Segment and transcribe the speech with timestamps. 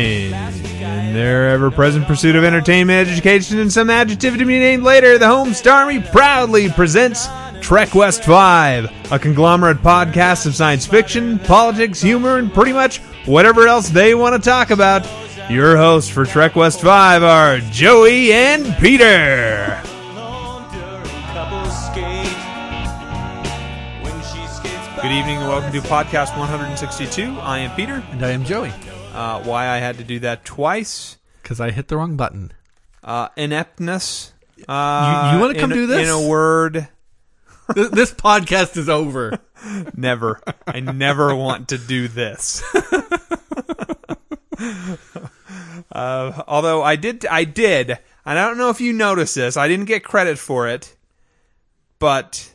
[0.00, 5.18] In their ever present pursuit of entertainment, education, and some adjective to be named later,
[5.18, 7.28] the Home Star Army proudly presents
[7.60, 13.68] Trek West 5, a conglomerate podcast of science fiction, politics, humor, and pretty much whatever
[13.68, 15.06] else they want to talk about.
[15.50, 19.82] Your hosts for Trek West 5 are Joey and Peter.
[25.02, 27.38] Good evening and welcome to podcast 162.
[27.40, 28.02] I am Peter.
[28.12, 28.70] And I am Joey.
[29.12, 31.18] Uh, why I had to do that twice.
[31.42, 32.52] Because I hit the wrong button.
[33.02, 34.32] Uh, ineptness.
[34.68, 36.06] Uh, You- you wanna come in- do this?
[36.08, 36.88] In a word,
[37.74, 39.38] this, this podcast is over.
[39.96, 40.40] never.
[40.66, 42.62] I never want to do this.
[45.92, 47.90] uh, although I did, I did,
[48.24, 49.56] and I don't know if you noticed this.
[49.56, 50.96] I didn't get credit for it,
[51.98, 52.52] but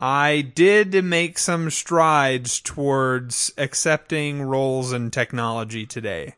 [0.00, 6.34] I did make some strides towards accepting roles in technology today.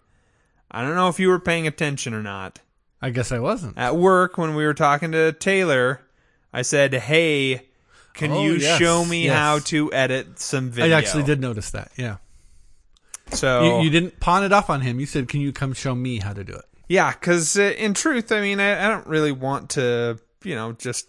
[0.70, 2.61] I don't know if you were paying attention or not.
[3.00, 3.77] I guess I wasn't.
[3.78, 6.00] At work, when we were talking to Taylor,
[6.53, 7.67] I said, "Hey,
[8.14, 9.36] can Oh, you yes, show me yes.
[9.36, 10.95] how to edit some video?
[10.95, 11.91] I actually did notice that.
[11.97, 12.17] Yeah.
[13.33, 15.00] So You, you didn't pawn it off on him.
[15.00, 17.95] You said, "Can you come show me how to do it?" yeah, because uh, in
[17.95, 21.08] truth, I mean, I, I don't really want to, you know, just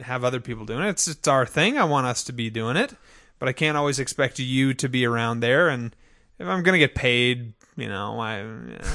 [0.00, 0.90] have other people doing it.
[0.90, 1.78] It's it's our thing.
[1.78, 2.94] I want us to be doing it,
[3.38, 5.68] but I can't always expect you to be around there.
[5.68, 5.94] And
[6.38, 8.40] if I'm gonna get paid, you know, I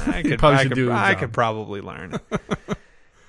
[0.08, 2.20] I could probably I could, I could probably learn.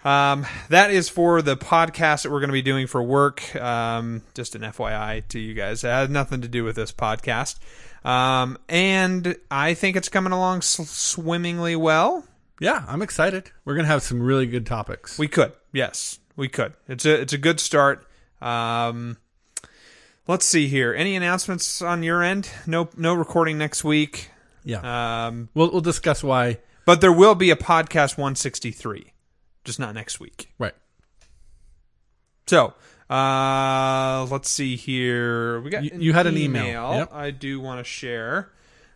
[0.04, 3.54] Um, that is for the podcast that we're going to be doing for work.
[3.56, 5.84] Um, just an FYI to you guys.
[5.84, 7.58] It has nothing to do with this podcast.
[8.04, 12.24] Um, and I think it's coming along swimmingly well.
[12.60, 13.50] Yeah, I'm excited.
[13.64, 15.18] We're gonna have some really good topics.
[15.18, 16.72] We could, yes, we could.
[16.88, 18.06] It's a it's a good start.
[18.40, 19.18] Um,
[20.26, 20.94] let's see here.
[20.94, 22.48] Any announcements on your end?
[22.66, 24.30] No, no recording next week.
[24.64, 26.58] yeah, Um, we'll we'll discuss why.
[26.86, 29.12] but there will be a podcast 163,
[29.64, 30.50] just not next week.
[30.58, 30.74] Right.
[32.46, 32.72] So,
[33.10, 35.60] uh, let's see here.
[35.60, 36.94] We got You- you had an email.
[36.94, 37.12] Yep.
[37.12, 38.50] I do want to share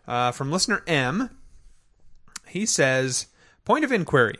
[0.07, 1.29] uh, from listener M.
[2.47, 3.27] He says,
[3.65, 4.35] "Point of inquiry: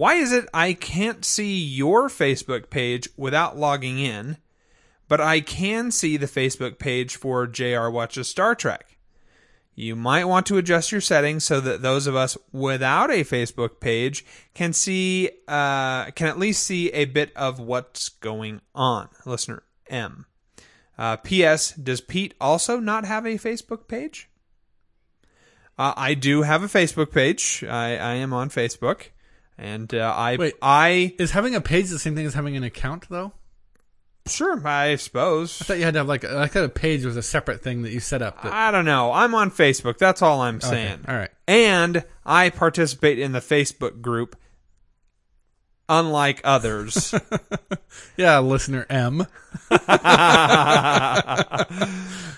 [0.00, 4.38] Why is it I can't see your Facebook page without logging in,
[5.08, 8.96] but I can see the Facebook page for JR Watches Star Trek?"
[9.74, 13.78] You might want to adjust your settings so that those of us without a Facebook
[13.78, 14.24] page
[14.54, 19.10] can see, uh, can at least see a bit of what's going on.
[19.26, 20.24] Listener M.
[20.96, 21.72] Uh, P.S.
[21.72, 24.30] Does Pete also not have a Facebook page?
[25.78, 27.62] Uh, I do have a Facebook page.
[27.68, 29.08] I, I am on Facebook,
[29.60, 30.54] and uh, I Wait.
[30.60, 33.32] I Is having a page the same thing as having an account, though?
[34.26, 37.16] sure I suppose I thought you had to have like I thought a page was
[37.16, 38.42] a separate thing that you set up.
[38.42, 39.12] That, I don't know.
[39.12, 39.98] I'm on Facebook.
[39.98, 41.04] That's all I'm okay, saying.
[41.08, 41.30] all right.
[41.48, 44.36] and I participate in the Facebook group,
[45.90, 47.12] unlike others.
[48.16, 49.26] Yeah, listener M.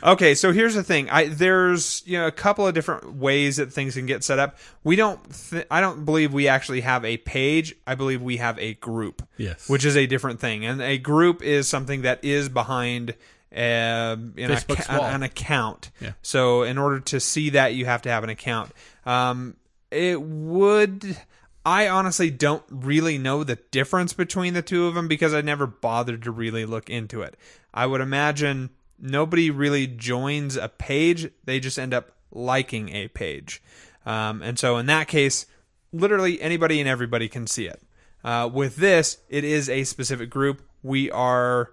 [0.02, 1.10] okay, so here's the thing.
[1.10, 4.58] I there's you know a couple of different ways that things can get set up.
[4.84, 5.20] We don't.
[5.50, 7.74] Th- I don't believe we actually have a page.
[7.86, 9.68] I believe we have a group, Yes.
[9.68, 10.64] which is a different thing.
[10.64, 13.10] And a group is something that is behind.
[13.54, 15.90] Um, an, Facebook's an account.
[16.00, 16.12] Yeah.
[16.22, 18.72] So in order to see that, you have to have an account.
[19.04, 19.56] Um,
[19.90, 21.16] it would.
[21.64, 25.66] I honestly don't really know the difference between the two of them because I never
[25.66, 27.36] bothered to really look into it.
[27.72, 33.62] I would imagine nobody really joins a page; they just end up liking a page.
[34.04, 35.46] Um, and so in that case,
[35.92, 37.80] literally anybody and everybody can see it.
[38.24, 40.62] Uh, with this, it is a specific group.
[40.82, 41.72] We are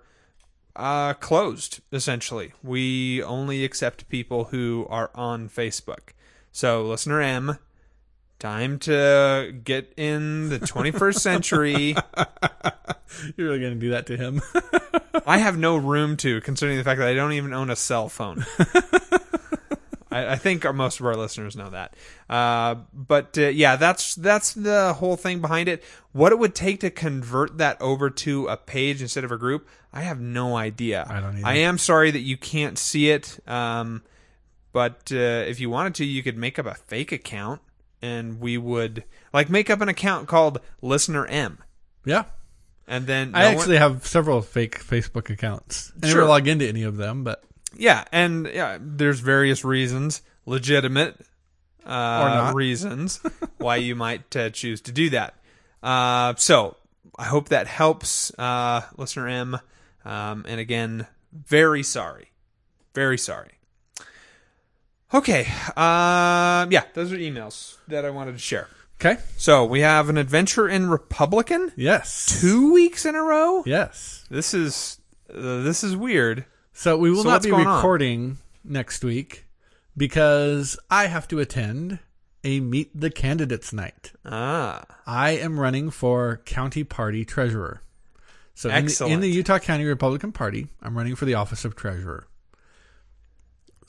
[0.75, 2.53] uh, closed essentially.
[2.63, 6.09] We only accept people who are on Facebook.
[6.51, 7.59] So, listener M,
[8.39, 11.95] time to get in the 21st century.
[13.37, 14.41] You're really gonna do that to him?
[15.25, 18.09] I have no room to, considering the fact that I don't even own a cell
[18.09, 18.45] phone.
[20.11, 21.95] I, I think our, most of our listeners know that.
[22.29, 25.83] Uh, but uh, yeah, that's that's the whole thing behind it.
[26.11, 29.67] What it would take to convert that over to a page instead of a group,
[29.93, 31.05] I have no idea.
[31.09, 31.47] I don't either.
[31.47, 33.39] I am sorry that you can't see it.
[33.47, 34.03] Um,
[34.71, 37.61] but uh, if you wanted to, you could make up a fake account,
[38.01, 39.03] and we would
[39.33, 41.59] like make up an account called Listener M,
[42.05, 42.23] yeah.
[42.87, 45.91] and then I no one- actually have several fake Facebook accounts.
[46.01, 46.17] I Sure.
[46.17, 47.43] never log into any of them, but
[47.75, 51.19] Yeah, and yeah, there's various reasons, legitimate
[51.85, 53.19] uh, reasons
[53.57, 55.35] why you might uh, choose to do that.
[55.83, 56.75] Uh, so
[57.17, 59.59] I hope that helps, uh, listener M.
[60.05, 62.31] Um, and again, very sorry,
[62.95, 63.58] very sorry.
[65.13, 65.41] Okay.
[65.75, 66.71] Um.
[66.71, 68.67] Yeah, those are emails that I wanted to share.
[69.01, 69.17] Okay.
[69.37, 72.39] So we have an adventure in Republican Yes.
[72.41, 73.63] two weeks in a row.
[73.65, 74.25] Yes.
[74.29, 74.99] This is
[75.33, 76.45] uh, this is weird.
[76.73, 77.75] So we will So not what's be going on?
[77.77, 79.45] recording next week
[79.97, 81.99] because I have to attend
[82.43, 84.11] a Meet the Candidates night.
[84.25, 84.83] Ah.
[85.05, 87.81] I am running for county party treasurer.
[88.53, 89.21] So in the, in Excellent.
[89.21, 92.27] the Utah County Republican Party, I'm running for the office of treasurer.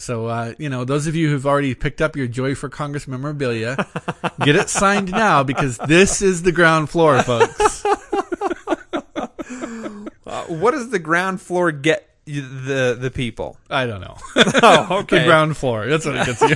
[0.01, 3.07] So, uh, you know, those of you who've already picked up your Joey for Congress
[3.07, 3.77] memorabilia,
[4.43, 7.85] get it signed now because this is the ground floor, folks.
[10.27, 13.59] Uh, what does the ground floor get the the people?
[13.69, 14.17] I don't know.
[14.63, 15.19] Oh, okay.
[15.19, 15.87] the ground floor.
[15.87, 16.49] That's what it gets you.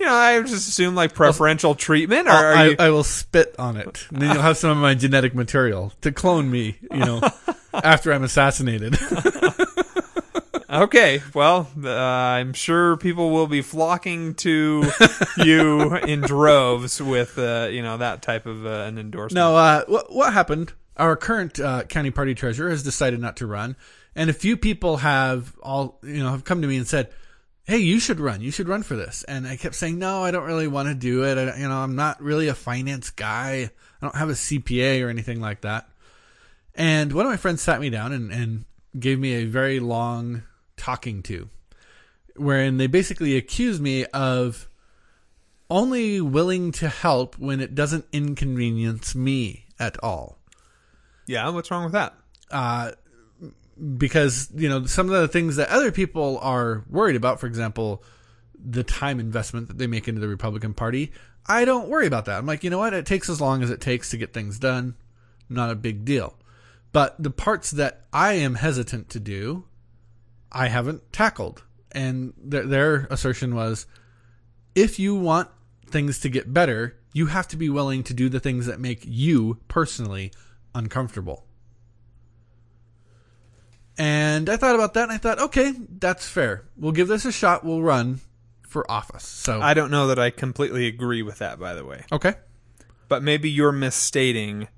[0.00, 2.76] You know, I just assume like preferential treatment, or I, you?
[2.80, 4.08] I will spit on it.
[4.10, 7.20] And then you'll have some of my genetic material to clone me, you know,
[7.72, 8.98] after I'm assassinated.
[10.70, 14.88] Okay, well, uh, I'm sure people will be flocking to
[15.36, 19.34] you in droves with, uh, you know, that type of uh, an endorsement.
[19.34, 20.72] No, uh, what, what happened?
[20.96, 23.74] Our current uh, county party treasurer has decided not to run,
[24.14, 27.10] and a few people have all you know have come to me and said,
[27.64, 28.40] "Hey, you should run.
[28.40, 30.94] You should run for this." And I kept saying, "No, I don't really want to
[30.94, 31.38] do it.
[31.38, 33.70] I, you know, I'm not really a finance guy.
[34.00, 35.88] I don't have a CPA or anything like that."
[36.74, 38.64] And one of my friends sat me down and, and
[38.98, 40.42] gave me a very long
[40.80, 41.48] talking to,
[42.36, 44.68] wherein they basically accuse me of
[45.68, 50.38] only willing to help when it doesn't inconvenience me at all.
[51.26, 52.14] Yeah, what's wrong with that?
[52.50, 52.92] Uh,
[53.96, 58.02] because, you know, some of the things that other people are worried about, for example,
[58.58, 61.12] the time investment that they make into the Republican Party,
[61.46, 62.38] I don't worry about that.
[62.38, 62.94] I'm like, you know what?
[62.94, 64.96] It takes as long as it takes to get things done.
[65.48, 66.36] Not a big deal.
[66.92, 69.64] But the parts that I am hesitant to do,
[70.52, 71.62] I haven't tackled.
[71.92, 73.86] And their, their assertion was
[74.74, 75.48] if you want
[75.86, 79.00] things to get better, you have to be willing to do the things that make
[79.04, 80.32] you personally
[80.74, 81.44] uncomfortable.
[83.98, 86.64] And I thought about that and I thought, okay, that's fair.
[86.76, 87.64] We'll give this a shot.
[87.64, 88.20] We'll run
[88.62, 89.26] for office.
[89.26, 92.04] So, I don't know that I completely agree with that, by the way.
[92.12, 92.34] okay.
[93.08, 94.68] But maybe you're misstating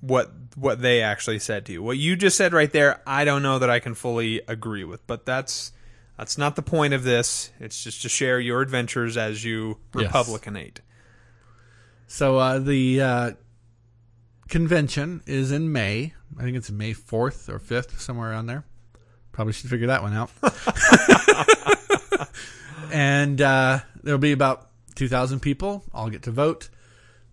[0.00, 1.82] what what they actually said to you.
[1.82, 5.06] What you just said right there, I don't know that I can fully agree with.
[5.06, 5.72] But that's
[6.16, 7.50] that's not the point of this.
[7.60, 10.06] It's just to share your adventures as you Yes.
[10.06, 10.80] Republicanate.
[12.08, 13.30] So, uh, the uh,
[14.48, 16.14] convention is in May.
[16.38, 18.64] I think it's May 4th or 5th, somewhere around there.
[19.30, 20.30] Probably should figure that one out.
[22.92, 25.84] and uh, there'll be about 2,000 people.
[25.94, 26.70] I'll get to vote.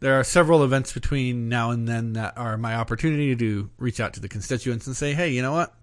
[0.06, 4.14] There are several events between now and then that are my opportunity to reach out
[4.14, 5.74] to the constituents and say, hey, you know what?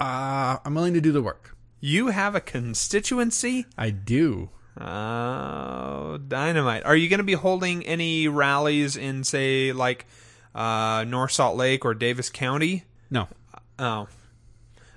[0.00, 1.56] Uh, I'm willing to do the work.
[1.78, 3.66] You have a constituency?
[3.78, 4.50] I do.
[4.80, 6.84] Oh, dynamite.
[6.84, 10.06] Are you going to be holding any rallies in, say, like
[10.52, 12.82] uh, North Salt Lake or Davis County?
[13.12, 13.28] No.
[13.78, 14.08] Oh.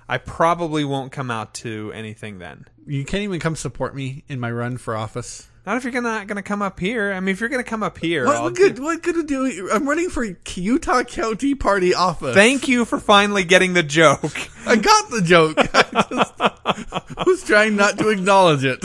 [0.08, 2.66] I probably won't come out to anything then.
[2.84, 5.47] You can't even come support me in my run for office.
[5.68, 7.12] Not if you're gonna gonna come up here.
[7.12, 8.78] I mean, if you're gonna come up here, What, I'll what do- good?
[8.78, 9.68] What good do?
[9.70, 10.24] I'm running for
[10.54, 12.34] Utah County Party office.
[12.34, 14.32] Thank you for finally getting the joke.
[14.64, 15.58] I got the joke.
[15.74, 18.82] I just was trying not to acknowledge it.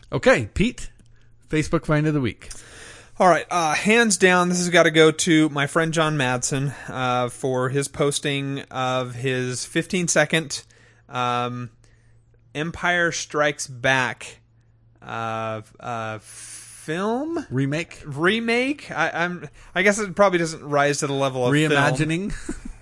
[0.12, 0.90] okay, Pete.
[1.48, 2.50] Facebook find of the week.
[3.20, 6.74] All right, uh, hands down, this has got to go to my friend Jon Madsen
[6.88, 10.64] uh, for his posting of his 15 second
[11.08, 11.70] um,
[12.54, 14.40] Empire Strikes Back
[15.02, 18.90] uh, uh, film Remake, remake.
[18.90, 19.48] I, I'm.
[19.74, 22.34] I guess it probably doesn't rise to the level of reimagining.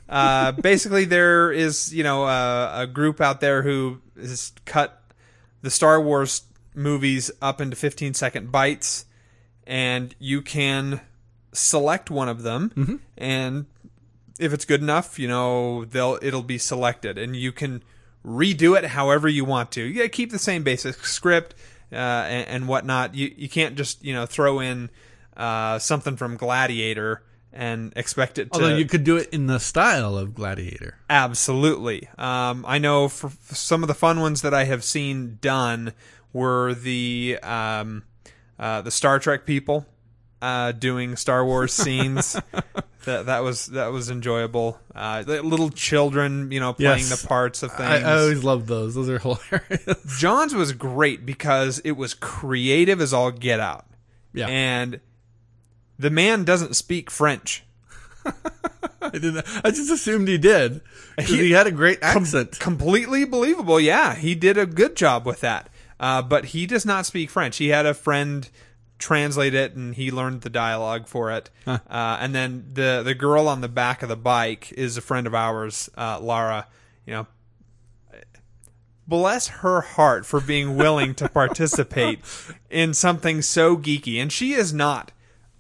[0.09, 5.03] uh, basically, there is you know uh, a group out there who has cut
[5.63, 6.43] the Star Wars
[6.75, 9.05] movies up into 15 second bites,
[9.67, 11.01] and you can
[11.53, 13.67] select one of them, and
[14.39, 17.83] if it's good enough, you know they'll it'll be selected, and you can
[18.25, 19.83] redo it however you want to.
[19.83, 21.55] You gotta keep the same basic script
[21.93, 23.15] uh, and, and whatnot.
[23.15, 24.91] You you can't just you know throw in
[25.37, 27.23] uh, something from Gladiator
[27.53, 30.99] and expect it to Although you could do it in the style of Gladiator.
[31.09, 32.09] Absolutely.
[32.19, 35.93] Um, I know for, for some of the fun ones that I have seen done
[36.33, 38.05] were the um,
[38.59, 39.87] uh, the Star Trek people
[40.43, 42.37] uh, doing Star Wars scenes.
[43.09, 44.79] That that was that was enjoyable.
[44.95, 47.21] Uh, little children, you know, playing Yes.
[47.23, 47.89] the parts of things.
[48.05, 48.95] I, I always love those.
[48.95, 50.19] Those are hilarious.
[50.19, 53.87] Jon's was great because it was creative as all get out.
[54.35, 54.47] Yeah.
[54.49, 55.01] And
[55.99, 57.65] the man doesn't speak French.
[59.01, 59.45] I didn't.
[59.65, 60.81] I just assumed he did
[61.19, 62.59] he, He- had a great accent.
[62.59, 63.81] completely believable.
[63.81, 65.71] Yeah, he did a good job with that.
[66.01, 67.57] Uh, but he does not speak French.
[67.57, 68.49] He had a friend
[68.99, 71.51] translate it, and he learned the dialogue for it.
[71.67, 75.27] Uh, and then the the girl on the back of the bike is a friend
[75.27, 76.67] of ours, uh, Lara.
[77.07, 77.27] You know,
[79.07, 82.21] bless her heart for being willing to participate
[82.71, 85.13] in something so geeky, and she is not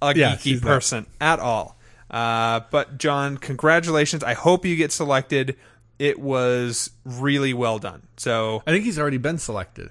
[0.03, 0.69] a Yeah, geeky she's not.
[0.69, 1.79] person at all.
[2.11, 4.25] Uh, but Jon, congratulations!
[4.25, 5.57] I hope you get selected.
[5.99, 8.03] It was really well done.
[8.17, 9.91] So I think he's already been selected.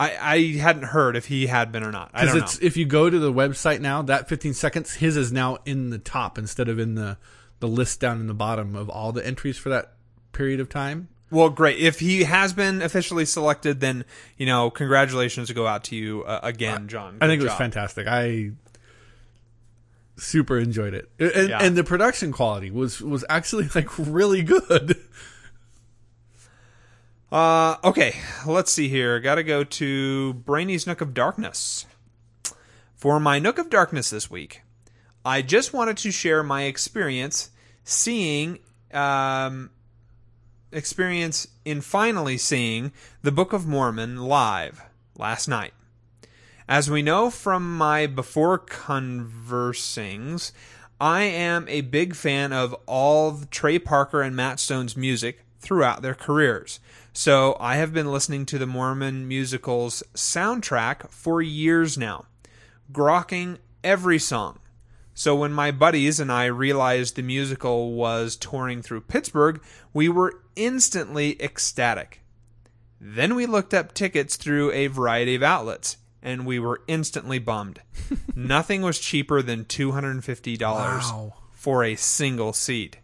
[0.00, 2.10] I, I hadn't heard if he had been or not.
[2.14, 2.66] I Because don't it's know.
[2.66, 5.98] if you go to the website now, that 15 seconds, his is now in the
[5.98, 7.18] top instead of in the
[7.60, 9.92] the list down in the bottom of all the entries for that
[10.32, 11.08] period of time.
[11.30, 11.78] Well, great.
[11.78, 14.04] If he has been officially selected, then
[14.38, 17.18] you know, congratulations go out to you uh, again, Jon.
[17.20, 17.58] I think it was job.
[17.58, 18.06] fantastic.
[18.08, 18.52] I
[20.16, 21.58] super enjoyed it, and, Yeah.
[21.62, 24.96] and the production quality was was actually like really good.
[27.30, 29.20] Uh, okay, let's see here.
[29.20, 31.86] Got to go to Brainy's Nook of Darkness.
[32.96, 34.62] For my Nook of Darkness this week,
[35.24, 37.50] I just wanted to share my experience
[37.84, 38.58] seeing,
[38.92, 39.70] um,
[40.72, 44.82] experience in finally seeing the Book of Mormon live
[45.16, 45.72] last night.
[46.68, 50.52] As we know from my before conversing's,
[51.00, 56.14] I am a big fan of all Trey Parker and Matt Stone's music throughout their
[56.14, 56.80] careers.
[57.12, 62.26] So I have been listening to the Mormon musical's soundtrack for years now,
[62.92, 64.58] grokking every song.
[65.12, 69.60] So when my buddies and I realized the musical was touring through Pittsburgh,
[69.92, 72.20] we were instantly ecstatic.
[73.00, 77.80] Then we looked up tickets through a variety of outlets, and we were instantly bummed.
[78.34, 81.34] Nothing was cheaper than $250 Wow.
[81.52, 82.98] for a single seat.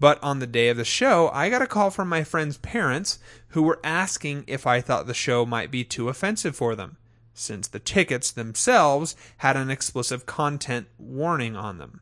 [0.00, 3.18] But on the day of the show, I got a call from my friend's parents
[3.48, 6.96] who were asking if I thought the show might be too offensive for them,
[7.34, 12.00] since the tickets themselves had an explicit content warning on them.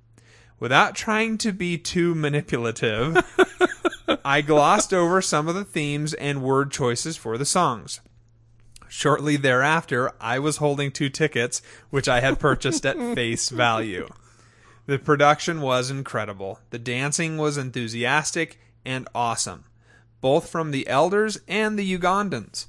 [0.58, 3.16] Without trying to be too manipulative,
[4.24, 8.00] I glossed over some of the themes and word choices for the songs.
[8.88, 11.60] Shortly thereafter, I was holding two tickets,
[11.90, 14.08] which I had purchased at face value.
[14.86, 16.60] The production was incredible.
[16.70, 19.64] The dancing was enthusiastic and awesome,
[20.20, 22.66] both from the elders and the Ugandans.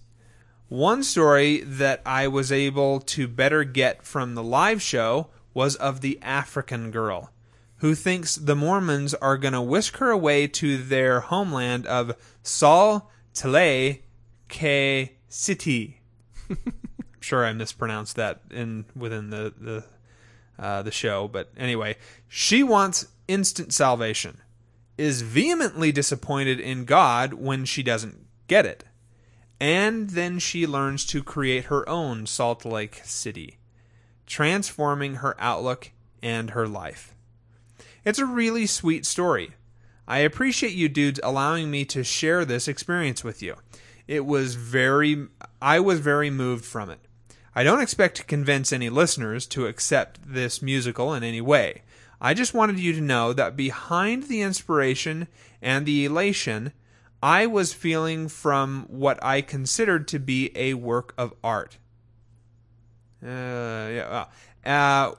[0.67, 6.01] One story that I was able to better get from the live show was of
[6.01, 7.31] the African girl
[7.77, 13.09] who thinks the Mormons are going to whisk her away to their homeland of Sal
[13.33, 14.01] Tlay
[14.49, 15.95] Ka Siti.
[16.49, 16.57] I'm
[17.19, 19.85] sure I mispronounced that in within the the
[20.59, 21.95] uh, the show, but anyway,
[22.27, 24.41] she wants instant salvation.
[24.97, 28.83] Is vehemently disappointed in God when she doesn't get it,
[29.59, 33.57] and then she learns to create her own Salt Lake City,
[34.25, 35.91] transforming her outlook
[36.23, 37.13] and her life.
[38.03, 39.51] It's a really sweet story.
[40.07, 43.55] I appreciate you dudes allowing me to share this experience with you.
[44.07, 45.27] It was very
[45.61, 46.99] I was very moved from it.
[47.57, 51.81] I don't expect to convince any listeners to accept this musical in any way.
[52.21, 55.27] I just wanted you to know that behind the inspiration
[55.59, 56.71] and the elation,
[57.23, 61.79] I was feeling from what I considered to be a work of art.
[63.25, 64.25] Uh, yeah.
[64.63, 65.13] Uh,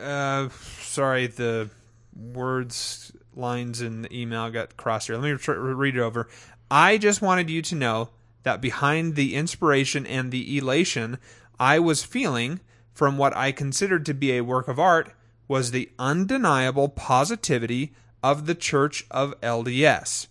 [0.00, 0.48] uh,
[0.82, 1.70] sorry, the
[2.14, 5.16] words, lines in the email got crossed here.
[5.16, 6.28] Let me read it over.
[6.70, 8.10] I just wanted you to know
[8.44, 11.18] that behind the inspiration and the elation
[11.60, 12.60] I was feeling
[12.94, 15.12] from what I considered to be a work of art
[15.46, 20.28] was the undeniable positivity of the Church of LDS.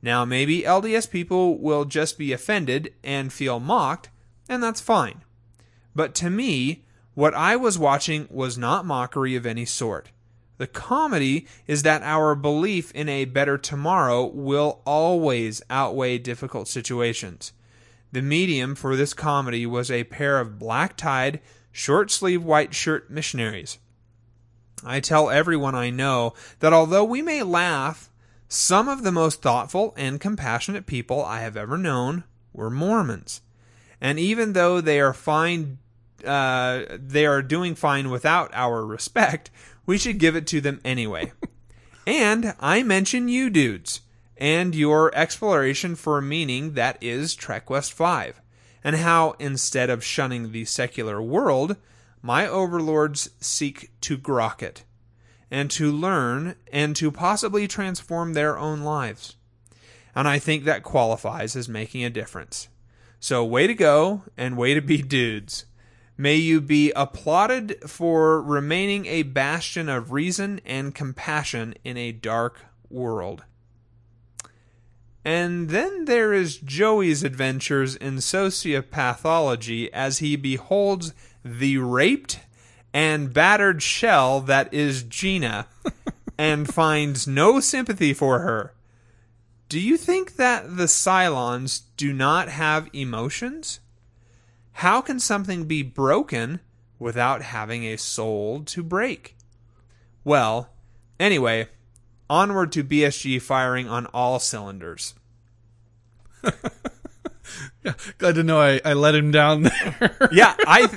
[0.00, 4.08] Now, maybe LDS people will just be offended and feel mocked,
[4.48, 5.22] and that's fine.
[5.94, 10.10] But to me, what I was watching was not mockery of any sort.
[10.56, 17.52] The comedy is that our belief in a better tomorrow will always outweigh difficult situations.
[18.12, 21.40] The medium for this comedy was a pair of black tied,
[21.72, 23.78] short sleeve white shirt missionaries.
[24.84, 28.10] I tell everyone I know that although we may laugh,
[28.48, 33.40] some of the most thoughtful and compassionate people I have ever known were Mormons.
[33.98, 35.78] And even though they are fine,
[36.22, 39.50] uh, they are doing fine without our respect,
[39.86, 41.32] we should give it to them anyway.
[42.06, 44.02] and I mention you dudes
[44.36, 48.40] and your exploration for meaning that is Trek West 5,
[48.82, 51.76] and how instead of shunning the secular world,
[52.20, 54.84] my overlords seek to grok it.
[55.50, 59.36] and to learn and to possibly transform their own lives.
[60.14, 62.68] And I think that qualifies as making a difference.
[63.20, 65.66] So, way to go and way to be dudes.
[66.16, 72.60] May you be applauded for remaining a bastion of reason and compassion in a dark
[72.88, 73.44] world.
[75.24, 81.14] And then there is Joey's adventures in sociopathology as he beholds
[81.44, 82.40] the raped
[82.92, 85.66] and battered shell that is Gina
[86.38, 88.74] and finds no sympathy for her.
[89.68, 93.80] Do you think that the Cylons do not have emotions?
[94.72, 96.60] How can something be broken
[96.98, 99.36] without having a soul to break?
[100.24, 100.70] Well,
[101.18, 101.68] anyway,
[102.32, 105.14] onward to BSG firing on all cylinders.
[107.84, 110.28] Yeah, glad to know I, I let him down there.
[110.32, 110.88] Yeah, I.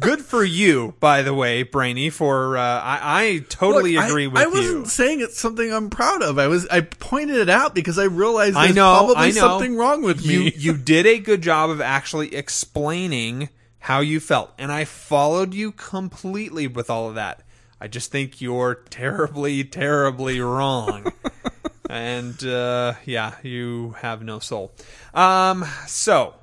[0.00, 2.08] Good for you, by the way, Brainy.
[2.10, 5.90] For uh, I, I totally Look, I- agree with I wasn't saying it's something I'm
[5.90, 6.38] proud of.
[6.38, 9.32] I was I pointed it out because I realized I there's know, probably I know.
[9.32, 10.52] something wrong with you me.
[10.56, 15.70] you did a good job of actually explaining how you felt, and I followed you
[15.70, 17.42] completely with all of that.
[17.80, 21.12] I just think you're terribly, terribly wrong.
[21.90, 24.72] and uh, yeah, you have no soul.
[25.14, 26.34] Um, so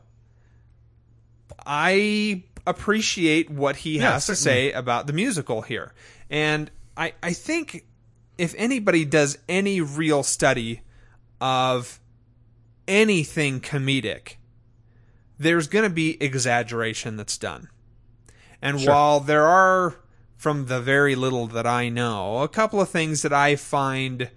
[1.65, 5.93] I appreciate what he Yeah, has to say about the musical here,
[6.29, 7.85] and I I think
[8.37, 10.81] if anybody does any real study
[11.39, 11.99] of
[12.87, 14.35] anything comedic,
[15.37, 17.69] there's going to be exaggeration that's done.
[18.61, 18.91] And Sure.
[18.93, 19.95] while there are,
[20.43, 24.29] from the very little that I know, a couple of things that I find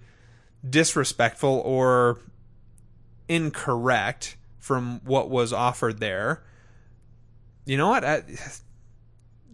[0.67, 2.21] disrespectful or
[3.27, 6.45] incorrect from what was offered there,
[7.65, 8.05] you know what?
[8.05, 8.23] I,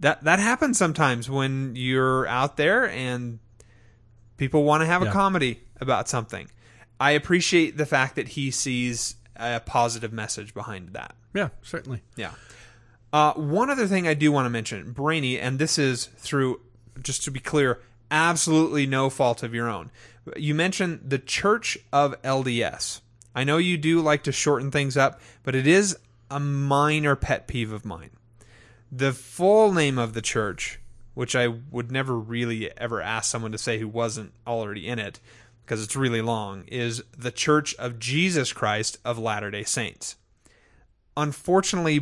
[0.02, 3.40] that that happens sometimes when you're out there and
[4.38, 6.52] people want to have a comedy about something.
[7.00, 11.16] I appreciate the fact that he sees a positive message behind that.
[11.34, 12.04] yeah, certainly.
[12.16, 12.34] Yeah.
[13.14, 16.60] Uh, one other thing I do want to mention, Brainy, and this is through,
[17.04, 19.92] just to be clear, absolutely no fault of your own.
[20.36, 23.02] You mentioned the Church of LDS.
[23.36, 25.96] I know you do like to shorten things up, but it is
[26.32, 28.10] a minor pet peeve of mine.
[28.92, 30.80] The full name of the church,
[31.14, 35.20] which I would never really ever ask someone to say who wasn't already in it,
[35.64, 40.16] because it's really long, is the Church of Jesus Christ of Latter day Saints
[41.16, 42.00] unfortunately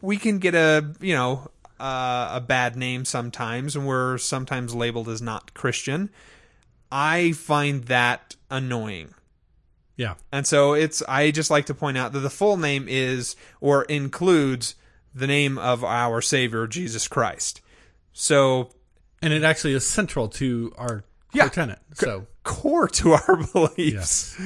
[0.00, 5.08] we can get a you know uh, a bad name sometimes and we're sometimes labeled
[5.08, 6.08] as not christian
[6.92, 9.12] i find that annoying
[9.96, 10.14] Yeah.
[10.30, 13.82] and so it's i just like to point out that the full name is or
[13.84, 14.76] includes
[15.14, 17.60] the name of our savior jesus christ
[18.12, 18.70] so
[19.22, 21.44] And it actually is central to our Yeah.
[21.44, 21.78] core tenet.
[21.94, 24.36] So core to our beliefs.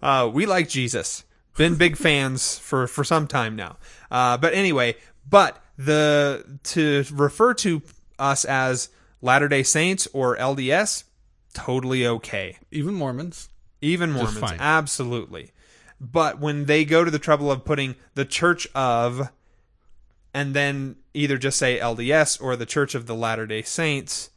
[0.00, 1.24] Uh, we like Jesus.
[1.58, 3.76] Been big fans for for some time now.
[4.10, 4.96] Uh, but anyway,
[5.28, 7.82] but the to refer to
[8.18, 8.88] us as
[9.20, 11.04] Latter Day Saints or LDS,
[11.54, 12.58] totally okay.
[12.70, 13.48] even Mormons.
[13.80, 15.52] Even Mormons, absolutely.
[16.00, 19.30] But when they go to the trouble of putting the Church of,
[20.32, 24.30] and then either just say LDS or the Church of the Latter Day Saints,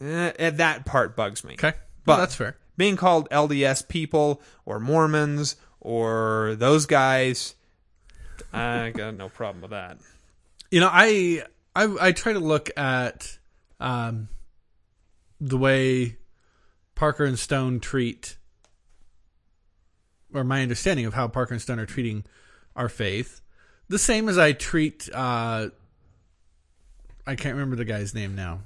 [0.00, 1.72] eh, that part bugs me Okay.
[2.04, 2.56] But- Well, that's fair.
[2.76, 7.54] being called LDS people or Mormons or those guys,
[8.52, 9.98] I got no problem with that.
[10.72, 11.44] You know, I
[11.76, 13.38] I I try to look at
[13.78, 14.28] um
[15.40, 16.16] the way
[16.96, 18.36] Parker and Stone treat
[20.32, 22.24] or my understanding of how Parker and Stone are treating
[22.74, 23.40] our faith
[23.88, 25.68] the same as I treat uh
[27.26, 28.60] I can't remember the guy's name now.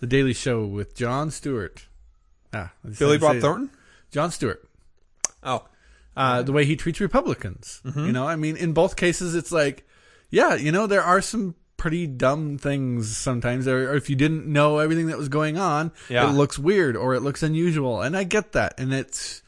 [0.00, 1.86] The Daily Show with Jon Stewart.
[2.52, 3.38] Ah, Billy Bob.
[3.38, 3.70] Thornton?
[4.10, 4.68] Jon Stewart.
[5.42, 5.64] Oh,
[6.16, 7.80] uh, the way he treats Republicans.
[7.84, 8.06] Mm-hmm.
[8.06, 9.86] You know, I mean, in both cases, it's like,
[10.30, 13.66] yeah, you know, there are some pretty dumb things sometimes.
[13.68, 16.28] Or or if you didn't know everything that was going on, Yeah.
[16.28, 19.42] it looks weird or it looks unusual, and I get that, and it's,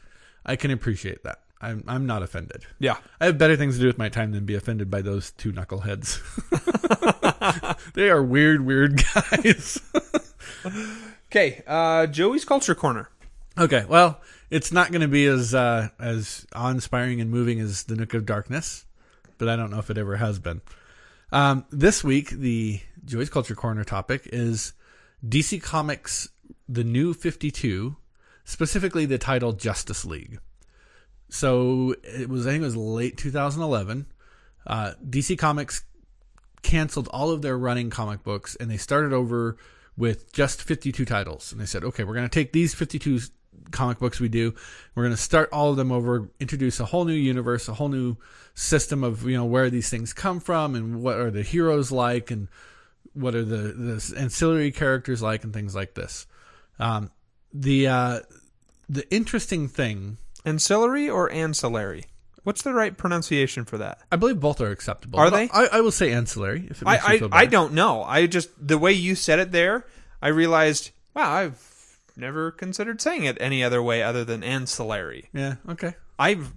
[0.45, 1.39] I can appreciate that.
[1.59, 2.65] I'm I'm not offended.
[2.79, 2.97] yeah.
[3.19, 5.51] I have better things to do with my time than be offended by those two
[5.51, 6.21] knuckleheads.
[7.93, 9.79] they are weird, weird guys.
[11.29, 13.09] Okay, uh, Joey's Culture Corner.
[13.57, 17.95] Okay, well, it's not going to be as uh, as awe-inspiring and moving as the
[17.95, 18.85] Nook of Darkness,
[19.37, 20.61] but I don't know if it ever has been.
[21.31, 24.73] Um, this week, the Joey's Culture Corner topic is
[25.27, 26.29] DC Comics:
[26.69, 27.97] The New Fifty Two,
[28.45, 30.39] specifically the title Justice League.
[31.29, 34.05] So it was, I think, it was late 2011.
[34.65, 35.83] Uh, DC Comics
[36.61, 39.57] canceled all of their running comic books, and they started over
[39.97, 41.51] with just 52 titles.
[41.51, 43.19] And they said, okay, we're going to take these 52
[43.71, 44.53] comic books we do,
[44.95, 47.89] we're going to start all of them over, introduce a whole new universe, a whole
[47.89, 48.17] new
[48.55, 52.31] system of, you know, where these things come from and what are the heroes like
[52.31, 52.47] and
[53.13, 56.27] what are the, the ancillary characters like and things like this.
[56.79, 57.11] Um,
[57.53, 58.19] the, uh,
[58.89, 60.17] the interesting thing,
[60.47, 62.05] Ancillary or ancillary?
[62.43, 63.99] What's the right pronunciation for that?
[64.09, 65.19] I believe both are acceptable.
[65.19, 65.49] Are they?
[65.51, 67.35] I, I will say ancillary if it makes you I, feel I, better.
[67.35, 68.03] I don't know.
[68.03, 69.85] I just the way you said it there,
[70.21, 71.57] I realized, wow, I've
[72.17, 75.29] never considered saying it any other way other than ancillary.
[75.33, 75.55] Yeah.
[75.69, 75.95] Okay.
[76.17, 76.53] I've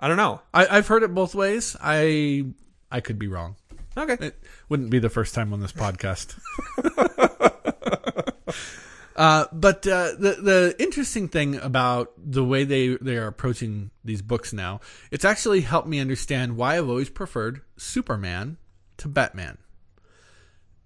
[0.00, 0.40] I don't know.
[0.54, 1.76] I, I've heard it both ways.
[1.80, 2.46] I
[2.90, 3.56] I could be wrong.
[3.96, 4.26] Okay.
[4.26, 6.38] It wouldn't be the first time on this podcast.
[9.16, 14.22] uh, but uh, the the interesting thing about the way they they are approaching these
[14.22, 18.58] books now, it's actually helped me understand why I've always preferred Superman
[18.98, 19.58] to Batman.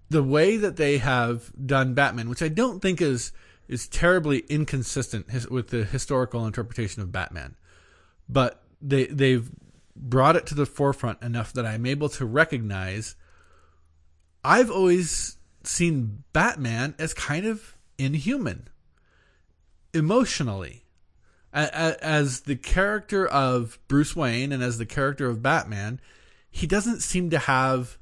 [0.09, 3.33] The way that they have done Batman, which I don't think is
[3.73, 7.57] is terribly inconsistent his, with the historical interpretation of Batman,
[8.29, 9.51] but they they've
[9.97, 13.17] brought it to the forefront enough that I'm able to recognize
[14.45, 18.69] I've always seen Batman as kind of inhuman
[19.95, 20.85] emotionally.
[21.55, 26.01] As the character of Bruce Wayne and as the character of Batman,
[26.51, 27.99] he doesn't seem to have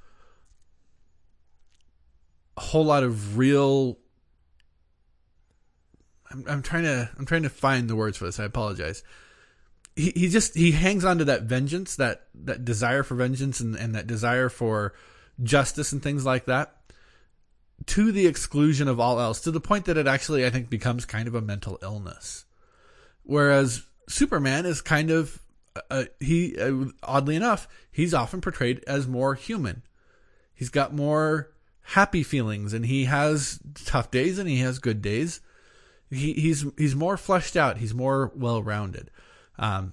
[2.57, 3.99] a whole lot of real.
[6.31, 8.41] I'm, I'm trying to I'm trying to find the words for this.
[8.41, 9.03] I apologize.
[9.97, 13.75] He, he just he hangs on to that vengeance that that desire for vengeance and,
[13.75, 14.95] and that desire for
[15.43, 16.77] justice and things like that
[17.87, 21.05] to the exclusion of all else to the point that it actually i think becomes
[21.05, 22.45] kind of a mental illness.
[23.23, 25.41] Whereas superman is kind of
[25.91, 29.83] uh, he uh, oddly enough he's often portrayed as more human.
[30.55, 31.51] He's got more
[31.83, 35.41] happy feelings and he has tough days and he has good days
[36.11, 39.11] he, he's he's more fleshed out he's more well-rounded
[39.59, 39.93] um,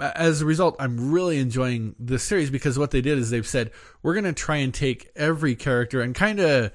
[0.00, 3.70] as a result, I'm really enjoying this series because what they did is they've said
[4.02, 6.72] we're going to try and take every character and kind of,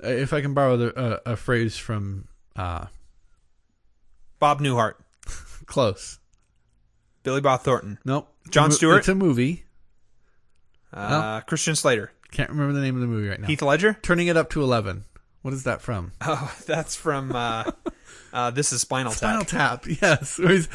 [0.00, 2.86] if I can borrow the, uh, a phrase from uh,
[4.38, 4.94] Bob Newhart,
[5.66, 6.18] close.
[7.22, 8.32] Billy Bob Thornton, Nope.
[8.50, 8.98] Jon Stewart?
[8.98, 9.64] It's a movie.
[10.92, 13.48] uh, Christian Slater, Can't remember the name of the movie right now.
[13.48, 13.98] Heath Ledger.
[14.02, 15.04] Turning it up to eleven.
[15.46, 16.10] What is that from?
[16.22, 17.70] Oh, that's from uh,
[18.32, 19.18] uh, this is Spinal Tap.
[19.18, 19.84] Spinal Tap.
[20.02, 20.38] Yes.
[20.40, 20.68] Where he's-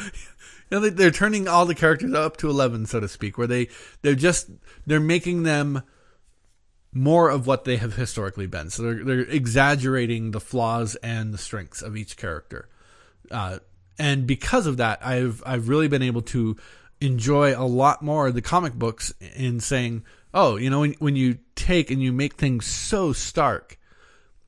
[0.70, 3.36] you know, they, they're turning all the characters up to eleven, so to speak.
[3.36, 3.68] Where they
[4.00, 4.48] they're just
[4.86, 5.82] they're making them
[6.90, 8.70] more of what they have historically been.
[8.70, 12.70] So they're they're exaggerating the flaws and the strengths of each character.
[13.30, 13.58] Uh,
[13.98, 16.56] and because of that, I've I've really been able to
[17.02, 21.14] enjoy a lot more of the comic books in saying, oh, you know, when when
[21.16, 23.78] you take and you make things so stark,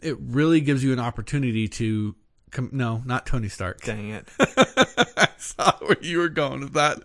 [0.05, 2.15] it really gives you an opportunity to.
[2.51, 3.81] Com- no, not Tony Stark.
[3.81, 4.29] Dang it!
[4.39, 7.03] I saw where you were going with that.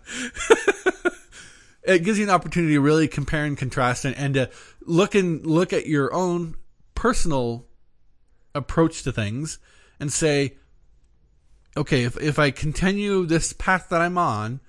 [1.82, 4.50] it gives you an opportunity to really compare and contrast and, and to
[4.82, 6.54] look and look at your own
[6.94, 7.66] personal
[8.54, 9.58] approach to things
[9.98, 10.56] and say,
[11.76, 14.60] okay, if, if I continue this path that I'm on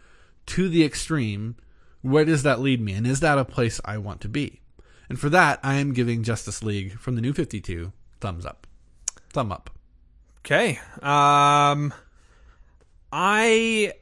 [0.48, 1.58] to the extreme,
[2.02, 2.94] where does that lead me?
[2.94, 4.62] And is that a place I want to be?
[5.10, 8.65] And for that, I am giving Justice League from the new 52 thumbs up.
[9.34, 9.69] Thumb up.
[10.45, 10.79] Okay.
[11.01, 11.93] Um,
[13.12, 13.93] I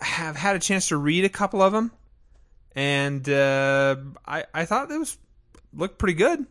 [0.00, 1.90] have had a chance to read a couple of them,
[2.74, 5.16] and uh, I I thought it was
[5.72, 6.46] looked pretty good.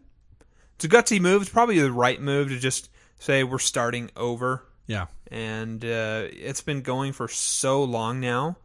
[0.76, 1.42] It's a gutsy move.
[1.44, 2.90] It's probably the right move to just
[3.20, 5.06] say we're starting over, Yeah.
[5.32, 8.58] and uh, it's been going for so long now.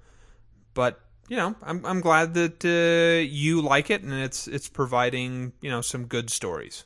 [0.74, 5.52] But you know, I'm I'm glad that uh, you like it, and it's it's providing
[5.60, 6.84] you know some good stories.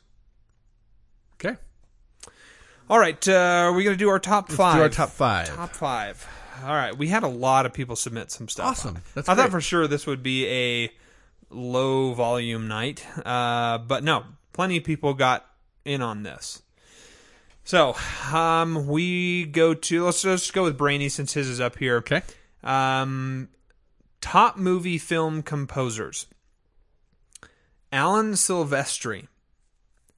[2.89, 4.75] All right, uh, are we going to do our top five?
[4.75, 5.47] do our top five.
[5.47, 6.27] Top five.
[6.63, 8.65] All right, we had a lot of people submit some stuff.
[8.67, 8.99] Awesome.
[9.15, 10.91] That's I thought for sure this would be a
[11.49, 15.45] low volume night, uh, but no, plenty of people got
[15.85, 16.61] in on this.
[17.63, 17.95] So,
[18.33, 21.97] um, we go to let's just go with Brainy since his is up here.
[21.97, 22.21] Okay.
[22.63, 23.47] Um,
[24.19, 26.27] top movie film composers:
[27.93, 29.27] Alan Silvestri,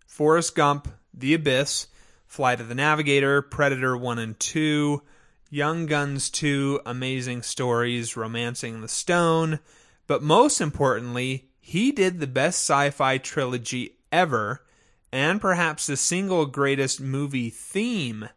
[0.08, 1.88] Forrest Gump, The Abyss,
[2.36, 5.02] Flight of the Navigator, Predator 1 and 2,
[5.50, 9.62] Young Guns 2, Amazing Stories, Romancing the Stone,
[10.06, 14.66] but most importantly, he did the best sci fi trilogy ever,
[15.14, 18.28] and perhaps the single greatest movie theme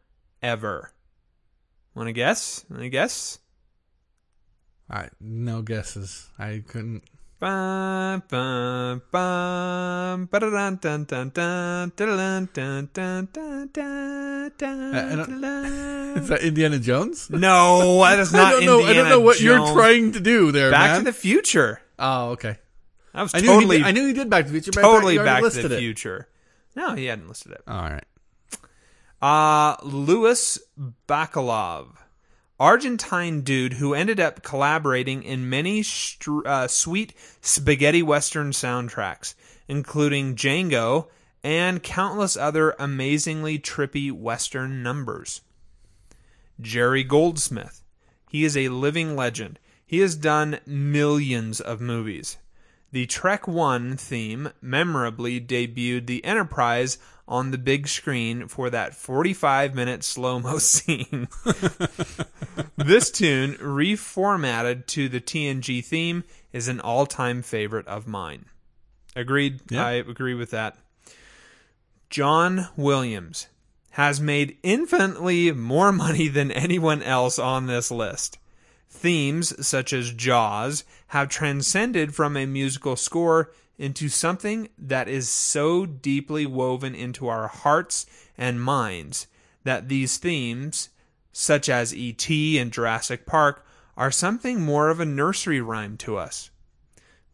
[0.41, 0.93] ever.
[1.93, 2.65] Want to guess?
[2.73, 3.41] To guess?
[4.89, 6.29] Right, no guesses.
[6.39, 7.03] I couldn't.
[7.41, 15.41] Bum, bum, bum, ba-da-dun, dun, dun, dun, da-da-dun, dun, dun, dun, dun, dun, I don't-
[15.41, 16.21] da-da.
[16.21, 17.31] Is that Indiana Jones?
[17.31, 18.81] No, that is not I don't know.
[18.85, 20.99] I don't know what you're trying to do there, Back man.
[20.99, 21.81] to the Future.
[22.01, 22.57] oh, okay.
[23.15, 24.71] That was I knew totally, he did, I knew he did Back to the Future.
[24.75, 25.79] But I thought totally you already Back to listed the it.
[25.79, 26.29] Future.
[26.75, 27.63] No, he hadn't listed it.
[27.69, 28.05] All right.
[29.23, 30.59] Uh, Luis
[31.09, 31.87] Bacalov,
[32.61, 35.85] Argentine dude who ended up collaborating in many
[36.45, 39.35] uh, sweet spaghetti western soundtracks,
[39.69, 41.07] including Django
[41.45, 45.41] and countless other amazingly trippy western numbers.
[46.61, 47.83] Jerry Goldsmith.
[48.29, 49.61] He is a living legend.
[49.87, 52.39] He has done millions of movies.
[52.91, 59.75] The Trek 1 theme memorably debuted the Enterprise on the big screen for that 45
[59.75, 61.29] minute slow mo scene.
[62.77, 68.47] this tune, reformatted to the TNG theme, is an all time favorite of mine.
[69.15, 69.61] Agreed.
[69.71, 69.87] Yeah.
[69.87, 70.77] I agree with that.
[72.09, 73.49] John Williams
[73.91, 78.39] has made infinitely more money than anyone else on this list.
[78.89, 85.87] Themes such as Jaws have transcended from a musical score into something that is so
[85.87, 89.27] deeply woven into our hearts and minds
[89.65, 90.91] that these themes,
[91.33, 92.59] such as E.T.
[92.59, 93.65] and Jurassic Park,
[93.97, 96.51] are something more of a nursery rhyme to us.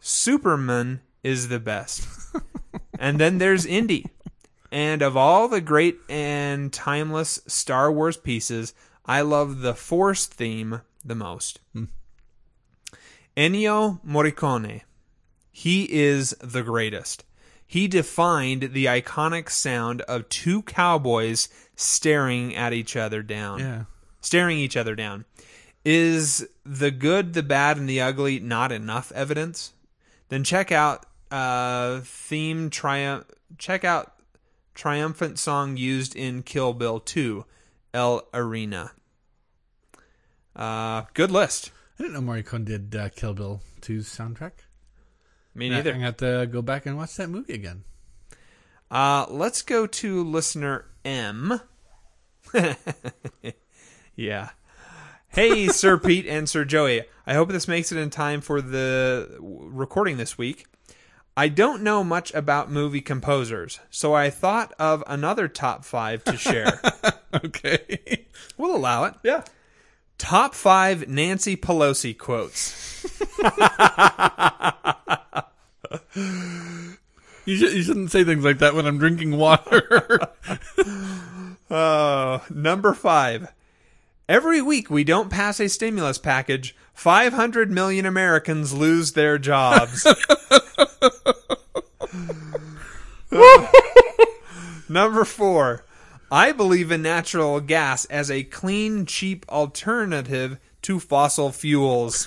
[0.00, 2.06] Superman is the best.
[2.98, 4.06] and then there's Indy.
[4.70, 8.74] And of all the great and timeless Star Wars pieces,
[9.06, 11.60] I love the Force theme the most.
[11.72, 11.84] Hmm.
[13.36, 14.82] Ennio Morricone.
[15.56, 17.24] He is the greatest.
[17.64, 23.60] He defined the iconic sound of two cowboys staring at each other down.
[23.60, 23.84] Yeah.
[24.20, 25.26] Staring each other down.
[25.84, 29.74] Is the good, the bad, and the ugly not enough evidence?
[30.28, 33.26] Then check out uh, theme triumph.
[33.56, 34.12] Check out
[34.74, 37.44] triumphant song used in Kill Bill 2,
[37.94, 38.90] L'Arena.
[40.56, 41.70] Uh, good list.
[41.96, 44.63] I didn't know Morricone did uh, Kill Bill 2's soundtrack.
[45.54, 45.92] Me I'm neither.
[45.92, 47.84] gonna have to go back and watch that movie again.
[48.90, 51.60] Uh, let's go to listener M.
[54.16, 54.50] yeah.
[55.28, 57.02] Hey, Sir Pete and Sir Joey.
[57.26, 60.66] I hope this makes it in time for the recording this week.
[61.36, 66.36] I don't know much about movie composers, so I thought of another top five to
[66.36, 66.80] share.
[67.44, 68.26] Okay.
[68.56, 69.14] we'll allow it.
[69.24, 69.42] yeah.
[70.18, 73.04] Top five Nancy Pelosi quotes.
[77.46, 80.18] You, should, you shouldn't say things like that when I'm drinking water.
[81.70, 83.52] Uh, number five.
[84.28, 90.06] Every week we don't pass a stimulus package, 500 million Americans lose their jobs.
[94.88, 95.84] number four.
[96.30, 102.26] I believe in natural gas as a clean, cheap alternative to fossil fuels.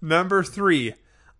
[0.00, 0.94] Number three,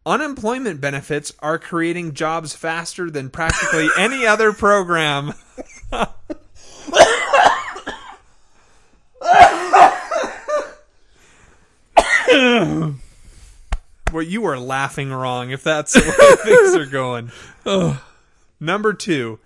[0.05, 5.33] unemployment benefits are creating jobs faster than practically any other program.
[14.13, 17.31] well, you are laughing wrong if that's the way things are going.
[18.61, 19.39] Number two,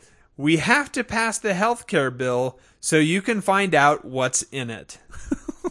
[0.43, 4.71] we have to pass the health care bill so you can find out what's in
[4.71, 4.99] it.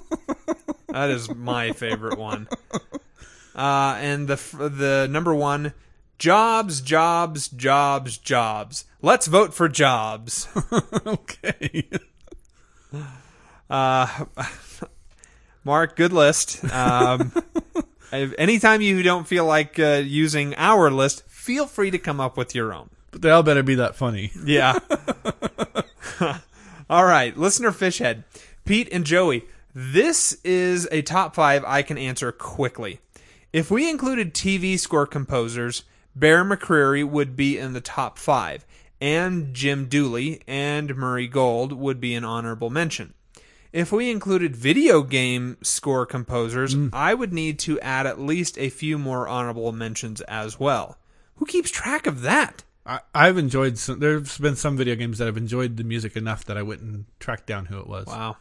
[0.88, 2.47] that is my favorite one.
[3.53, 5.73] Uh, and the the number one,
[6.17, 8.86] jobs, jobs, jobs, jobs.
[9.01, 10.47] Let's vote for jobs.
[11.05, 11.89] okay.
[13.69, 14.25] Uh,
[15.65, 16.63] Mark, good list.
[16.71, 17.34] Um,
[18.13, 22.55] anytime you don't feel like uh, using our list, feel free to come up with
[22.55, 22.89] your own.
[23.12, 24.32] But they all better be that funny.
[24.45, 24.80] Yeah.
[26.89, 28.24] All right, listener Fishhead,
[28.65, 29.45] Pete and Joey.
[29.74, 33.00] This is a top five I can answer quickly.
[33.54, 35.84] If we included TV score composers,
[36.15, 38.65] Bear McCreary would be in the top five,
[39.00, 43.13] and Jim Dooley and Murray Gold would be an honorable mention.
[43.71, 46.89] If we included video game score composers, mm.
[46.91, 50.97] I would need to add at least a few more honorable mentions as well.
[51.38, 52.63] Who keeps track of that?
[52.91, 53.99] I, I've enjoyed some.
[53.99, 57.06] There's been some video games that I've enjoyed the music enough that I went and
[57.19, 58.06] tracked down who it was.
[58.08, 58.36] Wow.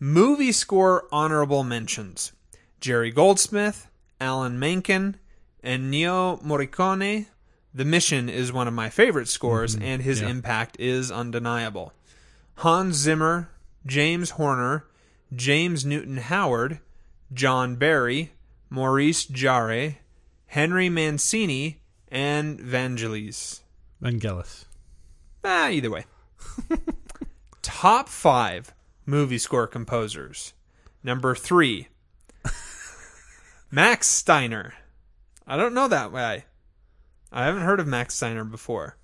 [0.00, 2.32] Movie score honorable mentions
[2.80, 3.88] Jerry Goldsmith,
[4.18, 5.16] Alan Menken,
[5.62, 7.26] and Ennio Morricone.
[7.74, 9.84] The Mission is one of my favorite scores, mm-hmm.
[9.84, 10.30] and his yeah.
[10.30, 11.92] impact is undeniable.
[12.56, 13.50] Hans Zimmer,
[13.84, 14.86] James Horner,
[15.34, 16.80] James Newton Howard,
[17.34, 18.32] John Barry,
[18.70, 19.96] Maurice Jarre,
[20.46, 21.81] Henry Mancini,
[22.12, 23.60] and Vangelis.
[24.00, 24.66] Vangelis.
[25.42, 26.04] Ah, either way.
[27.62, 28.72] Top five
[29.06, 30.52] movie score composers.
[31.02, 31.88] Number three,
[33.70, 34.74] Max Steiner.
[35.46, 36.44] I don't know that guy.
[37.32, 38.96] I haven't heard of Max Steiner before.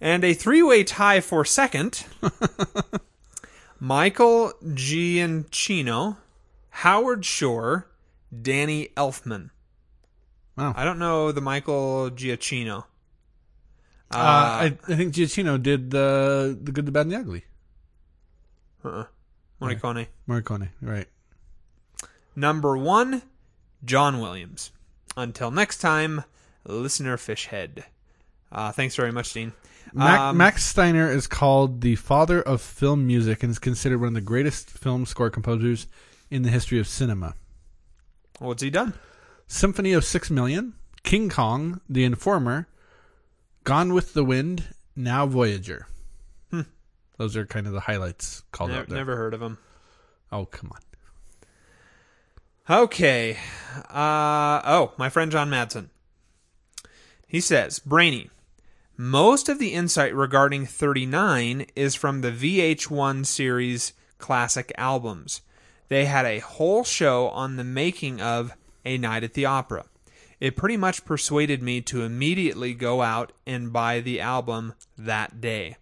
[0.00, 2.06] And a three way tie for second
[3.80, 6.18] Michael Giacchino,
[6.70, 7.88] Howard Shore,
[8.42, 9.50] Danny Elfman.
[10.56, 10.72] Wow.
[10.76, 12.84] I don't know the Michael Giacchino.
[14.10, 17.44] Uh, I, I think Giacchino did the the good, the bad, and the ugly.
[18.84, 19.06] Uh-uh.
[19.60, 20.06] Morricone.
[20.28, 21.06] Morricone, right?
[22.36, 23.22] Number one,
[23.84, 24.70] John Williams.
[25.16, 26.24] Until next time,
[26.66, 27.84] listener fishhead.
[28.52, 29.52] Uh, thanks very much, Dean.
[29.92, 34.08] Mac, Um, Max Steiner is called the father of film music and is considered one
[34.08, 35.86] of the greatest film score composers
[36.30, 37.34] in the history of cinema.
[38.38, 38.94] What's he done?
[39.46, 42.68] Symphony of Six Million, King Kong, The Informer,
[43.64, 45.86] Gone with the Wind, now Voyager.
[46.50, 46.62] Hmm.
[47.18, 48.98] Those are kind of the highlights called Ne- out there.
[48.98, 49.58] never heard of them.
[50.32, 50.80] Oh, come on.
[52.82, 53.36] Okay.
[53.90, 55.88] Uh, oh, my friend Jon Madsen.
[57.26, 58.30] He says, Brainy,
[58.96, 65.42] most of the insight regarding 39 is from the VH1 series classic albums.
[65.88, 68.52] They had a whole show on the making of
[68.84, 69.86] A Night at the Opera.
[70.40, 75.76] It pretty much persuaded me to immediately go out and buy the album that day.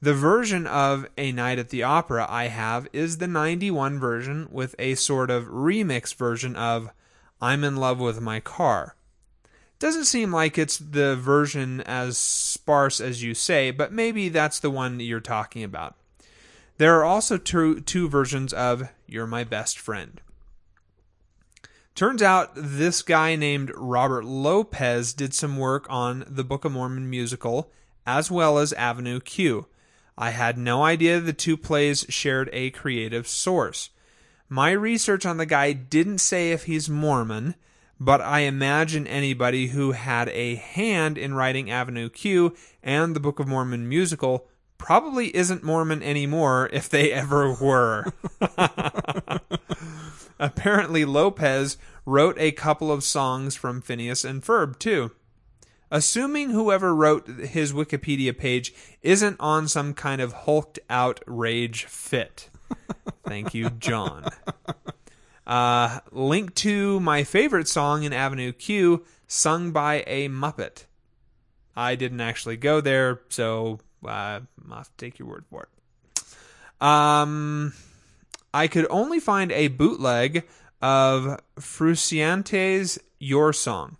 [0.00, 4.74] The version of A Night at the Opera I have is the 91 version with
[4.78, 6.90] a sort of remix version of
[7.40, 8.96] I'm in Love with My Car.
[9.78, 14.70] Doesn't seem like it's the version as sparse as you say, but maybe that's the
[14.70, 15.96] one you're talking about.
[16.78, 20.20] There are also two, two versions of You're My Best Friend.
[21.96, 27.08] Turns out this guy named Robert Lopez did some work on the Book of Mormon
[27.08, 27.70] musical
[28.06, 29.66] as well as Avenue Q.
[30.18, 33.88] I had no idea the two plays shared a creative source.
[34.46, 37.54] My research on the guy didn't say if he's Mormon,
[37.98, 43.40] but I imagine anybody who had a hand in writing Avenue Q and the Book
[43.40, 48.12] of Mormon musical probably isn't Mormon anymore if they ever were.
[50.38, 55.12] Apparently, Lopez wrote a couple of songs from Phineas and Ferb, too.
[55.90, 62.50] Assuming whoever wrote his Wikipedia page isn't on some kind of hulked out rage fit.
[63.24, 64.24] Thank you, Jon.
[65.46, 70.86] Uh, link to my favorite song in Avenue Q, sung by a Muppet.
[71.76, 76.84] I didn't actually go there, so uh, I'll take your word for it.
[76.84, 77.74] Um,
[78.56, 80.48] I could only find a bootleg
[80.80, 83.98] of Frusciante's Your Song.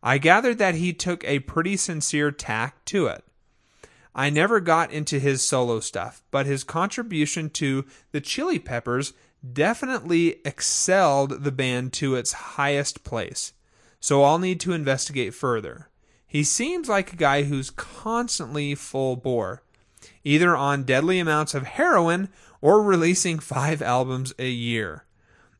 [0.00, 3.24] I gathered that he took a pretty sincere tack to it.
[4.14, 9.12] I never got into his solo stuff, but his contribution to the Chili Peppers
[9.52, 13.54] definitely excelled the band to its highest place.
[13.98, 15.88] So I'll need to investigate further.
[16.28, 19.64] He seems like a guy who's constantly full bore,
[20.22, 22.28] either on deadly amounts of heroin
[22.60, 25.04] or releasing five albums a year.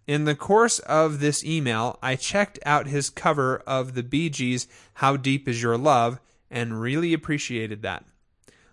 [0.06, 4.68] In the course of this email, I checked out his cover of the Bee Gees'
[4.94, 8.04] How Deep Is Your Love and really appreciated that.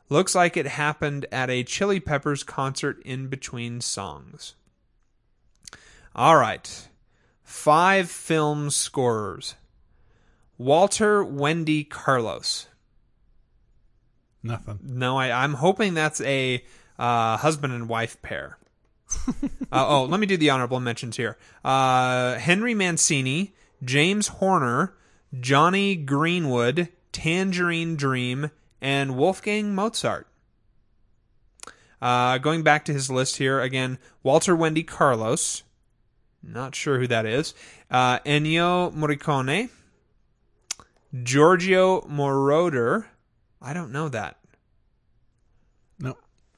[0.09, 4.53] Looks like it happened at a Chili Peppers concert in between songs.
[6.15, 6.87] All right.
[7.43, 9.55] Five film scorers.
[10.57, 12.67] Walter Wendy Carlos.
[14.43, 14.79] Nothing.
[14.83, 16.63] No, I, I'm hoping that's a
[16.97, 18.57] uh, husband and wife pair.
[19.71, 21.37] uh, oh, let me do the honorable mentions here.
[21.63, 23.53] Uh, Henry Mancini,
[23.83, 24.93] James Horner,
[25.39, 28.51] Jonny Greenwood, Tangerine Dream,
[28.81, 30.27] and Wolfgang Mozart.
[32.01, 35.63] Uh, going back to his list here again, Walter Wendy Carlos.
[36.41, 37.53] Not sure who that is.
[37.89, 39.69] Uh, Ennio Morricone,
[41.23, 43.05] Giorgio Moroder.
[43.61, 44.37] I don't know that.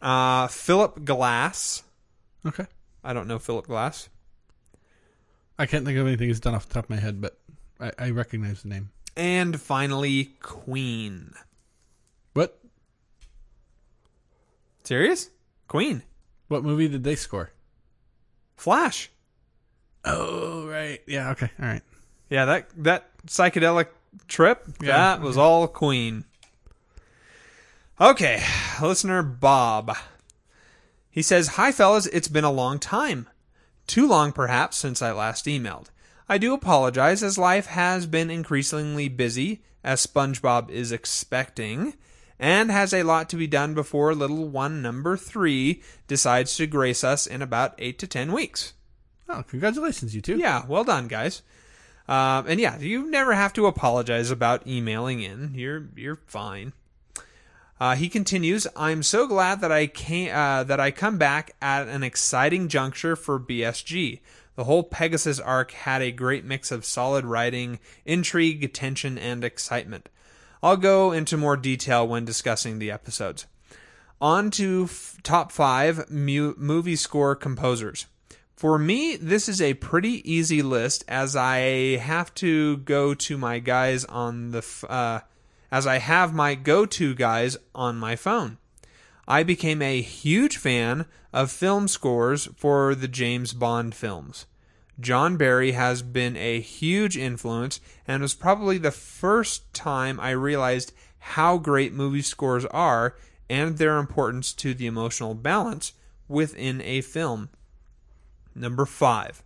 [0.05, 1.81] Uh, Philip Glass.
[2.45, 2.65] Okay.
[3.03, 4.07] I don't know Philip Glass.
[5.57, 7.37] I can't think of anything he's done off the top of my head, but
[7.79, 8.91] I, I recognize the name.
[9.17, 11.33] And finally, Queen.
[12.33, 12.59] What?
[14.83, 15.29] Serious?
[15.67, 16.03] Queen.
[16.49, 17.51] What movie did they score?
[18.57, 19.09] Flash.
[20.03, 21.01] Oh, right.
[21.07, 21.31] Yeah.
[21.31, 21.49] Okay.
[21.59, 21.81] All right.
[22.29, 23.87] Yeah, that that psychedelic
[24.27, 24.97] trip, Yeah.
[24.97, 26.25] that was all Queen.
[27.99, 28.43] Okay,
[28.81, 29.95] listener Bob.
[31.09, 33.29] He says, Hi, fellas, it's been a long time.
[33.87, 35.87] Too long, perhaps, since I last emailed.
[36.27, 41.93] I do apologize, as life has been increasingly busy, as SpongeBob is expecting,
[42.37, 47.01] and has a lot to be done before little one number three decides to grace
[47.01, 48.73] us in about eight to ten weeks.
[49.29, 50.37] Oh, congratulations, you two.
[50.37, 51.43] Yeah, well done, guys.
[52.09, 55.53] Um, and yeah, you never have to apologize about emailing in.
[55.55, 56.73] You're you're fine.
[57.79, 61.87] Uh, he continues, "I'm so glad that I came uh, that I come back at
[61.87, 64.21] an exciting juncture for BSG.
[64.55, 70.07] The whole Pegasus arc had a great mix of solid writing, intrigue, tension, and excitement.
[70.63, 73.45] I'll go into more detail when discussing the episodes.
[74.21, 78.05] On to f- top five mu- movie score composers.
[78.55, 83.59] For me, this is a pretty easy list as I have to go to my
[83.59, 85.19] guys on the f- uh,
[85.71, 88.57] as I have my go-to guys on my phone.
[89.27, 94.45] I became a huge fan of film scores for the James Bond films.
[94.99, 100.93] John Barry has been a huge influence and was probably the first time I realized
[101.19, 103.15] how great movie scores are
[103.49, 105.93] and their importance to the emotional balance
[106.27, 107.49] within a film.
[108.53, 109.43] Number 5.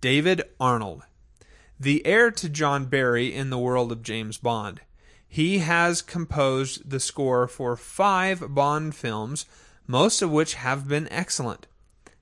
[0.00, 1.02] David Arnold.
[1.78, 4.80] The heir to John Barry in the world of James Bond.
[5.36, 9.44] He has composed the score for five Bond films,
[9.86, 11.66] most of which have been excellent.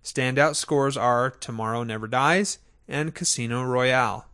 [0.02, 2.58] Standout scores are Tomorrow Never Dies
[2.88, 4.26] and Casino Royale.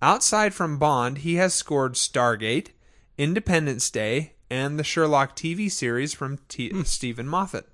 [0.00, 2.68] Outside from Bond, he has scored Stargate,
[3.16, 6.86] Independence Day, and the Sherlock TV series from T- mm.
[6.86, 7.66] Steven Moffat.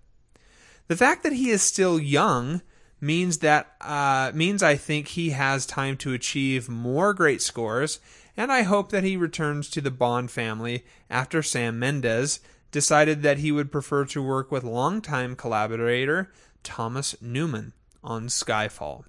[0.89, 2.63] The fact that he is still young
[2.99, 8.01] means that uh, means I think he has time to achieve more great scores,
[8.37, 13.39] and I hope that he returns to the Bond family after Sam Mendes decided that
[13.39, 16.33] he would prefer to work with longtime collaborator
[16.63, 17.73] Thomas Newman
[18.03, 19.05] on Skyfall.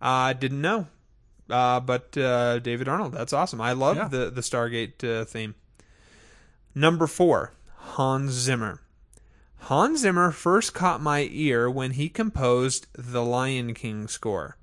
[0.00, 0.86] I uh, didn't know,
[1.48, 3.60] uh, but uh, David Arnold, that's awesome.
[3.60, 4.08] I love yeah.
[4.08, 5.54] the the Stargate uh, theme.
[6.74, 8.80] Number four, Hans Zimmer.
[9.62, 14.56] Hans Zimmer first caught my ear when he composed the Lion King score.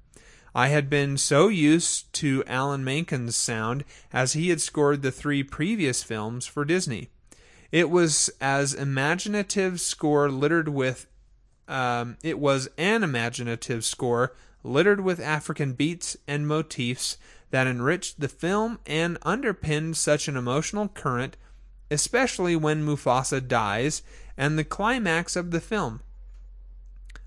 [0.58, 3.84] I had been so used to Alan Menken's sound
[4.14, 7.10] as he had scored the three previous films for Disney.
[7.74, 11.08] It was as imaginative score littered with
[11.68, 14.34] um, it was an imaginative score
[14.64, 17.18] littered with African beats and motifs
[17.50, 21.36] that enriched the film and underpinned such an emotional current,
[21.92, 24.04] especially when Mufasa dies
[24.38, 26.02] and the climax of the film.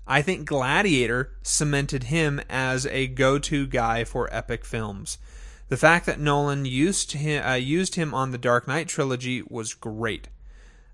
[0.09, 5.19] I think Gladiator cemented him as a go to guy for epic films.
[5.67, 9.75] The fact that Nolan used him, uh, used him on the Dark Knight trilogy was
[9.75, 10.27] great.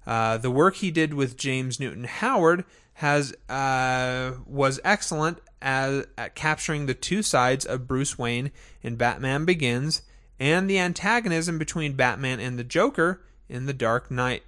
[0.06, 6.36] Uh, the work he did with James Newton Howard has uh, was excellent as, at
[6.36, 8.52] capturing the two sides of Bruce Wayne
[8.84, 10.02] in Batman Begins
[10.42, 14.44] and the antagonism between Batman and the Joker in The Dark Knight.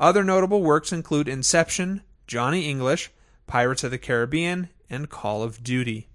[0.00, 3.12] Other notable works include Inception, Johnny English,
[3.46, 6.08] Pirates of the Caribbean, and Call of Duty.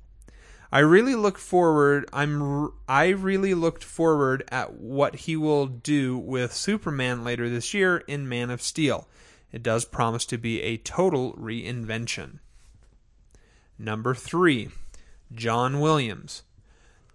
[0.72, 6.54] I really look forward I'm I really looked forward at what he will do with
[6.54, 9.08] Superman later this year in Man of Steel.
[9.52, 12.40] It does promise to be a total reinvention.
[13.80, 14.70] Number 3,
[15.34, 16.44] John Williams.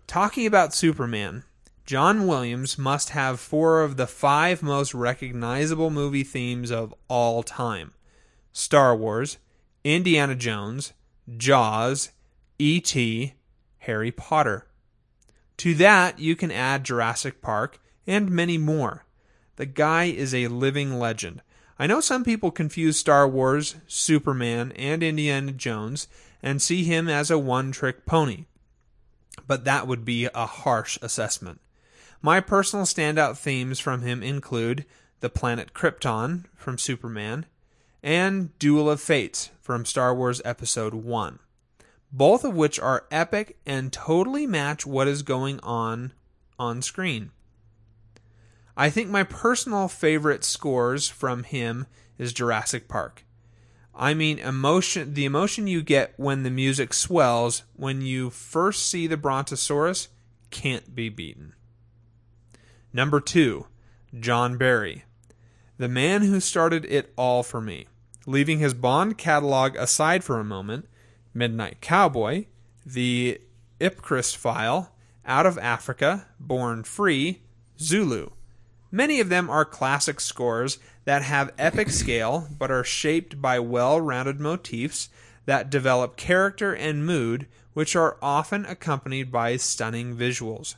[0.07, 1.45] Talking about Superman,
[1.87, 7.93] John Williams must have four of the five most recognizable movie themes of all time
[8.53, 9.39] Star Wars,
[9.85, 10.95] Indiana Jones,
[11.37, 12.11] Jaws,
[12.59, 13.35] E.T.,
[13.79, 14.67] Harry Potter.
[15.59, 19.05] To that, you can add Jurassic Park and many more.
[19.57, 21.43] The guy is a living legend.
[21.79, 26.09] I know some people confuse Star Wars, Superman, and Indiana Jones
[26.43, 28.47] and see him as a one trick pony.
[29.47, 31.61] But that would be a harsh assessment.
[32.23, 34.87] My personal standout themes from him include
[35.21, 37.47] the planet Krypton from Superman
[38.05, 41.39] and Duel of Fates from Star Wars Episode 1,
[42.13, 46.13] both of which are epic and totally match what is going on
[46.59, 47.31] on screen.
[48.77, 51.87] I think my personal favorite scores from him
[52.19, 53.25] is Jurassic Park.
[53.95, 59.07] I mean, emotion, the emotion you get when the music swells when you first see
[59.07, 60.09] the Brontosaurus
[60.51, 61.55] can't be beaten.
[62.93, 63.67] Number two,
[64.21, 65.05] John Barry,
[65.79, 67.87] the man who started it all for me.
[68.27, 70.87] Leaving his Bond catalog aside for a moment,
[71.35, 72.47] Midnight Cowboy,
[72.87, 73.41] The
[73.81, 74.93] Ipcress File,
[75.27, 77.43] Out of Africa, Born Free,
[77.79, 78.31] Zulu.
[78.91, 84.01] Many of them are classic scores that have epic scale but are shaped by well
[84.01, 85.09] rounded motifs
[85.47, 90.77] that develop character and mood, which are often accompanied by stunning visuals.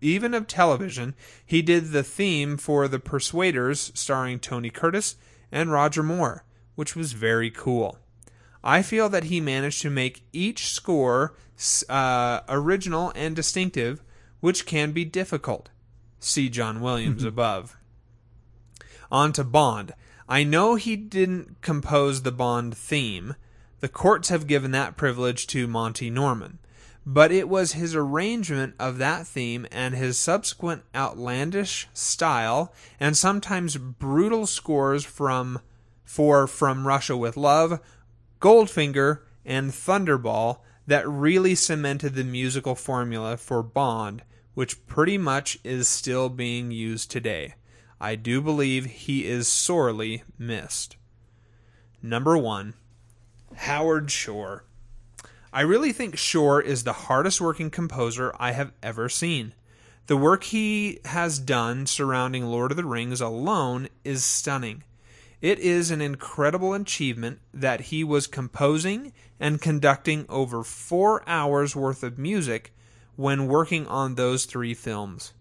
[0.00, 1.14] Even of television,
[1.46, 5.16] he did the theme for The Persuaders, starring Tony Curtis
[5.54, 6.44] and Roger Moore,
[6.74, 7.98] which was very cool.
[8.64, 11.36] I feel that he managed to make each score
[11.88, 14.02] uh, original and distinctive,
[14.40, 15.70] which can be difficult.
[16.18, 17.76] See John Williams above.
[19.12, 19.92] On to Bond.
[20.28, 23.36] I know he didn't compose the Bond theme.
[23.78, 26.58] The courts have given that privilege to Monty Norman.
[27.06, 33.76] But it was his arrangement of that theme and his subsequent outlandish style and sometimes
[33.76, 35.60] brutal scores from
[36.04, 37.80] for From Russia with Love,
[38.40, 44.22] Goldfinger, and Thunderball that really cemented the musical formula for Bond,
[44.54, 47.54] which pretty much is still being used today.
[48.00, 50.96] I do believe he is sorely missed.
[52.02, 52.74] Number one,
[53.56, 54.64] Howard Shore.
[55.54, 59.54] I really think Shore is the hardest working composer I have ever seen.
[60.08, 64.82] The work he has done surrounding Lord of the Rings alone is stunning.
[65.40, 72.02] It is an incredible achievement that he was composing and conducting over four hours worth
[72.02, 72.74] of music
[73.14, 75.34] when working on those three films.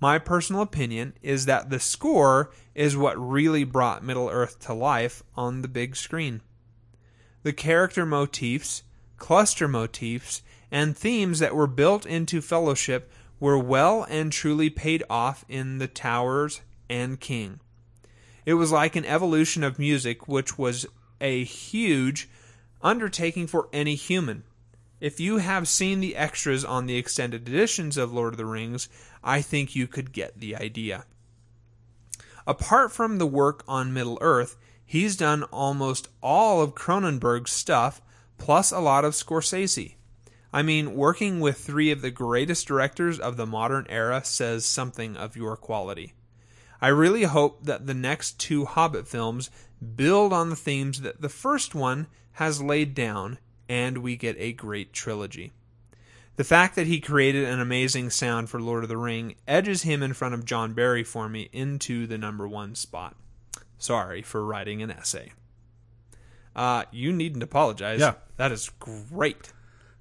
[0.00, 5.22] My personal opinion is that the score is what really brought Middle Earth to life
[5.36, 6.40] on the big screen.
[7.42, 8.82] The character motifs,
[9.24, 13.10] cluster motifs, and themes that were built into Fellowship
[13.40, 16.60] were well and truly paid off in The Towers
[16.90, 17.58] and King.
[18.44, 20.84] It was like an evolution of music, which was
[21.22, 22.28] a huge
[22.82, 24.44] undertaking for any human.
[25.00, 28.90] If you have seen the extras on the extended editions of Lord of the Rings,
[29.22, 31.06] I think you could get the idea.
[32.46, 38.02] Apart from the work on Middle Earth, he's done almost all of Cronenberg's stuff,
[38.38, 39.94] plus a lot of Scorsese.
[40.52, 45.16] I mean, working with three of the greatest directors of the modern era says something
[45.16, 46.14] of your quality.
[46.80, 49.50] I really hope that the next two Hobbit films
[49.96, 54.52] build on the themes that the first one has laid down, and we get a
[54.52, 55.52] great trilogy.
[56.36, 60.02] The fact that he created an amazing sound for Lord of the Ring edges him
[60.02, 63.16] in front of John Barry for me into the number one spot.
[63.78, 65.32] Sorry for writing an essay.
[66.54, 68.00] Uh, you needn't apologize.
[68.00, 68.14] Yeah.
[68.36, 69.52] That is great.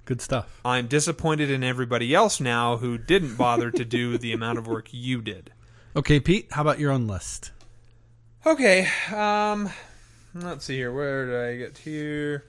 [0.05, 0.59] Good stuff.
[0.65, 4.89] I'm disappointed in everybody else now who didn't bother to do the amount of work
[4.91, 5.51] you did.
[5.95, 7.51] Okay, Pete, how about your own list?
[8.45, 9.69] Okay, um,
[10.35, 10.91] let's see here.
[10.91, 12.43] Where did I get here?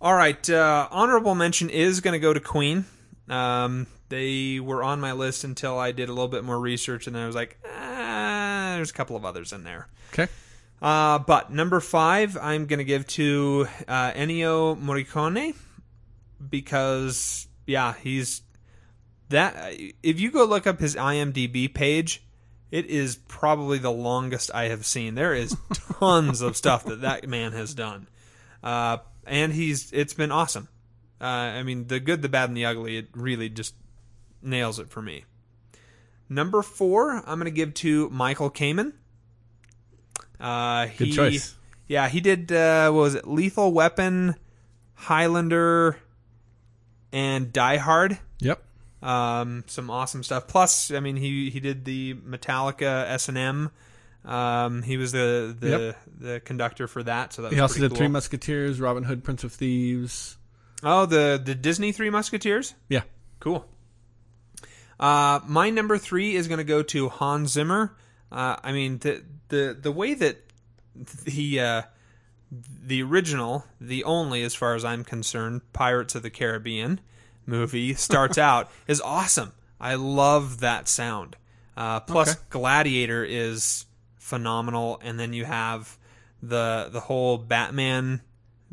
[0.00, 2.84] All right, uh, honorable mention is going to go to Queen.
[3.28, 7.16] Um, they were on my list until I did a little bit more research, and
[7.16, 9.88] then I was like, ah, there's a couple of others in there.
[10.12, 10.28] Okay.
[10.80, 15.56] Uh, but number five, I'm going to give to uh, Ennio Morricone
[16.48, 18.42] because, yeah, he's
[19.30, 19.74] that.
[20.02, 22.22] If you go look up his IMDb page,
[22.70, 25.14] it is probably the longest I have seen.
[25.14, 25.56] There is
[25.98, 28.08] tons of stuff that that man has done,
[28.62, 30.68] uh, and he's it's been awesome.
[31.20, 32.96] Uh, I mean, the good, the bad, and the ugly.
[32.96, 33.74] It really just
[34.42, 35.24] nails it for me.
[36.28, 38.92] Number four, I'm going to give to Michael Kamen.
[40.40, 41.54] Uh, Good he, choice.
[41.86, 42.52] Yeah, he did.
[42.52, 43.26] Uh, what was it?
[43.26, 44.34] Lethal Weapon,
[44.94, 45.98] Highlander,
[47.12, 48.18] and Die Hard.
[48.40, 48.62] Yep.
[49.02, 50.48] Um, some awesome stuff.
[50.48, 53.70] Plus, I mean, he he did the Metallica S and M.
[54.24, 55.96] Um, he was the the Yep.
[56.18, 57.32] the conductor for that.
[57.32, 58.08] So that was He also did Three.
[58.08, 60.36] Musketeers, Robin Hood, Prince of Thieves.
[60.82, 62.74] Oh, the the Disney Three Musketeers.
[62.88, 63.02] Yeah.
[63.40, 63.64] Cool.
[65.00, 67.96] Uh, my number three is going to go to Hans Zimmer.
[68.30, 70.44] Uh, I mean, the the the way that
[71.24, 71.82] the uh,
[72.50, 77.00] the original, the only, as far as I'm concerned, Pirates of the Caribbean
[77.46, 79.52] movie starts out is awesome.
[79.80, 81.36] I love that sound.
[81.76, 82.40] Uh, plus, Okay.
[82.50, 85.96] Gladiator is phenomenal, and then you have
[86.42, 88.20] the the whole Batman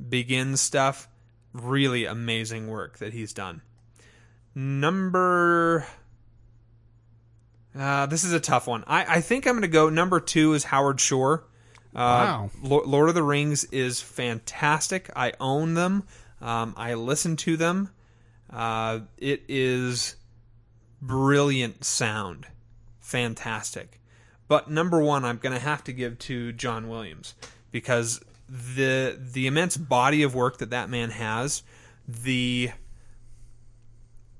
[0.09, 1.07] Begins stuff.
[1.53, 3.61] Really amazing work that he's done.
[4.53, 5.85] Number.
[7.77, 8.83] Uh, this is a tough one.
[8.87, 9.89] I, I think I'm going to go.
[9.89, 11.45] Number two is Howard Shore.
[11.93, 12.81] Uh, Wow.
[12.85, 15.09] Lord of the Rings is fantastic.
[15.15, 16.03] I own them.
[16.41, 17.89] Um, I listen to them.
[18.51, 20.15] Uh, it is
[21.01, 22.47] brilliant sound.
[22.99, 24.01] Fantastic.
[24.47, 27.33] But number one, I'm going to have to give to John Williams
[27.71, 31.63] because the the immense body of work that that man has,
[32.07, 32.71] the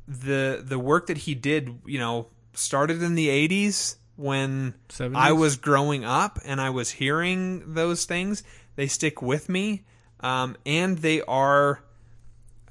[0.08, 2.28] the the work that he did, you know,
[2.58, 5.16] started in the 80s when 70s?
[5.16, 8.44] I was growing up and I was hearing those things.
[8.76, 9.84] They stick with me,
[10.20, 11.82] um, and they are.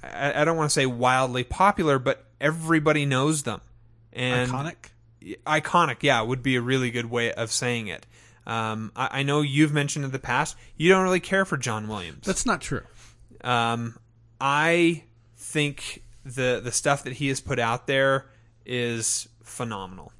[0.02, 3.62] I, I don't want to say wildly popular, but everybody knows them.
[4.12, 4.76] And iconic.
[5.46, 8.06] iconic, yeah, would be a really good way of saying it.
[8.46, 11.88] Um, I, I know you've mentioned in the past you don't really care for John
[11.88, 12.26] Williams.
[12.26, 12.82] That's not true.
[13.42, 13.98] Um,
[14.40, 15.04] I
[15.36, 18.26] think the the stuff that he has put out there
[18.66, 20.12] is phenomenal.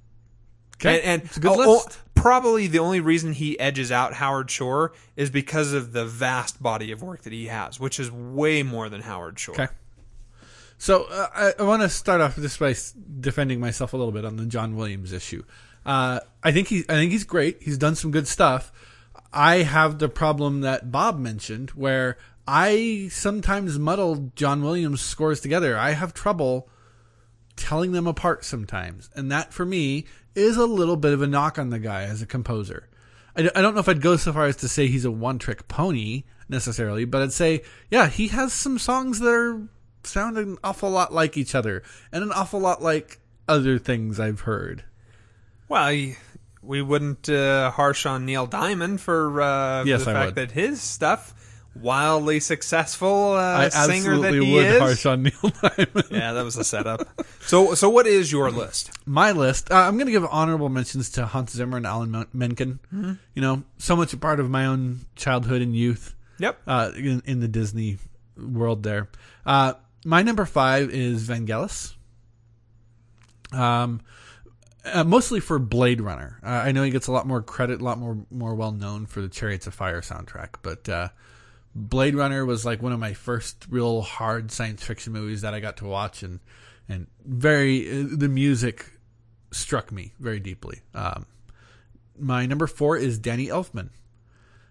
[0.77, 4.93] Okay, And, and good oh, oh, probably the only reason he edges out Howard Shore
[5.16, 8.89] is because of the vast body of work that he has, which is way more
[8.89, 9.55] than Howard Shore.
[9.55, 9.68] Okay.
[10.79, 12.75] So uh, I, I want to start off just by
[13.20, 15.45] defending myself a little bit on the John Williams issue.
[15.87, 17.62] Uh, I think he, I think he's great.
[17.62, 18.72] He's done some good stuff.
[19.33, 22.16] I have the problem that Bob mentioned, where
[22.47, 25.77] I sometimes muddle John Williams scores together.
[25.77, 26.68] I have trouble
[27.57, 31.59] telling them apart sometimes, and that for me is a little bit of a knock
[31.59, 32.89] on the guy as a composer.
[33.37, 36.23] I don't know if I'd go so far as to say he's a one-trick pony
[36.49, 39.69] necessarily, but I'd say, yeah, he has some songs that are
[40.05, 41.83] sound an awful lot like each other,
[42.13, 44.85] and an awful lot like other things I've heard.
[45.69, 46.15] Well, he,
[46.63, 50.35] we wouldn't uh, harsh on Neil Diamond for uh, Yes, the I fact would.
[50.37, 51.35] that his stuff
[51.81, 54.81] wildly successful uh, singer that absolutely he would is.
[54.81, 56.05] harsh on Neil Diamond.
[56.11, 57.09] Yeah, that was a setup.
[57.43, 58.91] so, so what is your list?
[59.07, 59.70] my list.
[59.70, 62.79] Uh, I'm going to give honorable mentions to Hans Zimmer and Alan Men- Menken.
[63.35, 66.59] You know, so much a part of my own childhood and youth Yep.
[66.66, 67.99] uh, in, in the Disney
[68.37, 68.83] world.
[68.83, 69.09] There,
[69.47, 71.95] uh, my number five is Vangelis.
[73.53, 74.01] Um,
[74.85, 76.39] uh, mostly for Blade Runner.
[76.43, 79.07] Uh, I know he gets a lot more credit, a lot more more well known
[79.07, 81.09] for the Chariots of Fire soundtrack, but uh,
[81.75, 85.61] Blade Runner was like one of my first real hard science fiction movies that I
[85.61, 86.41] got to watch, and
[86.89, 88.93] and very uh, the music
[89.51, 90.81] struck me very deeply.
[90.95, 91.27] Um,
[92.18, 93.91] my number four is Danny Elfman,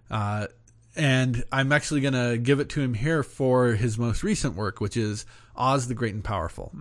[0.10, 0.48] uh,
[0.96, 4.96] and I'm actually gonna give it to him here for his most recent work, which
[4.96, 5.26] is
[5.58, 6.72] Oz the Great and Powerful.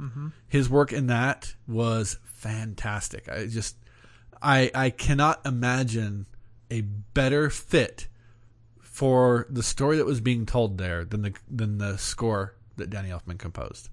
[0.46, 3.28] His work in that was fantastic.
[3.28, 3.76] I just
[4.40, 6.26] I I cannot imagine
[6.70, 8.06] a better fit
[8.92, 13.08] for the story that was being told there than the than the score that Danny
[13.08, 13.88] Elfman composed.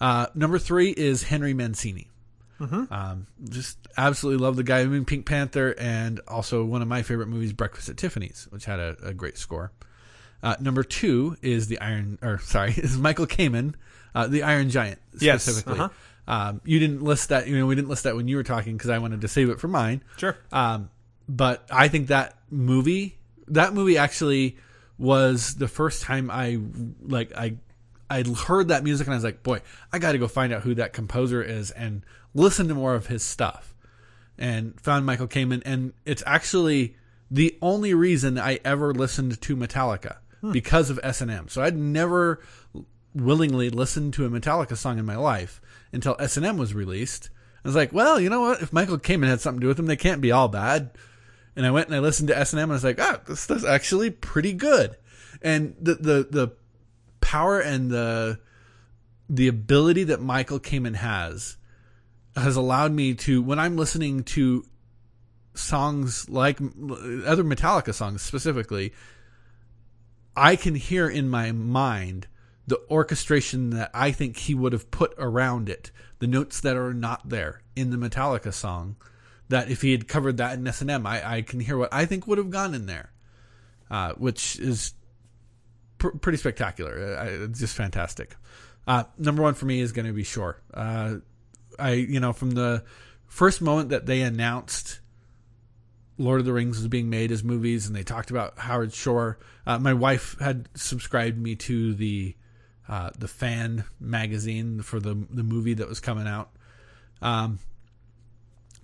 [0.00, 2.10] Uh, number three is Henry Mancini.
[2.90, 4.80] Um, just absolutely love the guy.
[4.80, 8.64] I mean, Pink Panther, and also one of my favorite movies, Breakfast at Tiffany's, which
[8.64, 9.70] had a, a great score.
[10.42, 13.74] Uh, number two is the Iron, or sorry, is Michael Kamen,
[14.14, 15.78] uh, the Iron Giant Yes, specifically.
[15.80, 15.88] uh-huh.
[16.26, 17.46] Um, you didn't list that.
[17.48, 19.50] You know, we didn't list that when you were talking because I wanted to save
[19.50, 20.02] it for mine.
[20.16, 20.34] Sure.
[20.50, 20.88] Um,
[21.28, 23.18] but I think that movie,
[23.48, 24.56] that movie actually
[24.98, 26.58] was the first time I
[27.02, 27.56] like I
[28.10, 29.60] I heard that music and I was like, boy,
[29.92, 33.06] I got to go find out who that composer is and listen to more of
[33.06, 33.74] his stuff.
[34.36, 36.96] And found Michael Kamen, and it's actually
[37.30, 40.50] the only reason I ever listened to Metallica hmm.
[40.50, 41.48] because of S and M.
[41.48, 42.40] So I'd never
[43.14, 45.60] willingly listened to a Metallica song in my life
[45.92, 47.30] until S and M was released.
[47.64, 48.60] I was like, well, you know what?
[48.60, 50.90] If Michael Kamen had something to do with them, they can't be all bad.
[51.56, 53.20] And I went and I listened to S and M, and I was like, ah,
[53.26, 54.96] this is actually pretty good.
[55.42, 56.52] And the the the
[57.20, 58.40] power and the
[59.28, 61.56] the ability that Michael Kamen has
[62.36, 64.64] has allowed me to when I'm listening to
[65.54, 68.92] songs like other Metallica songs specifically,
[70.36, 72.26] I can hear in my mind
[72.66, 76.94] the orchestration that I think he would have put around it, the notes that are
[76.94, 78.96] not there in the Metallica song.
[79.48, 81.92] That if he had covered that in S and M, I, I can hear what
[81.92, 83.12] I think would have gone in there,
[83.90, 84.94] uh, which is
[85.98, 87.16] pr- pretty spectacular.
[87.18, 88.36] Uh, it's just fantastic.
[88.86, 90.62] Uh, number one for me is going to be Shore.
[90.72, 91.16] Uh,
[91.78, 92.84] I, you know, from the
[93.26, 95.00] first moment that they announced
[96.18, 99.38] Lord of the Rings was being made as movies, and they talked about Howard Shore.
[99.66, 102.36] Uh, my wife had subscribed me to the
[102.88, 106.50] uh, the fan magazine for the the movie that was coming out.
[107.22, 107.58] Um,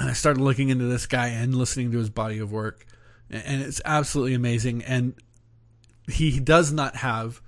[0.01, 2.87] I started looking into this guy and listening to his body of work,
[3.29, 4.83] and it's absolutely amazing.
[4.85, 5.15] And
[6.11, 7.43] he does not have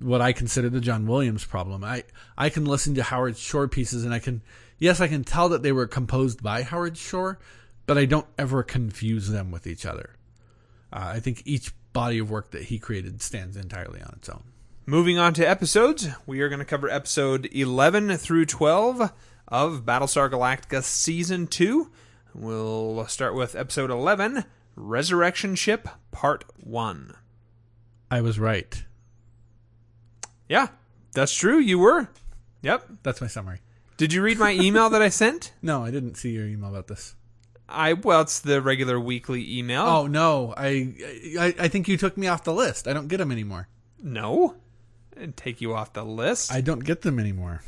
[0.00, 1.84] what I consider the John Williams problem.
[1.84, 2.04] I
[2.36, 4.42] I can listen to Howard Shore pieces, and I can
[4.78, 7.38] yes, I can tell that they were composed by Howard Shore,
[7.86, 10.16] but I don't ever confuse them with each other.
[10.92, 14.44] Uh, I think each body of work that he created stands entirely on its own.
[14.86, 19.12] Moving on to episodes, we are going to cover episode 11 through 12
[19.48, 21.90] of Battlestar Galactica Season 2.
[22.34, 24.44] We'll start with episode 11
[24.76, 27.14] Resurrection Ship Part 1.
[28.10, 28.84] I was right.
[30.48, 30.68] Yeah,
[31.12, 31.58] that's true.
[31.58, 32.08] You were.
[32.62, 32.88] Yep.
[33.02, 33.60] That's my summary.
[33.96, 35.52] Did you read my email that I sent?
[35.62, 37.14] No, I didn't see your email about this.
[37.68, 39.82] I well, it's the regular weekly email.
[39.82, 40.94] Oh no, I,
[41.38, 42.88] I I think you took me off the list.
[42.88, 43.68] I don't get them anymore.
[44.02, 44.54] no,
[45.14, 46.50] I didn't take you off the list.
[46.50, 47.62] I don't get them anymore.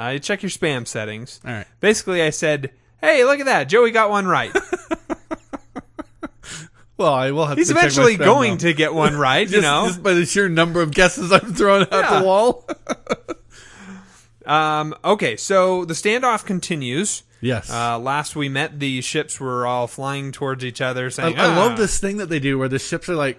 [0.00, 1.40] Uh, you check your spam settings.
[1.44, 1.66] All right.
[1.80, 2.70] Basically, I said,
[3.00, 3.64] "Hey, look at that!
[3.64, 4.54] Joey got one right.
[6.96, 7.56] Well, I will have.
[7.56, 8.58] He's to check my eventually spam going now.
[8.58, 9.86] to get one right." you Just, know.
[9.86, 12.18] just by the sheer number of guesses I'm throwing out Yeah.
[12.20, 12.66] the wall.
[14.46, 17.22] Um, okay, so the standoff continues.
[17.42, 17.70] yes.
[17.70, 21.52] Uh, last we met, the ships were all flying towards each other, I, saying, I
[21.52, 23.38] "Ah." love this thing that they do where the ships are like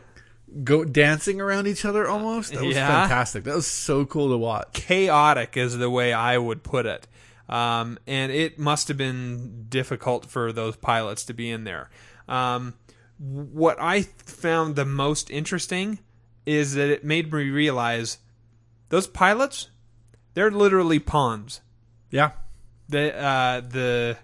[0.64, 2.54] go dancing around each other almost.
[2.54, 2.88] That was Yeah.
[3.02, 3.43] fantastic.
[3.43, 4.70] That was so cool to watch.
[4.74, 7.08] chaotic is the way I would put it.
[7.47, 11.89] Um, and it must have been difficult for those pilots to be in there.
[12.28, 12.76] Um,
[13.18, 16.00] what I found the most interesting
[16.45, 18.20] is that it made me realize
[18.89, 19.70] those pilots,
[20.36, 21.62] they're literally pawns.
[22.12, 22.32] Yeah.
[22.88, 24.18] The uh, the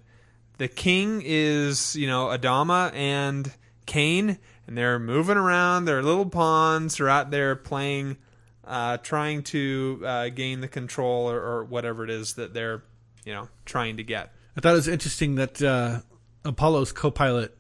[0.58, 3.52] the king is you know Adama and
[3.86, 5.86] Kane, and they're moving around.
[5.86, 6.98] They're little pawns.
[6.98, 8.18] They're out there playing,
[8.64, 12.84] uh, trying to uh, gain the control or, or whatever it is that they're
[13.26, 14.34] you know trying to get.
[14.58, 16.00] I thought it was interesting that uh,
[16.46, 17.58] Apollo's co-pilot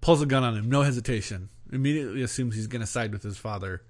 [0.00, 1.48] pulls a gun on him, no hesitation.
[1.72, 3.82] Immediately assumes he's going to side with his father.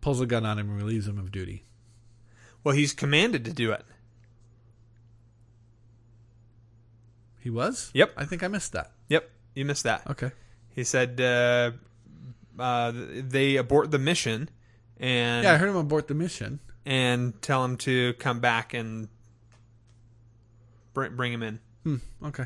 [0.00, 1.64] Pulls a gun on him and relieves him of duty.
[2.64, 3.84] Well, he's commanded to do it.
[7.38, 7.90] He was.
[7.94, 8.14] Yep.
[8.16, 8.90] I think I missed that.
[9.08, 10.02] Yep, you missed that.
[10.10, 10.32] Okay.
[10.76, 11.72] He said uh,
[12.62, 14.48] uh, they abort the mission
[14.98, 16.60] and Yeah, I heard him abort the mission.
[16.84, 19.08] and tell him to come back and
[20.94, 21.58] bring, bring him in.
[21.82, 21.96] Hmm.
[22.24, 22.44] Okay.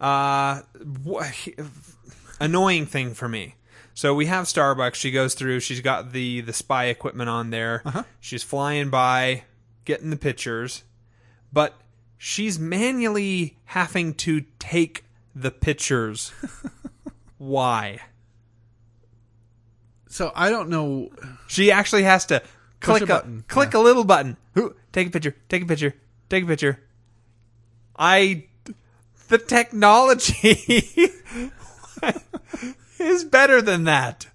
[0.00, 0.62] Uh,
[1.04, 1.24] wha-
[2.40, 3.54] annoying thing for me.
[3.94, 4.94] So we have Starbucks.
[4.94, 5.60] She goes through.
[5.60, 7.82] She's got the the spy equipment on there.
[7.84, 8.04] Uh-huh.
[8.20, 9.44] She's flying by,
[9.84, 10.84] getting the pictures,
[11.52, 11.74] but
[12.16, 15.04] she's manually having to take
[15.34, 16.32] the pictures.
[17.40, 18.00] Why?
[20.10, 21.08] So I don't know.
[21.48, 22.42] She actually has to
[22.80, 24.36] click a button, click a little button.
[24.58, 25.34] Ooh, Take a picture.
[25.48, 25.94] Take a picture.
[26.28, 26.80] Take a picture.
[27.98, 28.44] I
[29.28, 30.82] the technology
[32.98, 34.26] is better than that.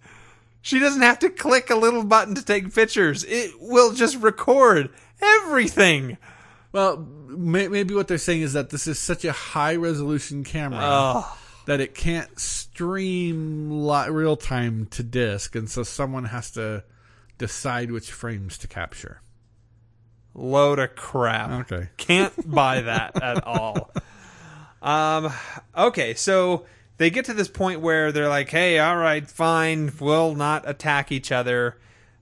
[0.63, 3.23] She doesn't have to click a little button to take pictures.
[3.23, 4.89] It will just record
[5.21, 6.17] everything.
[6.71, 10.79] Well, may, maybe what they're saying is that this is such a high resolution camera
[10.81, 16.83] Oh, that it can't stream li- real time to disk, and so someone has to
[17.37, 19.21] decide which frames to capture.
[20.33, 21.71] load of crap.
[21.71, 21.89] Okay.
[21.97, 23.91] Can't buy that at all.
[24.81, 25.31] Um,
[25.75, 26.65] okay, so
[26.97, 31.11] they get to this point where they're like, "Hey, all right, fine, we'll not attack
[31.11, 31.77] each other."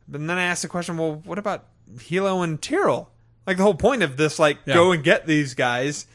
[0.08, 1.66] But then I ask the question, "Well, what about
[1.96, 3.10] Helo and Tyrol?"
[3.46, 4.76] Like the whole point of this, like, Yeah.
[4.76, 6.06] go and get these guys,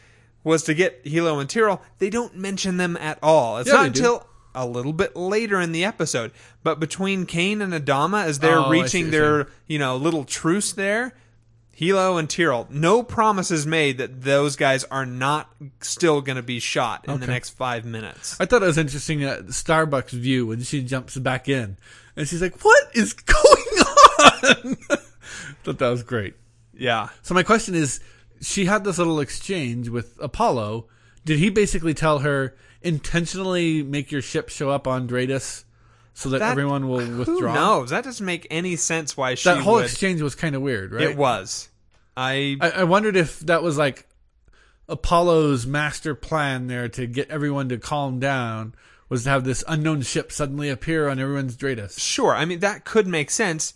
[0.45, 1.82] was to get Helo and Tyrol.
[1.99, 3.59] They don't mention them at all.
[3.59, 3.99] It's Yeah, not they do.
[4.01, 6.32] until a little bit later in the episode.
[6.62, 9.78] But between Cain and Adama, as they're Oh, I see reaching what you're their you
[9.78, 11.14] know little truce there,
[11.78, 15.49] Helo and Tyrol, no promises made that those guys are not
[15.80, 17.32] still going to be shot in the Okay.
[17.32, 18.36] next five minutes.
[18.41, 21.76] I thought it was interesting uh, Starbucks view when she jumps back in,
[22.16, 23.78] and she's like, "What is going
[24.18, 24.76] on?"
[25.62, 26.34] thought that was great.
[26.74, 27.11] Yeah.
[27.22, 28.01] So my question is,
[28.41, 30.86] she had this little exchange with Apollo.
[31.24, 35.64] Did he basically tell her intentionally make your ship show up on DRADIS
[36.14, 37.55] so that, That- everyone will withdraw?
[37.55, 39.84] No, That doesn't make any sense why she That whole would.
[39.84, 41.03] exchange was kind of weird, right?
[41.03, 41.68] It was.
[42.16, 44.07] I, I, I wondered if that was like
[44.89, 48.74] Apollo's master plan there to get everyone to calm down
[49.09, 51.99] was to have this unknown ship suddenly appear on everyone's DRADIS.
[51.99, 52.34] sure.
[52.34, 53.74] I mean that could make sense,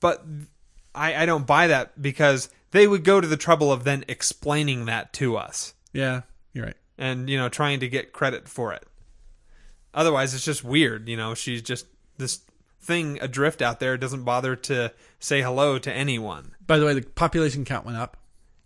[0.00, 0.24] but
[0.94, 4.84] I, I don't buy that because they would go to the trouble of then explaining
[4.86, 6.22] that to us Yeah,
[6.52, 6.76] you're right.
[6.98, 8.84] and you know trying to get credit for it.
[9.94, 11.08] Otherwise, it's just weird.
[11.08, 11.86] You know, she's just
[12.18, 12.40] this
[12.82, 16.54] thing adrift out there doesn't bother to say hello to anyone.
[16.66, 18.16] By the way, the population count went up.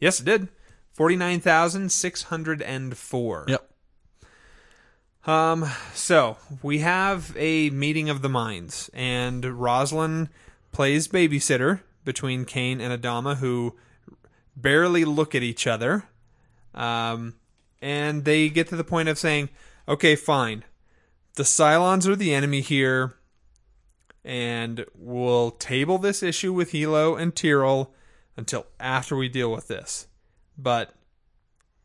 [0.00, 0.48] Yes, it did.
[0.92, 3.44] Forty nine thousand six hundred and four.
[3.46, 3.70] Yep.
[5.26, 10.30] Um, so we have a meeting of the minds, and Roslin
[10.72, 13.76] plays babysitter between Cain and Adama, who
[14.61, 16.04] barely look at each other.
[16.74, 17.34] Um,
[17.80, 19.50] and they get to the point of saying,
[19.88, 20.64] "Okay, fine.
[21.34, 23.14] The Cylons are the enemy here,
[24.24, 27.94] and we'll table this issue with Helo and Tyrol
[28.36, 30.06] until after we deal with this.
[30.56, 30.94] But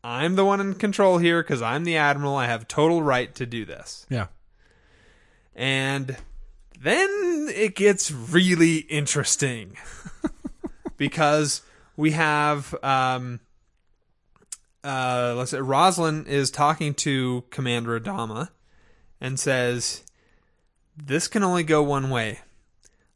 [0.03, 2.35] I'm the one in control here because I'm the admiral.
[2.35, 4.05] I have total right to do this.
[4.09, 4.27] Yeah.
[5.55, 6.17] And
[6.79, 9.77] then it gets really interesting
[10.97, 11.61] because
[11.95, 13.39] we have um,
[14.83, 18.49] uh, let's say Rosalind is talking to Commander Adama
[19.21, 20.03] and says,
[20.97, 22.39] "This can only go one way.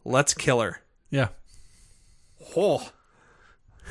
[0.05, 1.30] Let's kill her." Yeah.
[2.55, 2.91] Oh,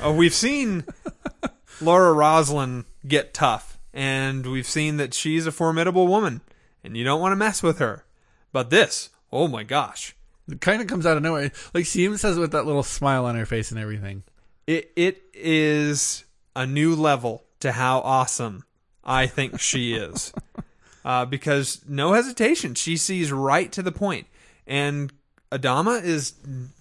[0.01, 0.85] oh we've seen
[1.81, 6.41] Laura Roslin get tough, and we've seen that she's a formidable woman,
[6.83, 8.05] and you don't want to mess with her.
[8.51, 10.15] But this, oh my gosh,
[10.49, 11.51] It kind of comes out of nowhere.
[11.73, 14.23] Like she even says it with that little smile on her face and everything.
[14.67, 18.63] It it is a new level to how awesome
[19.03, 20.33] I think she is.
[21.05, 24.27] uh, because no hesitation, she sees right to the point,
[24.67, 25.11] and
[25.51, 26.33] Adama is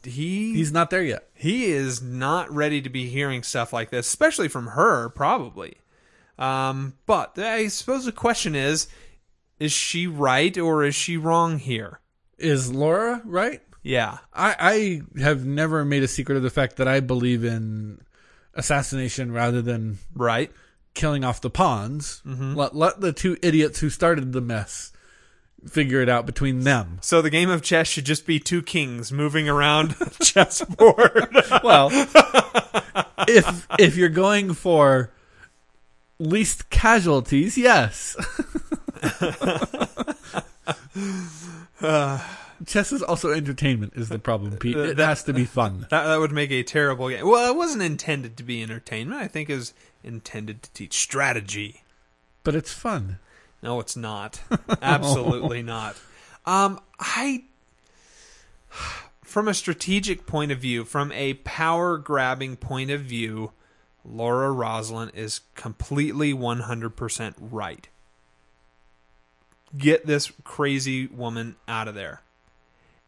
[0.02, 1.28] he He's not there yet.
[1.34, 5.76] he is not ready to be hearing stuff like this, especially from her, probably.
[6.38, 8.88] Um, but I suppose the question is:
[9.60, 12.00] Is she right or is she wrong here?
[12.38, 13.62] Is Laura right?
[13.86, 14.56] Yeah, I,
[15.16, 18.00] I have never made a secret of the fact that I believe in
[18.52, 20.50] assassination rather than right.
[20.94, 22.20] killing off the pawns.
[22.26, 22.54] Mm-hmm.
[22.54, 24.92] Let let the two idiots who started the mess
[25.68, 26.98] figure it out between them.
[27.00, 31.28] So the game of chess should just be two kings moving around chessboard.
[31.62, 31.90] Well,
[33.28, 35.12] if if you're going for
[36.18, 38.16] least casualties, yes.
[42.64, 43.92] Chess is also entertainment.
[43.96, 44.76] Is the problem, Pete?
[44.76, 45.80] It that- has to be fun.
[45.90, 47.26] that, that would make a terrible game.
[47.26, 49.20] Well, it wasn't intended to be entertainment.
[49.20, 51.82] I think it was intended to teach strategy.
[52.44, 53.18] But it's fun.
[53.62, 54.40] No, it's not.
[54.82, 55.96] Absolutely not.
[56.44, 57.44] Um, I,
[59.22, 63.52] from a strategic point of view, from a power grabbing point of view,
[64.04, 67.88] Laura Roslin is completely 100% right.
[69.76, 72.22] Get this crazy woman out of there.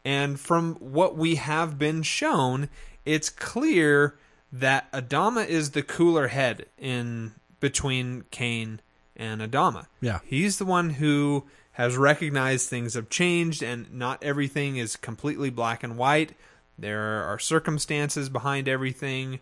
[0.05, 2.69] And from what we have been shown,
[3.05, 4.15] it's clear
[4.51, 8.81] that Adama is the cooler head in between Cain
[9.15, 9.87] and Adama.
[10.01, 10.19] Yeah.
[10.25, 15.83] He's the one who has recognized things have changed and not everything is completely black
[15.83, 16.33] and white.
[16.77, 19.39] There are circumstances behind everything.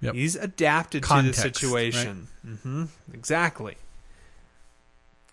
[0.00, 0.14] Yep.
[0.14, 2.28] He's adapted Context, to the situation.
[2.44, 3.76] hmm Exactly.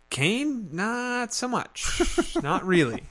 [0.09, 2.36] Cain, not so much.
[2.43, 3.03] not really.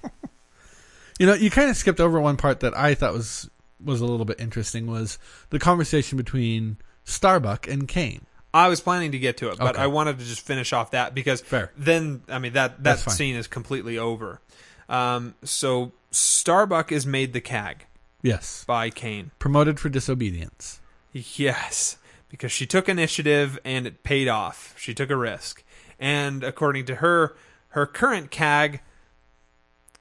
[1.19, 3.51] You know, you kind of skipped over one part that I thought was
[3.85, 5.19] was a little bit interesting was
[5.51, 8.27] the conversation between Starbuck and Cain.
[8.53, 9.83] I was planning to get to it, but Okay.
[9.83, 11.71] I wanted to just finish off that because Fair.
[11.77, 13.15] then I mean that that That's fine.
[13.15, 14.41] scene is completely over.
[14.89, 17.85] Um, so Starbuck is made the CAG
[18.23, 18.65] Yes.
[18.67, 19.31] by Cain.
[19.39, 20.81] Promoted for disobedience.
[21.13, 21.99] Yes,
[22.29, 24.75] because she took initiative and it paid off.
[24.79, 25.63] She took a risk.
[26.01, 27.37] And according to her,
[27.71, 28.81] her current CAG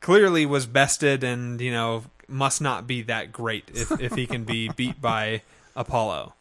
[0.02, 4.44] clearly was bested and, you know, must not be that great if, if he can
[4.44, 5.42] be beat by
[5.76, 6.34] Apollo.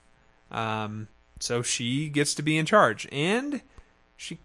[0.50, 3.06] Um, so she gets to be in charge.
[3.12, 3.62] And
[4.16, 4.38] she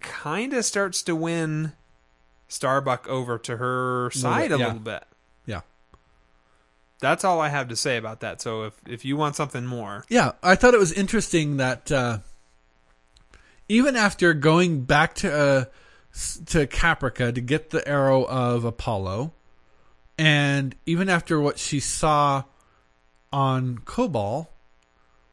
[0.00, 1.72] kind of starts to win
[2.48, 4.66] Starbuck over to her side bit, a yeah.
[4.66, 5.04] little bit.
[5.46, 5.60] Yeah.
[7.00, 8.40] That's all I have to say about that.
[8.40, 12.18] So if, if you want something more, Yeah, I thought it was interesting that uh,
[13.68, 15.64] even after going back to uh,
[16.46, 19.32] to Caprica to get the arrow of Apollo,
[20.16, 22.44] and even after what she saw
[23.32, 24.46] on Kobol,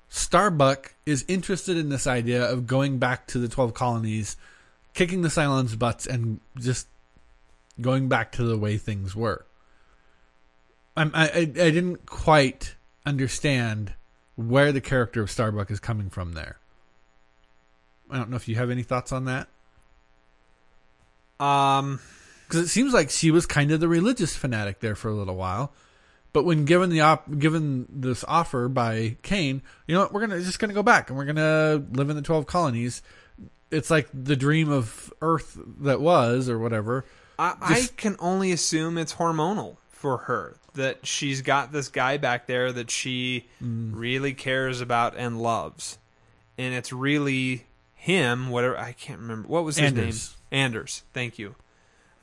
[0.09, 4.37] Starbuck is interested in this idea of going back to the twelve colonies,
[4.95, 6.87] kicking the Cylons' butts, and just
[7.79, 9.45] going back to the way things were.
[10.97, 12.75] I I I didn't quite
[13.05, 13.93] understand
[14.35, 16.57] where the character of Starbuck is coming from there.
[18.09, 19.47] I don't know if you have any thoughts on that
[21.41, 21.99] um,
[22.47, 25.35] because it seems like she was kind of the religious fanatic there for a little
[25.35, 25.71] while,
[26.33, 30.41] but when given the op- given this offer by Cain, you know what, we're gonna
[30.41, 33.01] just gonna go back and we're gonna live in the twelve colonies.
[33.71, 37.05] It's like the dream of Earth that was, or whatever.
[37.39, 42.47] I, I can only assume it's hormonal for her that she's got this guy back
[42.47, 43.91] there that she Mm.
[43.93, 45.97] really cares about and loves,
[46.57, 47.65] and it's really
[47.95, 48.49] him.
[48.49, 50.29] Whatever I can't remember what was his Anders.
[50.31, 50.37] name.
[50.51, 51.03] Anders.
[51.13, 51.55] Thank you.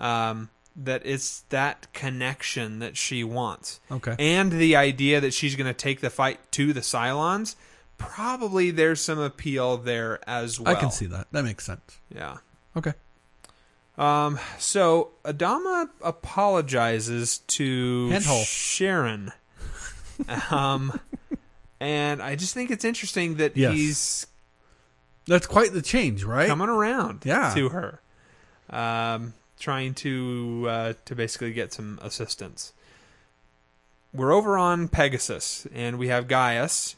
[0.01, 3.81] Um, that it's that connection that she wants.
[3.91, 4.15] Okay.
[4.19, 7.57] and the idea that she's going to take the fight to the Cylons,
[7.97, 10.77] probably there's some appeal there as well.
[10.77, 11.27] I can see that.
[11.33, 11.99] That makes sense.
[12.15, 12.37] Yeah.
[12.77, 12.93] Okay.
[13.97, 14.39] Um.
[14.61, 18.45] So Adama apologizes to Handhole.
[18.47, 19.33] Sharon.
[20.51, 21.01] um,
[21.81, 23.73] and I just think it's interesting that Yes.
[23.75, 24.27] he's
[25.27, 26.47] That's quite the change, right?
[26.49, 27.53] coming around Yeah.
[27.55, 28.01] to her,
[28.71, 32.73] um, trying to uh, to basically get some assistance.
[34.15, 36.97] We're over on Pegasus, and we have Gaius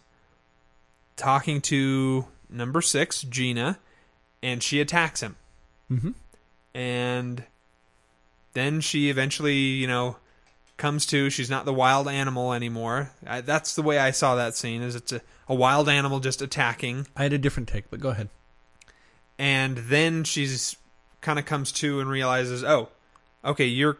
[1.16, 3.78] talking to number six, Gina,
[4.42, 5.36] and she attacks him.
[5.90, 6.14] Mhm.
[6.74, 7.44] And
[8.52, 10.16] then she eventually, you know,
[10.76, 11.30] comes to.
[11.30, 13.10] She's not the wild animal anymore.
[13.26, 14.80] I, that's the way I saw that scene.
[14.82, 18.10] Is it's a, a wild animal just attacking, I had a different take, but go
[18.10, 18.28] ahead.
[19.38, 20.76] and then she's
[21.20, 22.88] kind of comes to and realizes, oh,
[23.44, 23.98] okay, you're.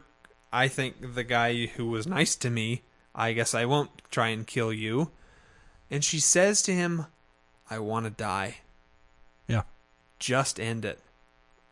[0.52, 2.82] I think the guy who was nice to me.
[3.14, 5.10] I guess I won't try and kill you.
[5.90, 7.06] And she says to him,
[7.68, 8.56] I want to die.
[9.46, 9.62] Yeah.
[10.18, 10.98] Just end it.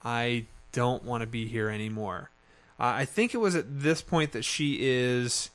[0.04, 2.30] I don't want to be here anymore.
[2.78, 5.50] Uh, I think it was at this point that she is.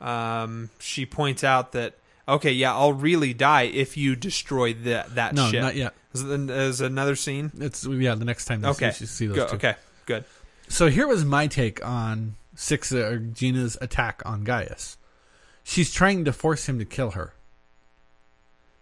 [0.00, 1.94] Um, she points out that
[2.26, 5.60] okay, yeah, I'll really die if you destroy that that No, ship.
[5.62, 5.94] not yet.
[6.14, 7.50] Is, is another scene?
[7.58, 8.14] It's yeah.
[8.14, 9.54] The next time Okay, see, see those Go- two.
[9.56, 9.74] okay,
[10.06, 10.24] good.
[10.68, 14.96] So here was my take on six or Gina's attack on Gaius.
[15.64, 17.34] She's trying to force him to kill her.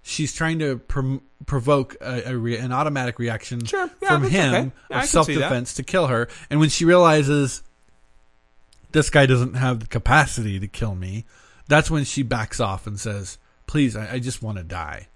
[0.02, 4.54] She's trying to prom- provoke a, a re- an automatic reaction Sure, yeah, from him
[4.54, 4.72] okay.
[4.90, 6.28] Can of self defense to kill her.
[6.48, 7.62] And when she realizes
[8.92, 11.26] this guy doesn't have the capacity to kill me,
[11.68, 15.08] that's when she backs off and says, "Please, I, I just want to die."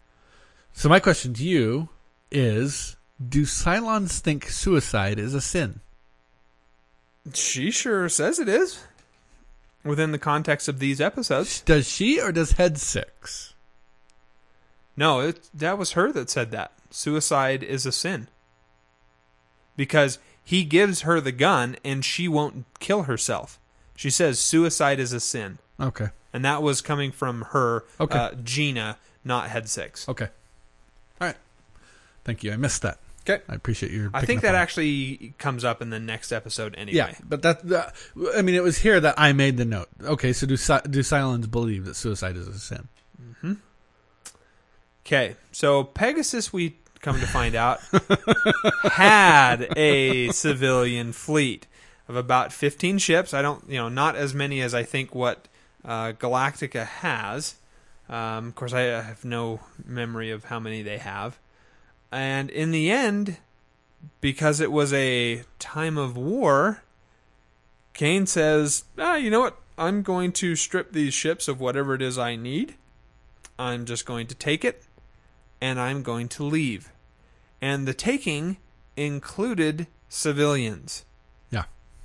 [0.75, 1.89] So my question to you
[2.35, 5.81] is: Do Cylons think suicide is a sin?
[7.33, 8.85] She sure says it is.
[9.85, 11.61] Within the context of these episodes.
[11.61, 13.55] Does she or does Head Six?
[14.97, 16.73] No, it, that was her that said that.
[16.91, 18.29] Suicide is a sin.
[19.77, 23.59] Because he gives her the gun and she won't kill herself.
[23.97, 25.59] She says suicide is a sin.
[25.81, 26.09] Okay.
[26.33, 28.19] And that was coming from her, Okay.
[28.19, 30.09] uh, Gina, not Head Six.
[30.09, 30.29] Okay.
[32.25, 32.53] Thank you.
[32.53, 32.99] I missed that.
[33.29, 33.43] Okay.
[33.49, 34.11] I appreciate your.
[34.13, 36.97] I think that actually comes up in the next episode anyway.
[36.97, 37.95] Yeah, but that, that.
[38.37, 39.89] I mean, it was here that I made the note.
[40.03, 42.89] Okay, so do do Cylons believe that suicide is a sin?
[45.07, 47.81] Okay, so Pegasus, we come to find out,
[48.93, 51.67] had a civilian fleet
[52.09, 53.35] of about 15 ships.
[53.35, 55.47] I don't, you know, not as many as I think what
[55.85, 57.57] uh, Galactica has.
[58.09, 61.39] Um, of course, I have no memory of how many they have.
[62.15, 63.39] And in the end,
[64.21, 66.85] because it was a time of war,
[67.93, 69.59] Cain says, ah, you know what?
[69.77, 72.77] I'm going to strip these ships of whatever it is I need.
[73.59, 74.85] I'm just going to take it
[75.61, 76.93] and I'm going to leave.
[77.61, 78.59] And the taking
[78.97, 81.05] included civilians
[81.51, 81.65] Yeah.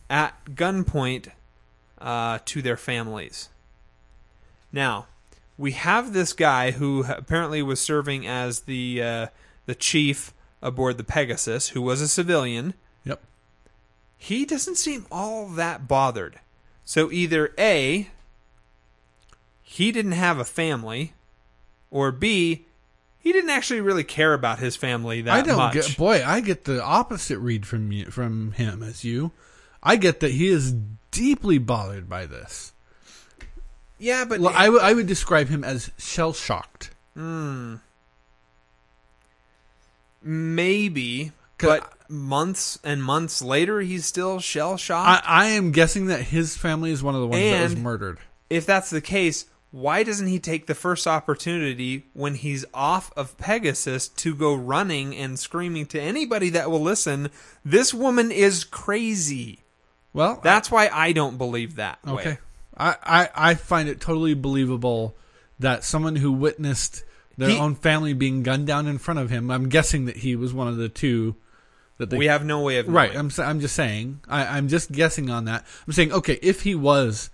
[0.10, 1.28] at gunpoint
[1.99, 3.49] uh, to their families.
[4.72, 5.05] Now,
[5.55, 9.28] we have this guy who apparently was serving as the uh,
[9.70, 12.74] the chief aboard the Pegasus, who was a civilian.
[13.05, 13.22] Yep.
[14.17, 16.39] He doesn't seem all that bothered.
[16.84, 18.09] So either A,
[19.61, 21.13] he didn't have a family,
[21.91, 22.65] or B,
[23.20, 25.74] he didn't actually really care about his family that I don't much.
[25.74, 25.97] get.
[25.97, 29.32] Boy, I get the opposite read from you, from him as you.
[29.84, 30.74] I get that he is
[31.11, 32.74] deeply bothered by this.
[33.99, 36.89] yeah, but Well, I, w- I would describe him as shell shocked.
[37.13, 37.76] Hmm.
[40.22, 45.24] Maybe, but months and months later, he's still shell shocked.
[45.28, 47.84] I, I am guessing that his family is one of the ones that was And-
[47.84, 48.17] murdered.
[48.49, 53.38] if that's the case, why doesn't he take the first opportunity when he's off of
[53.38, 57.30] Pegasus to go running and screaming to anybody that will listen?
[57.63, 59.59] This woman is crazy.
[60.11, 62.03] Well, That's why I don't believe that.
[62.03, 62.13] way.
[62.13, 62.38] Okay.
[62.76, 65.15] I, I, I find it totally believable
[65.59, 67.03] that someone who witnessed
[67.40, 70.36] their He- own family being gunned down in front of him, I'm guessing that he
[70.36, 71.36] was one of the two
[71.98, 72.18] that they.
[72.18, 72.96] we have no way of knowing.
[72.96, 73.16] right.
[73.16, 74.22] I'm, I'm just saying.
[74.28, 75.66] I, I'm just guessing on that.
[75.86, 77.30] I'm saying, okay, if he was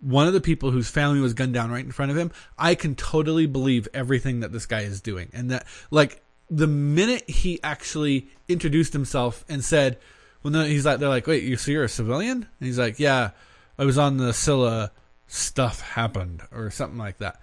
[0.00, 2.74] one of the people whose family was gunned down right in front of him, I
[2.74, 5.30] can totally believe everything that this guy is doing.
[5.32, 9.98] And that, like, the minute he actually introduced himself and said,
[10.42, 12.38] well, no, he's like, they're like, wait, you so you're a civilian?
[12.38, 13.30] And he's like, yeah,
[13.78, 14.90] I was on the Scylla,
[15.28, 17.40] stuff happened, or something like that.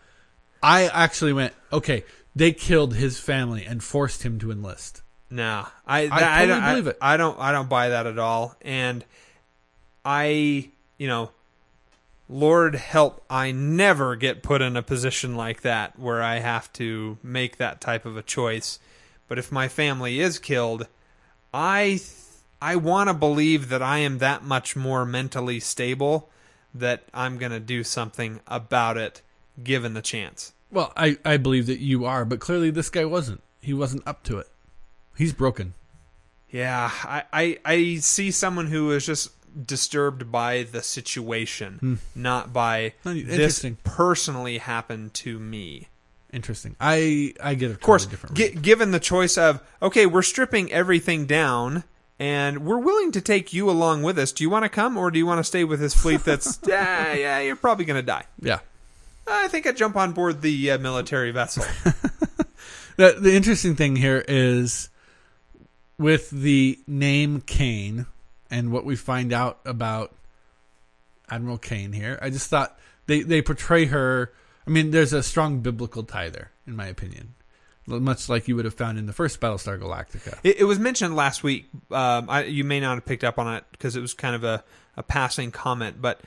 [0.62, 2.04] I actually went, okay,
[2.36, 5.02] they killed his family and forced him to enlist.
[5.30, 6.98] No, I I that- I, totally don't, I- believe it.
[7.02, 8.56] I don't I don't buy that at all.
[8.62, 9.06] And
[10.06, 11.32] I, you know,
[12.28, 17.18] Lord help, I never get put in a position like that where I have to
[17.24, 18.80] make that type of a choice.
[19.28, 20.88] But if my family is killed,
[21.54, 22.04] I th-
[22.62, 26.30] I want to believe that I am that much more mentally stable
[26.74, 29.22] that I'm going to do something about it
[29.64, 30.54] given the chance.
[30.72, 33.42] Well, I, I believe that you are, but clearly this guy wasn't.
[33.62, 34.48] He wasn't up to it.
[35.18, 35.74] He's broken.
[36.50, 39.32] Yeah, I, I, I see someone who is just
[39.66, 41.94] disturbed by the situation, hmm.
[42.16, 45.88] not by this personally happened to me.
[46.32, 46.76] Interesting.
[46.80, 48.38] I I get a Of course, different.
[48.38, 48.62] read.
[48.62, 51.84] given the choice of okay, we're stripping everything down,
[52.20, 54.32] and we're willing to take you along with us.
[54.32, 56.24] Do you want to come, or do you want to stay with this fleet?
[56.24, 58.26] That's yeah, yeah, you're probably going to die.
[58.40, 58.60] yeah.
[59.30, 61.64] I think I'd jump on board the uh, military vessel.
[63.00, 64.90] The the interesting thing here is
[65.98, 68.08] with the name Cain
[68.52, 70.14] and what we find out about
[71.30, 72.20] Admiral Cain here.
[72.22, 74.34] I just thought they they portray her.
[74.68, 77.36] I mean, there's a strong biblical tie there, in my opinion,
[77.88, 80.38] much like you would have found in the first Battlestar Galactica.
[80.44, 81.70] It, it was mentioned last week.
[81.92, 84.44] Um, I, you may not have picked up on it because it was kind of
[84.44, 84.62] a,
[84.98, 86.20] a passing comment, but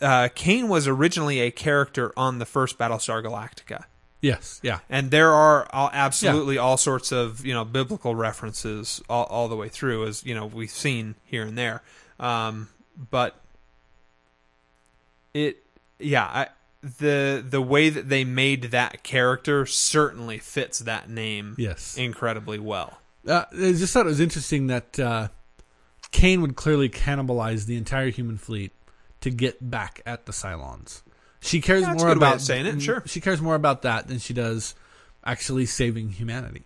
[0.00, 3.84] uh, Cain was originally a character on the first Battlestar Galactica.
[4.20, 9.24] Yes, yeah, and there are all, absolutely all sorts of you know biblical references all,
[9.24, 11.82] all the way through as you know we've seen here and there.
[12.18, 12.68] Um,
[13.10, 13.40] but
[15.32, 15.62] it
[15.98, 16.48] yeah I,
[16.82, 21.96] the the way that they made that character certainly fits that name yes.
[21.96, 22.98] incredibly well.
[23.26, 25.28] Uh, I just thought it was interesting that uh,
[26.10, 28.72] Cain would clearly cannibalize the entire human fleet
[29.20, 31.02] to get back at the Cylons.
[31.40, 33.02] She cares more about saying it, sure.
[33.06, 34.74] She cares more about that than she does
[35.24, 36.64] actually saving humanity.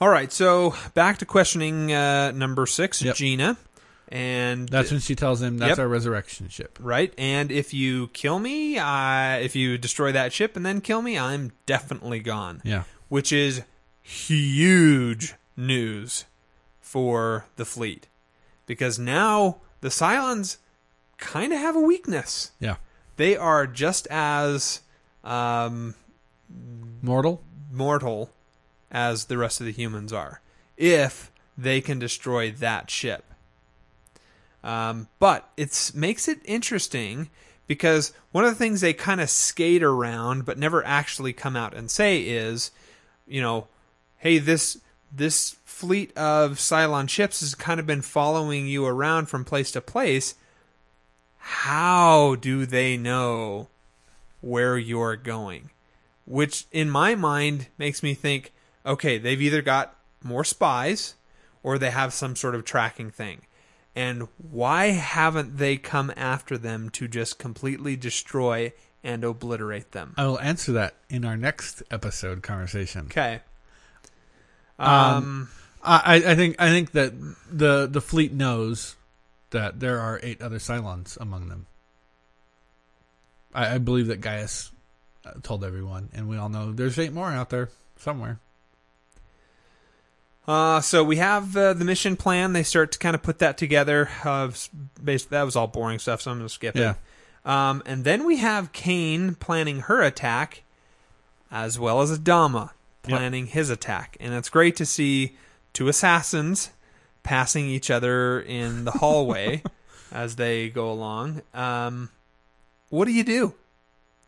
[0.00, 3.16] all right so back to questioning uh, number six Yep.
[3.16, 3.56] Gina
[4.08, 5.78] and That's when she tells him that's Yep.
[5.80, 6.78] our resurrection ship.
[6.80, 7.12] right?
[7.16, 11.18] And if you kill me, I, if you destroy that ship and then kill me,
[11.18, 12.60] I'm definitely gone.
[12.64, 12.84] Yeah.
[13.08, 13.62] Which is
[14.02, 16.26] huge news
[16.80, 18.06] for the fleet.
[18.66, 20.56] Because now the Cylons
[21.18, 22.52] kind of have a weakness.
[22.58, 22.76] Yeah.
[23.16, 24.80] They are just as
[25.22, 25.94] um,
[27.02, 27.42] Mortal?
[27.70, 28.30] mortal
[28.90, 30.40] as the rest of the humans are
[30.78, 33.24] if they can destroy that ship.
[34.62, 37.28] Um, but it makes it interesting
[37.66, 41.74] because one of the things they kind of skate around but never actually come out
[41.74, 42.70] and say is,
[43.26, 43.68] you know,
[44.16, 44.78] hey, this
[45.16, 49.80] this fleet of Cylon ships has kind of been following you around from place to
[49.80, 50.34] place.
[51.38, 53.68] How do they know
[54.40, 55.70] where you're going?
[56.26, 58.52] Which, in my mind, makes me think
[58.86, 61.14] okay, they've either got more spies
[61.62, 63.42] or they have some sort of tracking thing.
[63.96, 70.14] And why haven't they come after them to just completely destroy and obliterate them?
[70.16, 73.06] I will answer that in our next episode conversation.
[73.06, 73.40] Okay.
[74.78, 75.48] Um, Um,
[75.82, 77.12] I, I think I think that
[77.50, 78.96] the the fleet knows
[79.50, 81.66] that there are eight other Cylons among them.
[83.54, 84.72] I, I believe that Gaius
[85.26, 87.68] uh, told everyone, and we all know there's eight more out there
[87.98, 88.40] somewhere.
[90.46, 92.52] Uh, so we have uh, the mission plan.
[92.52, 94.10] They start to kind of put that together.
[94.24, 94.50] Uh,
[95.02, 96.92] basically, that was all boring stuff, so I'm going to skip Yeah.
[97.44, 97.48] it.
[97.48, 100.62] Um, and then we have Cain planning her attack,
[101.50, 102.70] as well as Adama
[103.04, 104.16] planning his attack.
[104.20, 105.36] And it's great to see
[105.72, 106.70] two assassins
[107.22, 109.62] passing each other in the hallway
[110.12, 111.42] as they go along.
[111.52, 112.10] Um,
[112.90, 113.54] what do you do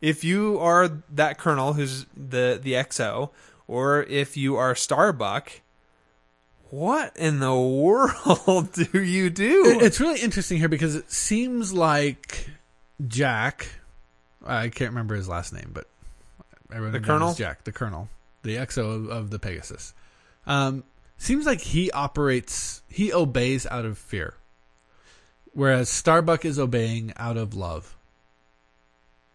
[0.00, 3.30] if you are that colonel who's the the XO,
[3.68, 5.60] or if you are Starbuck?
[6.70, 9.78] What in the world do you do?
[9.80, 12.50] It's really interesting here because it seems like
[13.06, 13.68] Jack.
[14.44, 15.86] I can't remember his last name, but
[16.72, 17.34] everyone The knows Colonel?
[17.34, 18.08] Jack, the Colonel,
[18.46, 19.92] the XO of, of the Pegasus.
[20.46, 20.84] Um,
[21.18, 24.34] seems like he operates, he obeys out of fear,
[25.52, 27.96] whereas Starbuck is obeying out of love,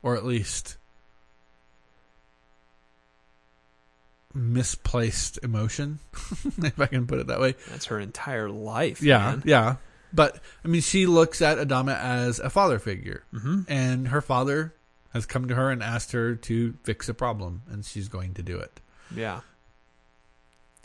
[0.01, 0.77] or at least
[4.33, 5.99] misplaced emotion,
[6.63, 7.55] if I can put it that way.
[7.69, 9.01] That's her entire life.
[9.01, 9.43] Yeah, man.
[9.45, 9.75] yeah.
[10.13, 13.65] But I mean, she looks at Adama as a father figure, Mhm.
[13.69, 14.73] and her father
[15.13, 18.43] has come to her and asked her to fix a problem, and she's going to
[18.43, 18.80] do it.
[19.15, 19.41] Yeah.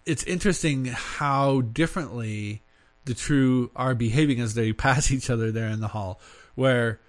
[0.05, 2.63] It's interesting how differently
[3.05, 6.21] the true are behaving as they pass each other there in the hall.
[6.55, 7.01] Where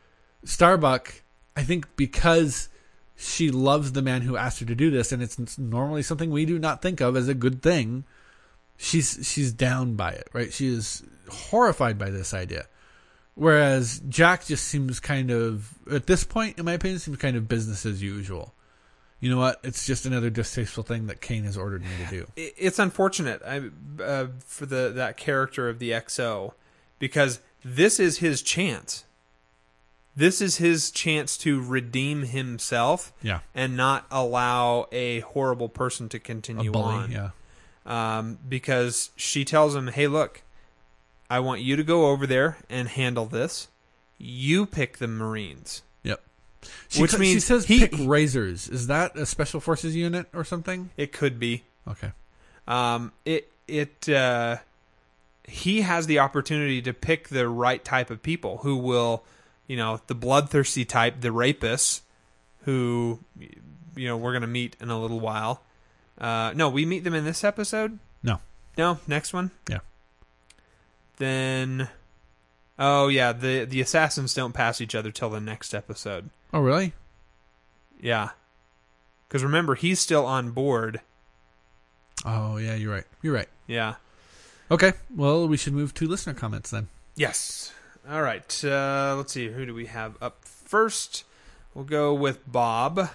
[0.44, 1.22] Starbuck,
[1.56, 2.70] I think, because
[3.16, 6.46] she loves the man who asked her to do this, and it's normally something we
[6.46, 8.04] do not think of as a good thing.
[8.78, 10.54] She's she's down by it, right?
[10.54, 12.68] She is horrified by this idea.
[13.34, 17.48] Whereas Jack just seems kind of, at this point, in my opinion, seems kind of
[17.48, 18.56] business as usual.
[19.20, 19.60] You know what?
[19.64, 22.28] It's just another distasteful thing that Cain has ordered me to do.
[22.36, 23.62] It's unfortunate I,
[24.02, 26.54] uh, for the that character of the XO
[27.00, 29.06] because this is his chance.
[30.16, 33.40] This is his chance to redeem himself Yeah.
[33.54, 37.12] and not allow a horrible person to continue bully, on.
[37.12, 37.30] yeah.
[37.86, 40.42] um, because she tells him, "Hey, look,
[41.30, 43.68] I want you to go over there and handle this.
[44.18, 45.82] You pick the Marines.
[46.90, 48.68] She, Which ca- she says he- pick razors.
[48.70, 50.90] Is that a special forces unit or something?
[50.98, 51.64] It could be.
[51.88, 52.12] Okay.
[52.68, 54.58] Um, it it uh,
[55.44, 59.24] he has the opportunity to pick the right type of people who will,
[59.68, 62.02] you know, the bloodthirsty type, the rapists,
[62.64, 63.20] who
[63.96, 65.62] you know we're gonna meet in a little while.
[66.20, 68.00] Uh, no, we meet them in this episode.
[68.24, 68.40] No.
[68.78, 69.52] No, next one.
[69.70, 69.80] Yeah.
[71.18, 71.90] Then,
[72.78, 76.30] oh yeah, the the assassins don't pass each other till the next episode.
[76.54, 76.94] Oh, really?
[78.00, 78.30] Yeah,
[79.28, 81.02] because remember he's still on board.
[82.26, 82.76] Oh, yeah.
[82.76, 83.04] You're right.
[83.22, 83.50] You're right.
[83.68, 83.96] Yeah.
[84.72, 84.94] Okay.
[85.16, 86.88] Well, we should move to listener comments then.
[87.16, 87.74] Yes.
[88.10, 88.64] All right.
[88.64, 89.50] Uh, let's see.
[89.50, 91.24] Who do we have up first?
[91.74, 93.10] We'll go with Bob.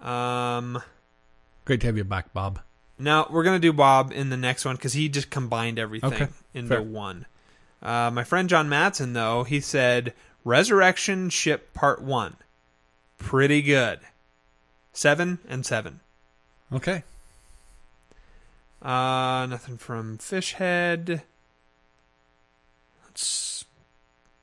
[0.00, 0.82] Um,
[1.64, 2.60] Great to have you back, Bob.
[2.98, 6.28] now we're gonna do Bob in the next one because he just combined everything Okay,
[6.54, 6.82] into fair.
[6.82, 7.26] one.
[7.82, 10.12] Uh, my friend Jon Madsen, though, he said
[10.44, 12.36] Resurrection Ship Part One,
[13.18, 14.00] pretty good.
[14.92, 16.00] Seven and seven.
[16.72, 17.04] Okay.
[18.82, 21.22] Uh, nothing from Fishhead.
[23.04, 23.64] Let's.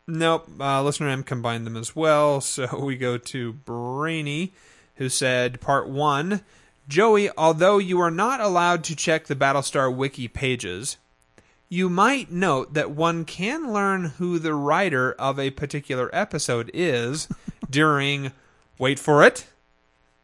[0.08, 0.48] Nope.
[0.60, 2.42] Uh, listener M combined them as well.
[2.50, 4.54] So we go to Brainy,
[4.96, 6.42] who said part one
[6.90, 10.98] Joey, although you are not allowed to check the Battlestar Wiki pages,
[11.70, 17.28] you might note that one can learn who the writer of a particular episode is
[17.70, 18.32] during,
[18.80, 19.46] wait for it,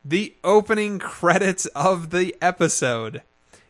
[0.03, 3.21] the opening credits of the episode.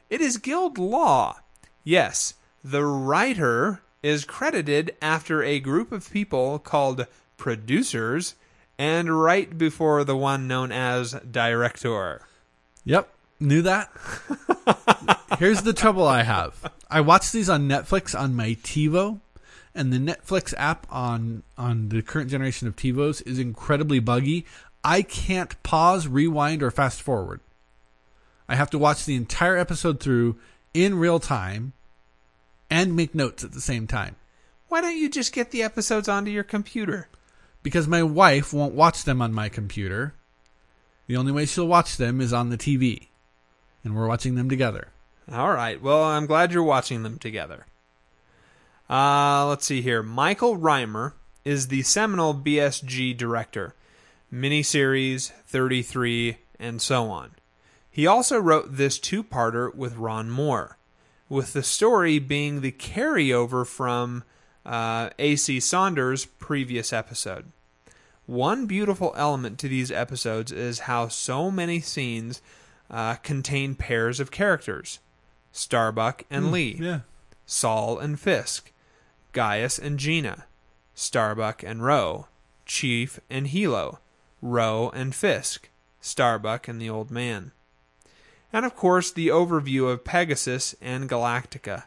[0.10, 1.40] It is guild law.
[1.84, 7.08] Yes, the writer is credited after a group of people called
[7.38, 8.36] producers
[8.78, 12.22] and right before the one known as director.
[12.86, 13.10] Yep.
[13.40, 13.92] Knew that.
[15.40, 16.72] Here's the trouble I have.
[16.90, 19.20] I watch these on Netflix on my TiVo,
[19.74, 24.46] and the Netflix app on on the current generation of TiVos is incredibly buggy.
[24.84, 27.42] I can't pause, rewind, or fast forward.
[28.48, 30.38] I have to watch the entire episode through
[30.74, 31.74] in real time
[32.70, 34.16] and make notes at the same time.
[34.70, 37.08] Why don't you just get the episodes onto your computer?
[37.64, 40.14] Because my wife won't watch them on my computer.
[41.08, 43.08] The only way she'll watch them is on the TV.
[43.84, 44.90] And we're watching them together.
[45.32, 45.82] All right.
[45.82, 47.66] Well, I'm glad you're watching them together.
[48.90, 50.04] Uh, let's see here.
[50.04, 53.74] Michael Rymer is the seminal BSG director,
[54.32, 57.32] miniseries 33, and so on.
[57.90, 60.78] He also wrote this two parter with Ron Moore,
[61.28, 64.24] with the story being the carryover from
[64.64, 65.60] uh, A.C.
[65.60, 67.52] Saunders' previous episode.
[68.28, 72.42] One beautiful element to these episodes is how so many scenes
[72.92, 75.00] uh, contain pairs of characters
[75.56, 77.00] Starbuck and hmm, Lee, Yeah.
[77.46, 78.74] Saul and Fisk,
[79.32, 80.46] Gaius and Gina,
[80.94, 82.28] Starbuck and Roe,
[82.66, 84.00] Chief and Helo,
[84.42, 85.70] Roe and Fisk,
[86.02, 87.54] Starbuck and the Old Man.
[88.52, 91.84] And of course, the overview of Pegasus and Galactica,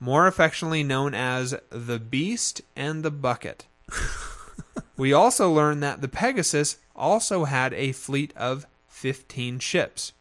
[0.00, 3.66] more affectionately known as the Beast and the Bucket.
[4.96, 10.12] we also learn that the Pegasus also had a fleet of 15 ships.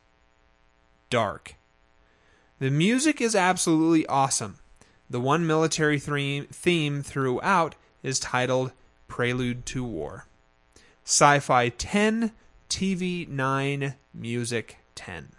[1.10, 1.56] Dark.
[2.64, 4.56] The music is absolutely awesome.
[5.10, 8.72] The one military theme, throughout is titled
[9.10, 10.28] Prelude to War.
[11.04, 12.32] Sci Fi 10,
[12.70, 15.34] TV 9, Music 10.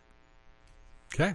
[1.15, 1.35] Okay.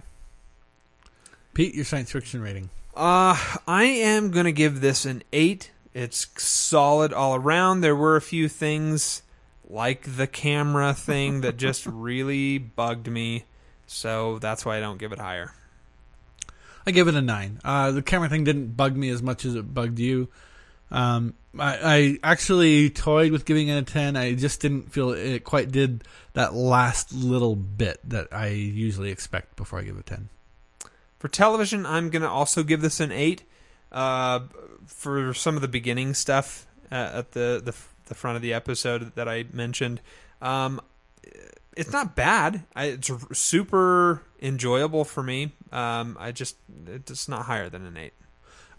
[1.54, 2.70] Pete, your science fiction rating.
[2.94, 3.36] Uh,
[3.66, 5.72] I am going to give this an 8.
[5.92, 7.80] It's solid all around.
[7.80, 9.22] There were a few things
[9.68, 13.42] like the camera thing that just really bugged me.
[13.88, 15.52] So that's why I don't give it higher.
[16.86, 17.60] I give it a nine.
[17.64, 20.28] Uh, the camera thing didn't bug me as much as it bugged you.
[20.90, 24.16] Um, I, I actually toyed with giving it a ten.
[24.16, 29.56] I just didn't feel it quite did that last little bit that I usually expect
[29.56, 30.28] before I give a ten.
[31.18, 33.42] For television, I'm going to also give this an 8.
[33.92, 34.40] Uh,
[34.86, 37.74] for some of the beginning stuff uh, at the, the
[38.10, 40.00] the front of the episode that I mentioned,
[40.42, 40.80] um,
[41.76, 42.64] it's not bad.
[42.74, 45.52] I, it's super enjoyable for me.
[45.72, 46.56] Um, I just
[46.86, 48.12] it's not higher than an 8.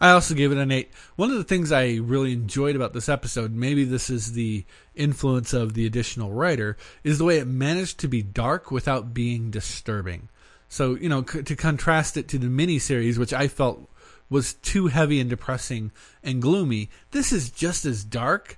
[0.02, 0.90] I also gave it an eight.
[1.16, 4.66] One of the things I really enjoyed about this episode, maybe this is the
[4.96, 9.52] influence of the additional writer, is the way it managed to be dark without being
[9.52, 10.30] disturbing.
[10.68, 13.88] So, you know, c- to contrast it to the miniseries, which I felt
[14.28, 15.92] was too heavy and depressing
[16.24, 18.58] and gloomy, this is just as dark,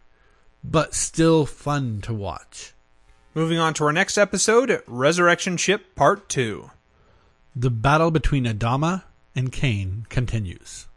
[0.64, 2.74] but still fun to watch.
[3.36, 6.70] Moving on to our next episode, Resurrection Ship Part 2.
[7.56, 9.04] The battle between Adama
[9.36, 10.88] and Cain continues.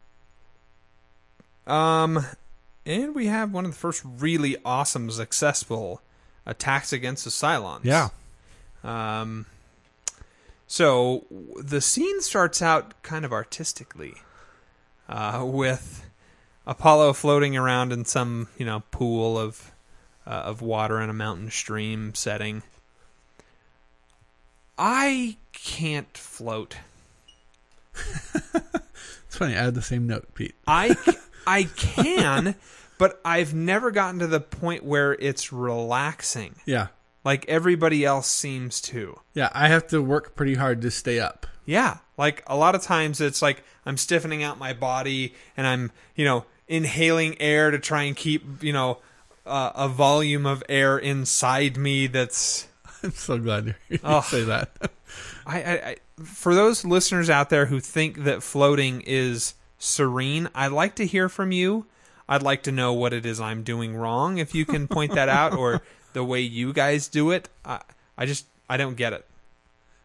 [1.67, 2.27] Um,
[2.85, 6.03] And we have one of the first really awesome, successful
[6.45, 7.85] attacks against the Cylons.
[7.85, 8.11] Yeah.
[8.85, 9.47] Um,
[10.67, 11.25] so
[11.59, 14.15] the scene starts out kind of artistically,
[15.09, 16.05] uh, with
[16.67, 19.73] Apollo floating around in some you know pool of
[20.27, 22.63] uh, of water in a mountain stream setting.
[24.79, 26.77] I can't float.
[29.29, 29.57] It's funny.
[29.57, 30.55] I had the same note, Pete.
[30.67, 30.97] I
[31.47, 32.55] I can,
[32.97, 36.87] but I've never gotten to the point where it's relaxing Yeah.
[37.25, 39.21] like everybody else seems to.
[39.35, 39.51] Yeah.
[39.53, 41.47] I have to work pretty hard to stay up.
[41.67, 45.91] Yeah, like a lot of times it's like I'm stiffening out my body and I'm,
[46.15, 48.99] you know, inhaling air to try and keep, you know,
[49.47, 52.67] uh, a volume of air inside me that's
[53.03, 54.21] I'm so glad you Oh.
[54.23, 54.71] say that.
[55.47, 60.73] I, I, I for those listeners out there who think that floating is serene, I'd
[60.73, 61.87] like to hear from you.
[62.29, 65.29] I'd like to know what it is I'm doing wrong if you can point that
[65.29, 65.83] out or
[66.13, 67.49] the way you guys do it.
[67.65, 67.81] I,
[68.19, 69.25] I just I don't get it.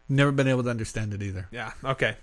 [0.08, 1.48] Never been able to understand it either.
[1.50, 1.72] Yeah.
[1.84, 2.14] Okay.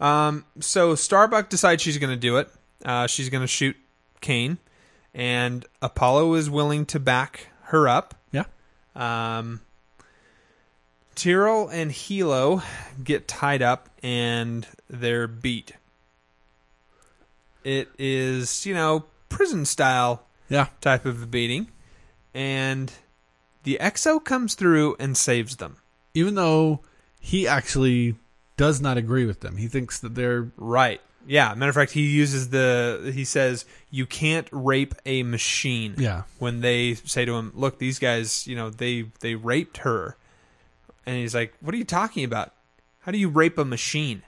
[0.00, 0.44] Um.
[0.60, 2.48] So Starbuck decides she's going to do it.
[2.84, 3.76] Uh, she's going to shoot
[4.20, 4.58] Cain,
[5.14, 8.14] and Apollo is willing to back her up.
[8.32, 8.44] Yeah.
[8.94, 9.60] Um.
[11.14, 12.62] Tyrol and Helo
[13.04, 15.72] get tied up and they're beat.
[17.64, 20.68] It is, you know, prison style Yeah.
[20.80, 21.68] type of a beating,
[22.34, 22.92] and
[23.62, 25.76] the XO comes through and saves them.
[26.14, 26.80] Even though
[27.20, 28.16] he actually
[28.56, 31.00] does not agree with them, he thinks that they're Right.
[31.26, 31.54] Yeah.
[31.54, 33.12] Matter of fact, he uses the.
[33.14, 35.94] He says you can't rape a machine.
[35.98, 36.22] yeah.
[36.38, 40.16] When they say to him, "Look, these guys, you know, they they raped her,"
[41.06, 42.52] and he's like, "What are you talking about?
[43.00, 44.22] How do you rape a machine?"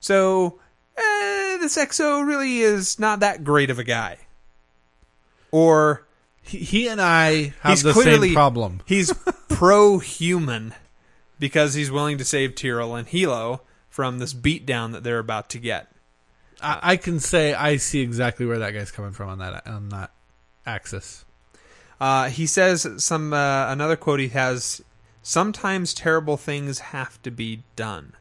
[0.00, 0.58] So
[0.96, 4.18] eh, this XO really is not that great of a guy.
[5.50, 6.06] Or
[6.42, 8.80] He, he and I have He's the clearly- same problem.
[8.86, 9.12] he's
[9.48, 10.74] pro-human
[11.38, 15.58] because he's willing to save Tyrol and Helo from this beatdown that they're about to
[15.58, 15.91] get.
[16.62, 19.88] I, I can say I see exactly where that guy's coming from on that on
[19.90, 20.10] that
[20.66, 21.24] axis.
[22.00, 24.82] Uh, he says some uh, another quote he has.
[25.24, 28.14] Sometimes terrible things have to be done.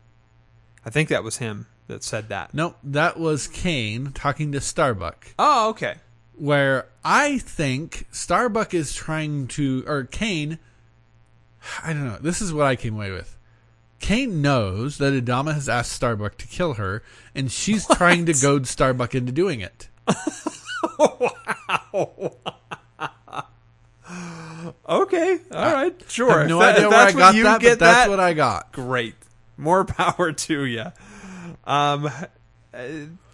[0.85, 2.53] I think that was him that said that.
[2.53, 5.95] No, that was Cain talking to Starbuck, Oh, okay.
[6.35, 10.59] where I think Starbuck is trying to, or Cain.
[11.83, 12.17] I don't know.
[12.21, 13.35] This is what I came away with.
[14.01, 17.03] Cain knows that Adama has asked Starbuck to kill her,
[17.35, 19.87] and she's trying to goad Starbuck into doing it.
[20.99, 22.31] wow.
[24.89, 25.39] Okay.
[25.51, 25.95] All right.
[25.97, 26.39] I Sure.
[26.39, 28.71] have no that- idea where I got that, but that's that, what I got.
[28.71, 29.15] great.
[29.57, 30.85] More power to you.
[31.65, 32.09] Um,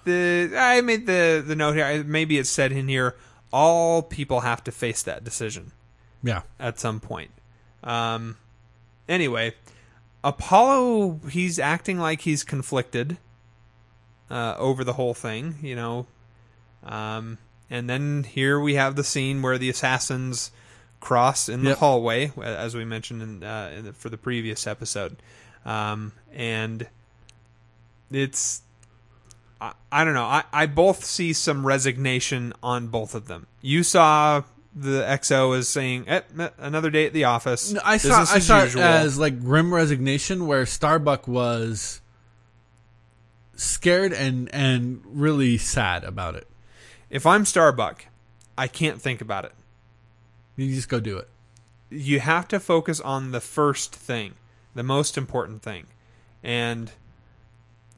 [0.04, 2.04] the I made the the note here.
[2.04, 3.16] Maybe it's said in here.
[3.54, 5.72] All people have to face that decision.
[6.24, 6.42] Yeah.
[6.60, 7.32] at some point.
[7.84, 8.38] Um,
[9.08, 9.54] anyway,
[10.28, 13.18] Apollo, he's acting like he's conflicted
[14.30, 16.06] uh, over the whole thing, you know.
[16.84, 17.38] Um,
[17.70, 20.52] and then here we have the scene where the assassins
[21.00, 21.78] cross in the Yep.
[21.80, 25.18] hallway, as we mentioned in, uh, in the, for the previous episode.
[25.66, 26.88] Um, and
[28.12, 28.62] it's.
[29.60, 30.26] I, I don't know.
[30.26, 33.48] I, I both see some resignation on both of them.
[33.62, 34.44] You saw
[34.80, 36.22] the XO is saying, eh,
[36.60, 37.72] another day at the office.
[37.72, 38.82] No, I saw I saw usual.
[38.82, 42.02] it as like grim resignation, where Starbuck was
[43.56, 46.48] scared and and really sad about it.
[47.10, 48.06] if I'm Starbuck,
[48.58, 49.54] I can't think about it.
[50.56, 51.28] You just go do it.
[51.90, 54.34] You have to focus on the first thing,
[54.76, 55.86] the most important thing.
[56.44, 56.92] And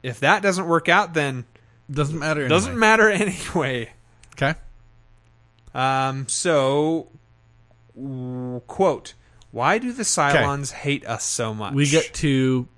[0.02, 1.44] if that doesn't work out, then
[1.90, 2.44] Doesn't matter.
[2.46, 3.90] it doesn't matter anyway.
[4.34, 4.54] Okay.
[5.74, 7.08] Um, so,
[7.94, 9.14] w- quote,
[9.52, 11.74] why do the Cylons hate us so much?
[11.74, 12.68] We get to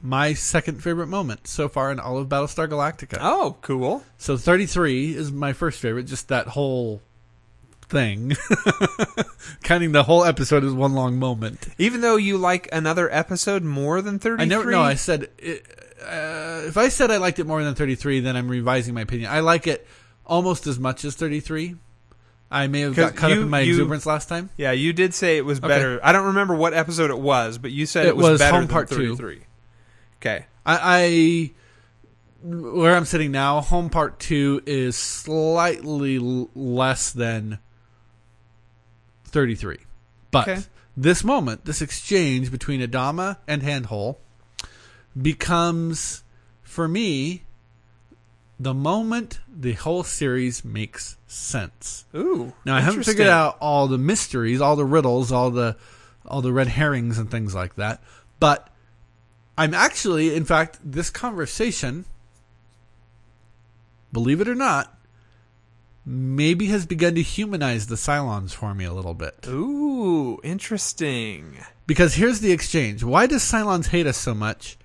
[0.00, 3.18] my second favorite moment so far in all of Battlestar Galactica.
[3.20, 4.04] Oh, cool.
[4.18, 6.04] So 33 is my first favorite.
[6.04, 7.00] Just that whole
[7.88, 8.32] thing,
[9.62, 11.68] counting the whole episode as one long moment.
[11.78, 14.42] Even though you like another episode more than 33?
[14.42, 14.70] I never.
[14.70, 15.64] No, I said it,
[16.02, 19.30] uh, if I said I liked it more than 33, then I'm revising my opinion.
[19.30, 19.86] I like it
[20.26, 21.76] almost as much as 33.
[22.50, 24.50] I may have got caught you- up in my you- exuberance last time.
[24.56, 25.98] Yeah, you did say it was better.
[26.02, 28.52] I don't remember what episode it was, but you said it, It was, was better
[28.52, 29.16] Home than Part Two.
[29.16, 29.40] 33.
[30.20, 30.46] Okay.
[30.66, 31.50] I, I
[32.46, 37.58] where I'm sitting now, home part two is slightly l- less than
[39.24, 39.78] 33.
[40.30, 40.62] But Okay.
[40.96, 44.16] this moment, this exchange between Adama and Handhole
[45.20, 46.22] becomes,
[46.62, 47.43] for me,
[48.58, 52.04] the moment the whole series makes sense.
[52.14, 52.52] Ooh.
[52.64, 55.76] Now I haven't figured out all the mysteries, all the riddles, all the
[56.26, 58.02] all the red herrings and things like that,
[58.40, 58.70] but
[59.56, 62.06] I'm actually, in fact, this conversation,
[64.12, 64.96] believe it or not,
[66.04, 69.46] maybe has begun to humanize the Cylons for me a little bit.
[69.46, 71.58] Ooh, interesting.
[71.86, 73.04] Because here's the exchange.
[73.04, 74.76] Why does Cylons hate us so much?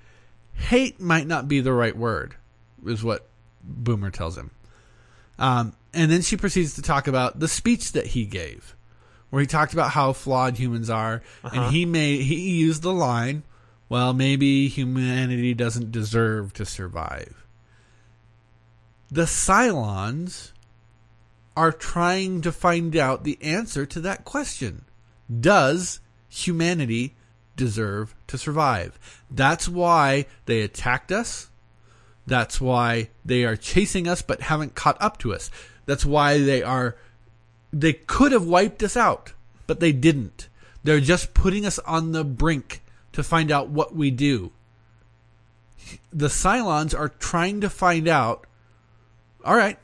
[0.54, 2.36] Hate might not be the right word,
[2.86, 3.28] is what
[3.64, 4.52] Boomer tells him.
[5.38, 8.76] Um, and then she proceeds to talk about the speech that he gave,
[9.30, 11.50] where he talked about how flawed humans are, Uh-huh.
[11.62, 13.44] and he made he used the line,
[13.88, 17.46] "Well, maybe humanity doesn't deserve to survive."
[19.12, 20.52] The Cylons
[21.58, 24.86] are trying to find out the answer to that question.
[25.40, 27.16] Does humanity
[27.56, 29.00] deserve to survive?
[29.32, 31.49] That's why they attacked us.
[32.30, 35.50] That's why they are chasing us but haven't caught up to us.
[35.86, 36.96] That's why they are
[37.74, 39.34] they could have wiped us out,
[39.68, 40.48] but they didn't.
[40.84, 42.82] They're just putting us on the brink
[43.14, 44.52] to find out what we do.
[46.12, 48.46] The Cylons are trying to find out
[49.44, 49.80] all right,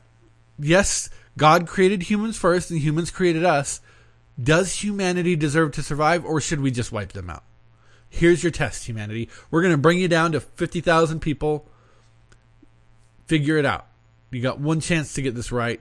[0.58, 3.80] yes, God created humans first and humans created us.
[4.40, 7.42] Does humanity deserve to survive or should we just wipe them out?
[8.08, 9.28] Here's your test, humanity.
[9.50, 11.66] We're going to bring you down to 50,000 people.
[13.26, 13.86] Figure it out.
[14.30, 15.80] You got one chance to get this right.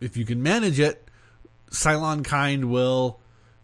[0.00, 1.08] If you can manage it,
[1.70, 3.18] Cylon kind will,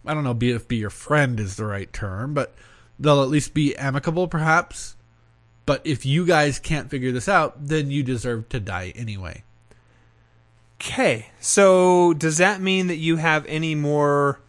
[0.07, 2.55] I don't know be if be your friend is the right term, but
[2.99, 4.97] they'll at least be amicable perhaps.
[5.67, 9.43] But if you guys can't figure this out, then you deserve to die anyway.
[10.81, 14.41] Okay, so does that mean that you have any more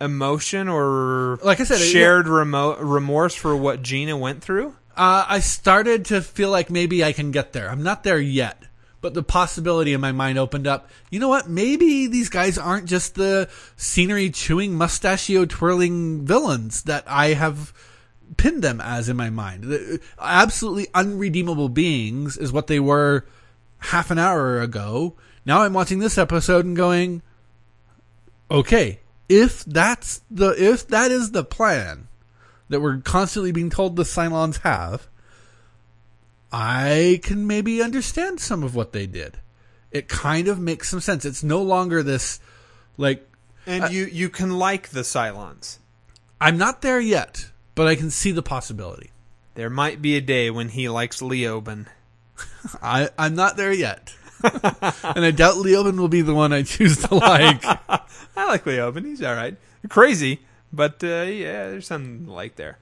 [0.00, 4.76] emotion or Like I said, it- shared remo- remorse for what Gina went through?
[4.96, 7.68] Uh, I started to feel like maybe I can get there.
[7.68, 8.62] I'm not there yet,
[9.00, 10.88] but the possibility in my mind opened up.
[11.10, 11.48] You know what?
[11.48, 17.72] Maybe these guys aren't just the scenery chewing, mustachio twirling villains that I have
[18.36, 19.64] pinned them as in my mind.
[19.64, 23.26] The- absolutely unredeemable beings is what they were
[23.78, 25.16] half an hour ago.
[25.44, 27.22] Now I'm watching this episode and going,
[28.50, 32.08] okay, if that's the if that is the plan
[32.68, 35.08] that we're constantly being told the Cylons have,
[36.52, 39.38] I can maybe understand some of what they did.
[39.90, 41.24] It kind of makes some sense.
[41.24, 42.40] It's no longer this
[42.96, 43.28] like
[43.66, 45.78] And you you can like the Cylons.
[46.40, 49.10] I'm not there yet, but I can see the possibility.
[49.54, 51.86] There might be a day when he likes Leoben.
[52.82, 54.12] I I'm not there yet.
[54.42, 57.64] and I doubt Leoben will be the one I choose to like.
[58.36, 59.04] I like Leoben.
[59.04, 59.56] He's all right.
[59.88, 60.40] Crazy,
[60.74, 62.78] but uh, yeah, there's something like there.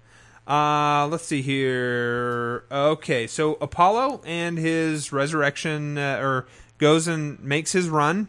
[0.46, 2.64] Uh, let's see here.
[2.70, 6.46] Okay, so Apollo and his resurrection, uh, or
[6.78, 8.28] goes and makes his run,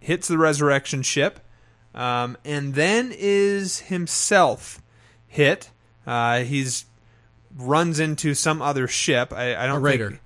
[0.00, 1.40] hits the resurrection ship,
[1.94, 4.80] um, and then is himself
[5.26, 5.70] hit.
[6.06, 6.86] Uh, he's
[7.58, 9.32] runs into some other ship.
[9.32, 9.82] I, I don't.
[10.10, 10.20] Think,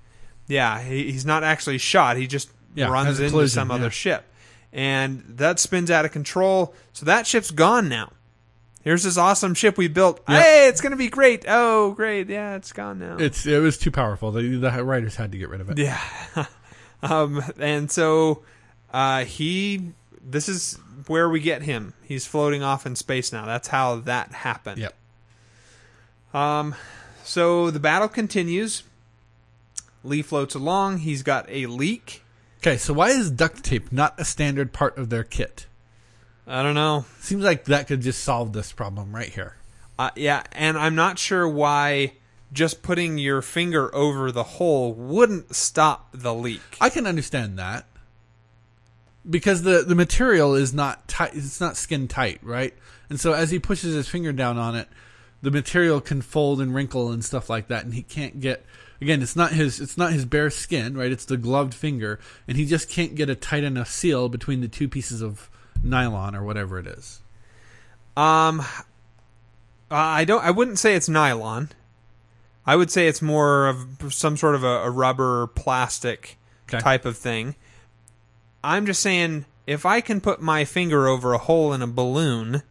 [0.47, 2.15] yeah, he, he's not actually shot.
[2.15, 3.75] He just Yeah, runs into some yeah.
[3.75, 4.23] other ship,
[4.71, 6.73] and that spins out of control.
[6.93, 8.13] So that ship's gone now.
[8.83, 10.21] Here's this awesome ship we built.
[10.29, 10.41] Yeah.
[10.41, 11.45] Hey, it's gonna be great.
[11.47, 12.29] Oh, great.
[12.29, 13.17] Yeah, it's gone now.
[13.17, 14.31] It's it was too powerful.
[14.31, 15.77] The, the writers had to get rid of it.
[15.77, 15.99] Yeah.
[17.03, 18.43] um, and so
[18.93, 19.91] uh, he,
[20.21, 21.93] this is where we get him.
[22.03, 23.45] He's floating off in space now.
[23.45, 24.79] That's how that happened.
[24.79, 24.95] Yep.
[26.33, 26.75] Um,
[27.23, 28.83] so the battle continues.
[30.03, 30.99] Lee floats along.
[30.99, 32.23] He's got a leak.
[32.59, 35.67] Okay, so why is duct tape not a standard part of their kit?
[36.47, 37.05] I don't know.
[37.19, 39.57] Seems like that could just solve this problem right here.
[39.99, 42.13] Uh, yeah, and I'm not sure why
[42.53, 46.61] just putting your finger over the hole wouldn't stop the leak.
[46.79, 47.85] I can understand that
[49.29, 51.31] because the the material is not tight.
[51.33, 52.73] It's not skin tight, right?
[53.09, 54.87] And so as he pushes his finger down on it,
[55.41, 58.65] the material can fold and wrinkle and stuff like that, and he can't get.
[58.99, 61.11] Again, it's not his it's not his bare skin, right?
[61.11, 64.67] It's the gloved finger, and he just can't get a tight enough seal between the
[64.67, 65.49] two pieces of
[65.83, 67.21] nylon or whatever it is.
[68.15, 68.63] Um,
[69.91, 70.43] I don't.
[70.43, 71.69] I wouldn't say it's nylon.
[72.65, 76.37] I would say it's more of some sort of a, a rubber plastic
[76.69, 76.79] Okay.
[76.79, 77.55] type of thing.
[78.61, 82.61] I'm just saying, if I can put my finger over a hole in a balloon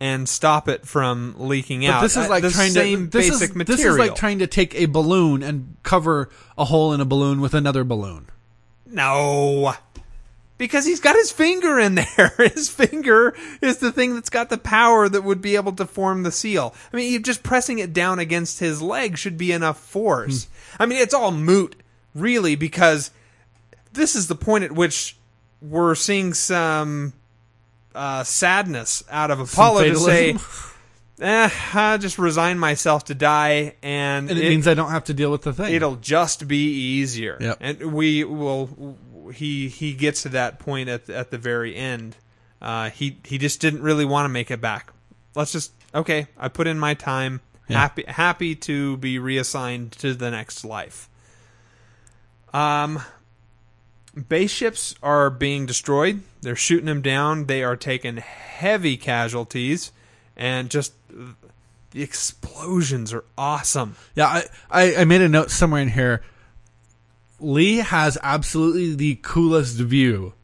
[0.00, 3.28] and stop it from leaking But out, this is uh, like the trying to this
[3.28, 3.84] basic is, material.
[3.84, 7.42] This is like trying to take a balloon and cover a hole in a balloon
[7.42, 8.28] with another balloon.
[8.86, 9.74] No.
[10.60, 12.34] Because he's got his finger in there.
[12.54, 16.22] His finger is the thing that's got the power that would be able to form
[16.22, 16.74] the seal.
[16.92, 20.48] I mean, just pressing it down against his leg should be enough force.
[20.78, 21.76] I mean, it's all moot
[22.14, 23.10] really, because
[23.94, 25.16] this is the point at which
[25.62, 27.14] we're seeing some
[27.94, 30.36] uh, sadness out of Apollo to say,
[31.22, 35.04] eh, I just resign myself to die, and, and it, it- means I don't have
[35.04, 35.72] to deal with the thing.
[35.74, 37.38] it'll just be easier.
[37.40, 37.56] Yep.
[37.60, 38.96] And we will.
[39.30, 42.16] He he gets to that point at the, at the very end.
[42.60, 44.92] Uh, he he just didn't really want to make it back.
[45.34, 46.26] Let's just okay.
[46.36, 47.40] I put in my time.
[47.68, 47.80] Yeah.
[47.80, 51.08] Happy happy to be reassigned to the next life.
[52.52, 53.00] Um,
[54.28, 56.22] base ships are being destroyed.
[56.42, 57.46] They're shooting them down.
[57.46, 59.92] They are taking heavy casualties,
[60.36, 60.92] and just
[61.92, 63.96] the explosions are awesome.
[64.14, 66.22] Yeah, I, I, I made a note somewhere in here.
[67.40, 70.34] Lee has absolutely the coolest view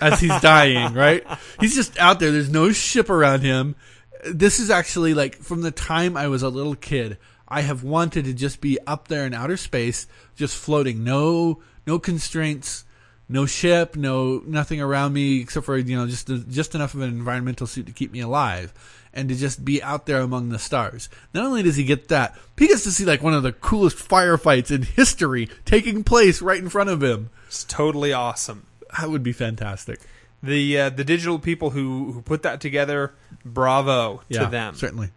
[0.00, 1.24] as he's dying, right?
[1.60, 2.30] He's just out there.
[2.30, 3.76] There's no ship around him.
[4.24, 7.18] This is actually like from the time I was a little kid,
[7.48, 10.06] I have wanted to just be up there in outer space,
[10.36, 11.02] just floating.
[11.04, 12.84] No, no constraints,
[13.28, 17.08] no ship, no, nothing around me except for, you know, just, just enough of an
[17.08, 18.72] environmental suit to keep me alive
[19.12, 21.08] and to just be out there among the stars.
[21.34, 23.96] Not only does he get that, he gets to see like one of the coolest
[23.96, 27.30] firefights in history taking place right in front of him.
[27.48, 28.66] It's totally awesome.
[28.98, 30.00] That would be fantastic.
[30.42, 33.12] The uh, the digital people who who put that together,
[33.44, 34.74] bravo Yeah, to them.
[34.74, 35.10] certainly.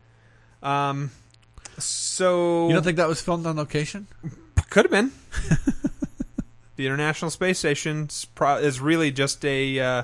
[0.62, 1.12] Um,
[1.78, 4.08] so You don't think that was filmed on location?
[4.70, 5.12] could have been.
[6.76, 10.04] the International Space Station is pro- is really just a uh,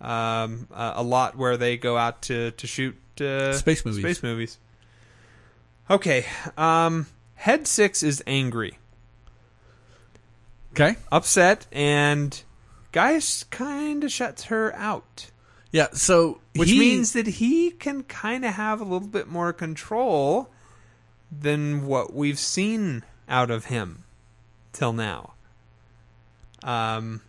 [0.00, 4.02] um, a lot where they go out to to shoot uh, Space movies.
[4.02, 4.58] Space movies.
[5.90, 6.26] Okay.
[6.56, 8.78] Um, Head Six is angry,
[10.72, 10.96] Okay.
[11.10, 12.42] upset, and
[12.92, 15.30] Gaius kind of shuts her out.
[15.72, 15.88] Yeah.
[15.92, 20.50] So Which he- means that he can kind of have a little bit more control
[21.30, 24.04] than what we've seen out of him
[24.72, 25.34] till now.
[26.62, 27.20] Um,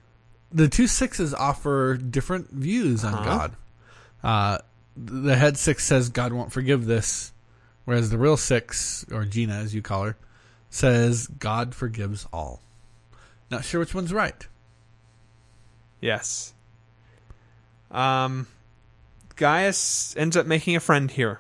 [0.52, 3.24] the two sixes offer different views on Uh-huh.
[3.26, 3.56] God.
[4.24, 4.58] Uh,
[5.06, 7.32] the head six says God won't forgive this,
[7.86, 10.18] whereas the real six, or Gina as you call her,
[10.70, 12.62] says God forgives all.
[13.50, 14.48] Not sure which one's right.
[16.02, 16.54] yes.
[17.92, 18.46] Um,
[19.36, 21.40] Gaius ends up making a friend here.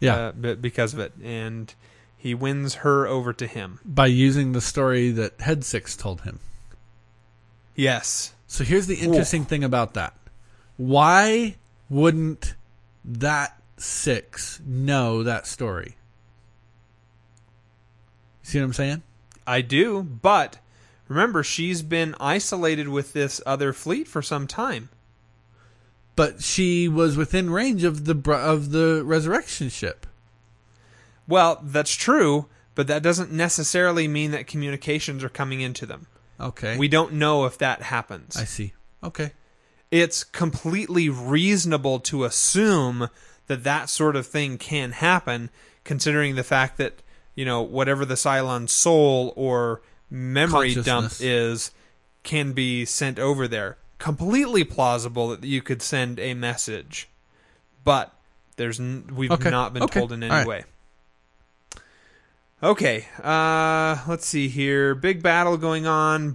[0.00, 0.32] Yeah.
[0.42, 1.72] uh, because of it, and
[2.18, 3.80] he wins her over to him.
[3.84, 6.40] by using the story that head six told him.
[7.74, 8.34] Yes.
[8.46, 10.12] So here's the interesting thing about that.
[10.76, 11.56] Why
[11.88, 12.54] wouldn't
[13.04, 15.96] that six know that story?
[18.42, 19.02] See what I'm saying?
[19.46, 20.58] I do, but
[21.08, 24.88] remember, she's been isolated with this other fleet for some time.
[26.16, 30.06] But she was within range of the br- of the resurrection ship.
[31.26, 36.06] Well, that's true, but that doesn't necessarily mean that communications are coming into them.
[36.38, 36.76] Okay.
[36.76, 38.36] We don't know if that happens.
[38.36, 38.74] I see.
[39.02, 39.32] Okay.
[39.94, 43.08] It's completely reasonable to assume
[43.46, 45.50] that that sort of thing can happen,
[45.84, 46.94] considering the fact that,
[47.36, 51.70] you know, whatever the Cylon soul or memory dump is
[52.24, 53.76] can be sent over there.
[54.00, 57.08] Completely plausible that you could send a message,
[57.84, 58.12] but
[58.56, 59.48] there's n- we've Okay.
[59.50, 60.00] not been Okay.
[60.00, 60.44] told in any right.
[60.46, 60.64] way.
[62.64, 64.96] Okay, uh, let's see here.
[64.96, 66.34] Big battle going on.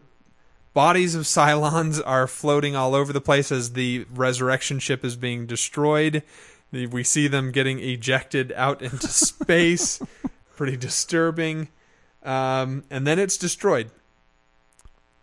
[0.80, 5.45] Bodies of Cylons are floating all over the place as the resurrection ship is being
[5.45, 6.23] destroyed.
[6.72, 10.01] We see them getting ejected out into space.
[10.56, 11.68] Pretty disturbing.
[12.23, 13.91] Um, and then it's destroyed.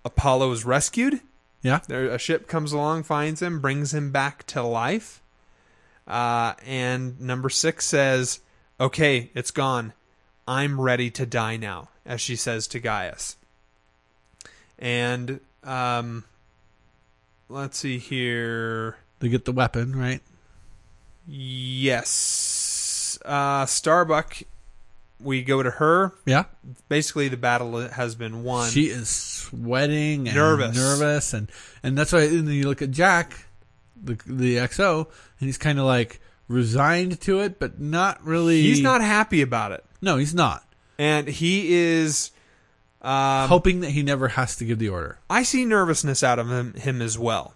[0.05, 1.21] Apollo is rescued.
[1.63, 1.81] Yeah.
[1.89, 5.23] There, a ship comes along, finds him, brings him back to life.
[6.07, 8.41] Uh, and number six says,
[8.79, 9.95] "Okay, it's gone.
[10.47, 13.37] I'm ready to die now," as she says to Gaius.
[14.79, 16.25] And um,
[17.49, 18.97] let's see here.
[19.21, 20.21] They get the weapon, right?
[21.87, 24.37] Yes, uh, Starbuck.
[25.21, 26.13] We go to her.
[26.27, 26.45] Yeah.
[26.89, 28.71] Basically, the battle has been won.
[28.71, 30.77] She is sweating and Nervous.
[30.77, 31.51] nervous, and
[31.83, 32.23] and that's why.
[32.25, 33.47] And then you look at Jack,
[34.03, 35.07] the the XO,
[35.41, 38.61] and he's kind of like resigned to it, but not really.
[38.63, 40.65] He's not happy about it, No, he's not.
[40.99, 42.31] and he is.
[43.07, 45.19] Um, Hoping that he never has to give the order.
[45.31, 47.55] I see nervousness out of him, him as well.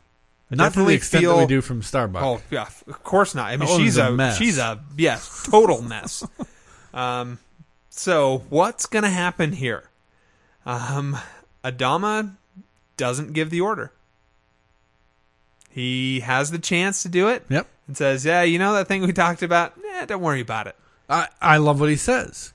[0.48, 2.22] Not to the extent feel, that we do from Starbucks.
[2.22, 3.48] Oh yeah, of course not.
[3.48, 4.36] I mean, That she's a mess.
[4.38, 6.24] she's a yes, total mess.
[6.94, 7.38] um,
[7.88, 9.84] so what's gonna happen here?
[10.66, 11.16] Um,
[11.64, 12.34] Adama
[12.96, 13.92] doesn't give the order.
[15.70, 17.66] He has the chance to do it Yep.
[17.86, 19.74] and says, "Yeah, you know that thing we talked about?
[19.84, 20.76] Yeah, don't worry about it."
[21.08, 22.52] I I love what he says.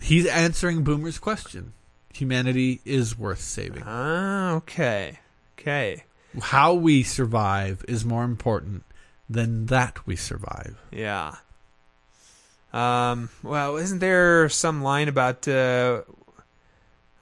[0.00, 1.72] He's answering Boomer's question.
[2.14, 3.82] Humanity is worth saving.
[3.86, 5.18] Ah, okay.
[5.58, 6.04] Okay.
[6.40, 8.84] How we survive is more important
[9.28, 10.76] than that we survive.
[10.90, 11.36] Yeah.
[12.72, 16.02] Um, well, isn't there some line about uh,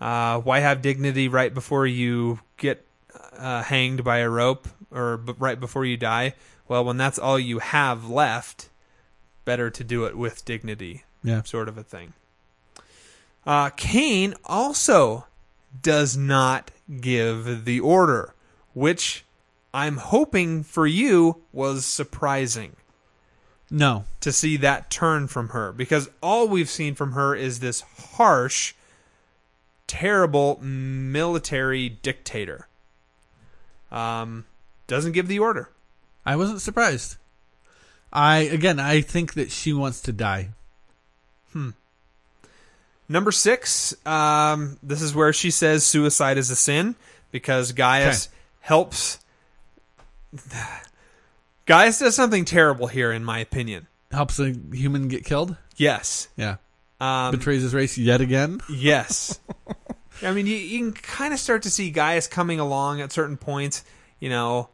[0.00, 2.84] uh, why have dignity right before you get
[3.38, 6.34] uh, hanged by a rope or b- right before you die?
[6.68, 8.68] Well, when that's all you have left,
[9.44, 11.42] better to do it with dignity, Yeah.
[11.44, 12.12] sort of a thing.
[13.47, 15.27] Uh, Cain also
[15.82, 16.70] does not
[17.01, 18.35] give the order,
[18.74, 19.24] which
[19.73, 22.74] I'm hoping for you was surprising
[23.70, 24.05] No.
[24.20, 27.82] to see that turn from her because all we've seen from her is this
[28.16, 28.74] harsh,
[29.86, 32.66] terrible military dictator.
[33.93, 34.47] Um,
[34.89, 35.70] doesn't give the order.
[36.24, 37.16] I wasn't surprised.
[38.12, 40.51] I again, I think that she wants to die.
[43.08, 46.96] Number six, um, this is where she says suicide is a sin
[47.30, 48.28] because Gaius
[48.60, 49.20] helps.
[51.66, 53.86] Gaius does something terrible here, in my opinion.
[54.10, 55.56] Helps a human get killed.
[55.76, 56.28] Yes.
[56.36, 56.56] Yeah.
[57.00, 58.60] Um, Betrays his race yet again.
[58.68, 59.38] Yes.
[60.22, 63.36] I mean, you, you can kind of start to see Gaius coming along at certain
[63.36, 63.84] points.
[64.18, 64.70] You know,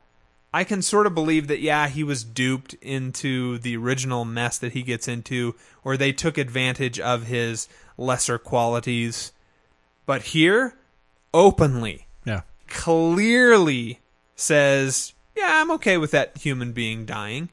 [0.55, 4.73] I can sort of believe that, yeah, he was duped into the original mess that
[4.73, 7.69] he gets into, or they took advantage of his
[8.03, 9.33] lesser qualities.
[10.07, 10.75] But here,
[11.33, 12.43] openly, Yeah.
[12.69, 14.01] clearly
[14.37, 17.51] says, yeah, I'm okay with that human being dying.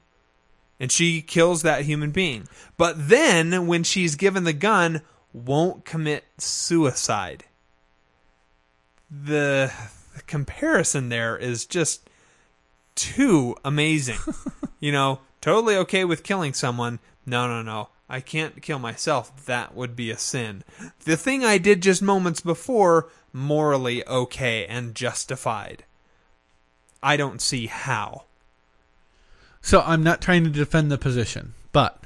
[0.80, 2.48] And she kills that human being.
[2.78, 5.02] But then, when she's given the gun,
[5.34, 7.44] won't commit suicide.
[9.12, 9.72] The,
[10.16, 12.10] the comparison there is just
[12.96, 14.20] too amazing.
[14.80, 17.00] you know, totally okay with killing someone.
[17.26, 17.90] No, no, no.
[18.10, 19.46] I can't kill myself.
[19.46, 20.64] That would be a sin.
[21.06, 25.84] The thing I did just moments before, morally okay and justified.
[27.04, 28.24] I don't see how.
[29.62, 32.04] So I'm not trying to defend the position, but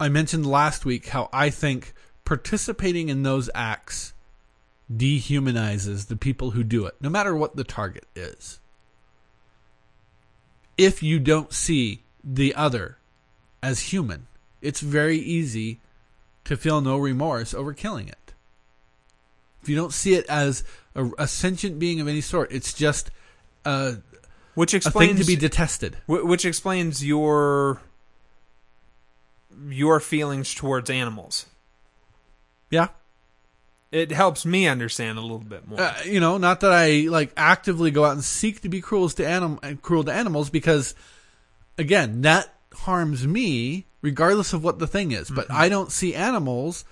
[0.00, 1.92] I mentioned last week how I think
[2.24, 4.14] participating in those acts
[4.94, 8.60] dehumanizes the people who do it, no matter what the target is.
[10.78, 12.96] If you don't see the other
[13.62, 14.28] as human,
[14.60, 15.80] it's very easy
[16.44, 18.32] to feel no remorse over killing it.
[19.62, 20.64] If you don't see it as
[20.94, 23.10] a, a sentient being of any sort, it's just
[23.64, 23.96] a,
[24.54, 25.96] Which a thing to be detested.
[26.06, 27.80] Which explains your
[29.68, 31.46] your feelings towards animals.
[32.70, 32.88] Yeah.
[33.90, 35.80] It helps me understand a little bit more.
[35.80, 39.08] Uh, you know, not that I like actively go out and seek to be cruel
[39.08, 40.94] to anim- cruel to animals because
[41.78, 45.30] again, that harms me regardless of what the thing is.
[45.30, 45.56] But mm-hmm.
[45.56, 46.84] I don't see animals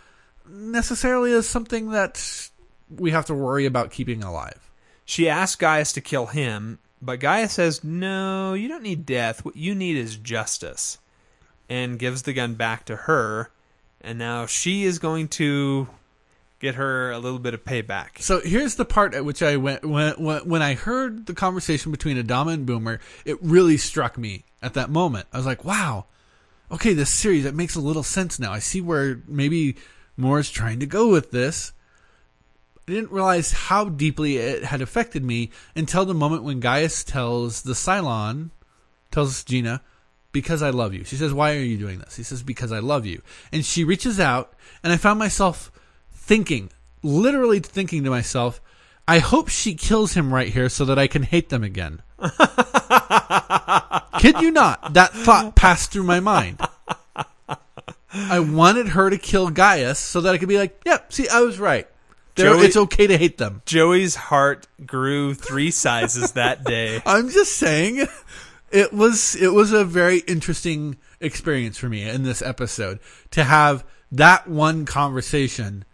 [0.49, 2.51] necessarily as something that
[2.89, 4.71] we have to worry about keeping alive.
[5.05, 9.45] she asks Gaius to kill him, but Gaius says, "No, you don't need death.
[9.45, 10.99] What you need is justice."
[11.69, 13.51] And gives the gun back to her,
[14.01, 15.89] and now she is going to
[16.59, 18.21] get her a little bit of payback.
[18.21, 20.15] So here's the part at which I went when
[20.45, 24.91] when, I heard the conversation between Adama and Boomer, it really struck me at that
[24.91, 25.27] moment.
[25.33, 26.07] I was like, "Wow,
[26.71, 28.53] okay, this series it makes a little sense now.
[28.53, 29.77] I see where maybe
[30.17, 31.73] Moore's trying to go with this."
[32.89, 37.63] I didn't realize how deeply it had affected me until the moment when Gaius tells
[37.63, 38.51] the Cylon,
[39.11, 39.83] tells Gina,
[40.31, 41.03] because I love you.
[41.03, 42.15] She says, Why are you doing this?
[42.15, 43.23] He says, Because I love you.
[43.51, 44.53] And she reaches out,
[44.85, 45.73] and I found myself
[46.27, 46.71] thinking,
[47.03, 48.61] literally thinking to myself,
[49.07, 52.03] I hope she kills him right here so that I can hate them again.
[54.19, 56.61] Kid you not, that thought passed through my mind.
[58.13, 61.43] I wanted her to kill Gaius so that I could be like, yep, see, I
[61.43, 61.87] was right.
[62.35, 63.63] Joey- it's okay to hate them.
[63.65, 67.01] Joey's heart grew three sizes that day.
[67.07, 68.09] I'm just saying,
[68.71, 72.99] it was it was a very interesting experience for me in this episode
[73.31, 75.85] to have that one conversation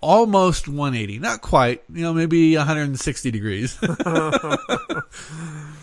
[0.00, 1.82] almost 180 not quite.
[1.92, 3.78] You know maybe 160 degrees.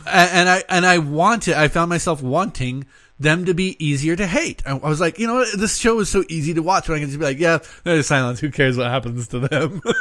[0.06, 2.86] And, i and i wanted i found myself wanting
[3.20, 4.62] them to be easier to hate.
[4.66, 7.08] I, was like you know this show is so easy to watch when i can
[7.08, 8.40] just be like yeah they're Cylons.
[8.40, 9.82] Who cares what happens to them?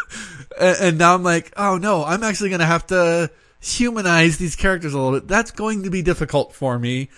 [0.60, 3.30] And, and now i'm like oh no i'm actually gonna have to
[3.60, 5.28] humanize these characters a little bit.
[5.28, 7.08] That's going to be difficult for me.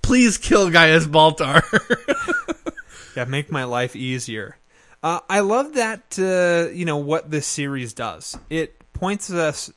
[0.00, 1.62] Please kill gaius baltar.
[3.14, 4.56] Yeah, make my life easier.
[5.02, 6.16] Uh, I love that.
[6.18, 8.38] Uh, you know what this series does.
[8.48, 9.72] It points us,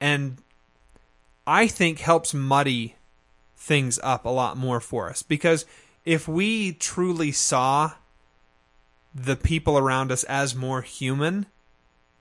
[0.00, 0.36] and
[1.46, 2.94] I think helps muddy
[3.56, 5.66] things up a lot more for us because
[6.04, 7.92] if we truly saw
[9.14, 11.46] the people around us as more human,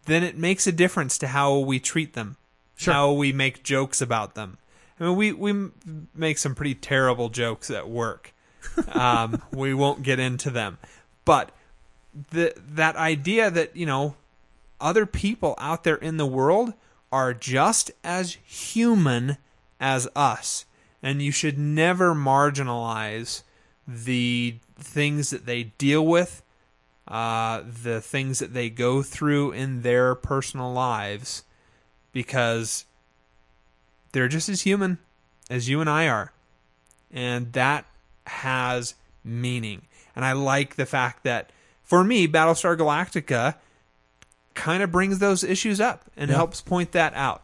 [0.05, 2.35] then it makes a difference to how we treat them,
[2.76, 2.93] Sure.
[2.93, 4.57] how we make jokes about them.
[4.99, 5.69] I mean, we we
[6.15, 8.34] make some pretty terrible jokes at work.
[8.93, 10.77] Um, we won't get into them,
[11.26, 11.51] but
[12.31, 14.15] the that idea that you know
[14.81, 16.73] other people out there in the world
[17.11, 19.38] are just as human
[19.80, 20.65] as us,
[21.02, 23.44] and you should never marginalize
[23.88, 26.44] the things that they deal with,
[27.07, 31.44] uh, the things that they go through in their personal lives,
[32.11, 32.86] because
[34.11, 34.99] they're just as human
[35.49, 36.31] as you and I are.
[37.11, 37.86] And that
[38.27, 39.81] has meaning.
[40.15, 41.49] And I like the fact that,
[41.90, 43.56] for me, Battlestar Galactica
[44.53, 46.36] kind of brings those issues up and Yeah.
[46.38, 47.41] helps point that out,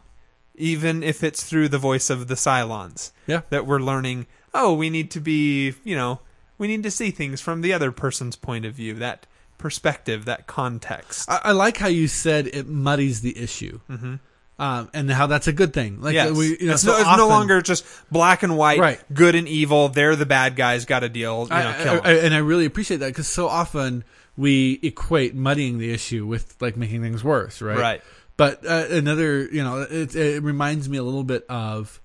[0.54, 3.40] even if it's through the voice of the Cylons Yeah.
[3.50, 6.20] that we're learning oh we need to be you know
[6.56, 9.26] we need to see things from the other person's point of view that
[9.58, 14.14] perspective that context I, I like how you said it muddies the issue, mm-hmm.
[14.58, 16.00] um, and how that's a good thing.
[16.00, 16.30] Like yes.
[16.36, 19.02] we, you know, it's, so no, it's no longer just black and white Right.
[19.12, 22.00] good and evil they're the bad guys got to deal you know I- kill 'em.
[22.04, 24.04] I- I- and I really appreciate that because so often
[24.36, 27.78] we equate muddying the issue with like making things worse, right?
[27.78, 28.02] Right.
[28.36, 32.00] But uh, another, you know, it, it reminds me a little bit of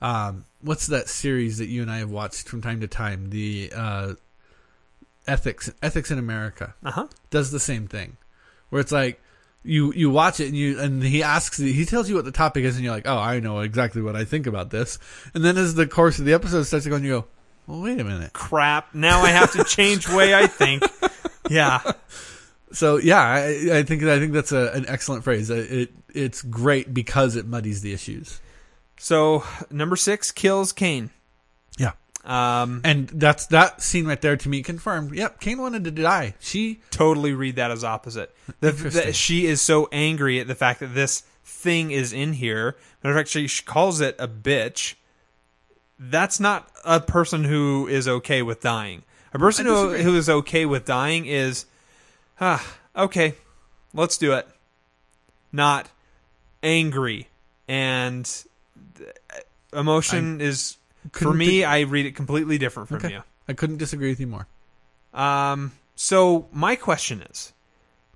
[0.00, 3.30] um, what's that series that you and I have watched from time to time?
[3.30, 4.14] The uh,
[5.26, 8.16] ethics ethics in America uh-huh does the same thing,
[8.70, 9.20] where it's like
[9.62, 12.64] you you watch it and you and he asks he tells you what the topic
[12.64, 14.98] is and you're like, oh, I know exactly what I think about this,
[15.34, 17.24] and then as the course of the episode starts to go, and you go,
[17.66, 18.32] well, wait a minute.
[18.32, 20.84] crap now i have to change way i think
[21.50, 21.80] yeah
[22.72, 25.50] So yeah, I, I think I think that's a, an excellent phrase.
[25.50, 28.40] It, it it's great because it muddies the issues.
[28.98, 31.10] so number six kills Cain
[31.78, 31.92] Yeah,
[32.24, 35.14] um and that's that scene right there to me confirmed.
[35.14, 36.34] Yep, Cain wanted to die.
[36.40, 38.34] She totally read that as opposite.
[38.60, 42.76] The, that she is so angry at the fact that this thing is in here.
[43.02, 44.94] Matter of fact, she, she calls it a bitch.
[45.98, 49.04] That's not a person who is okay with dying.
[49.36, 51.66] A person who, who is okay with dying is,
[52.40, 53.34] ah, okay,
[53.92, 54.48] let's do it.
[55.52, 55.90] Not
[56.62, 57.28] angry
[57.68, 58.26] and
[59.74, 60.78] emotion is
[61.12, 61.64] for me.
[61.64, 63.12] I read it completely different from okay.
[63.12, 63.22] you.
[63.46, 64.46] I couldn't disagree with you more.
[65.12, 67.52] Um, so my question is: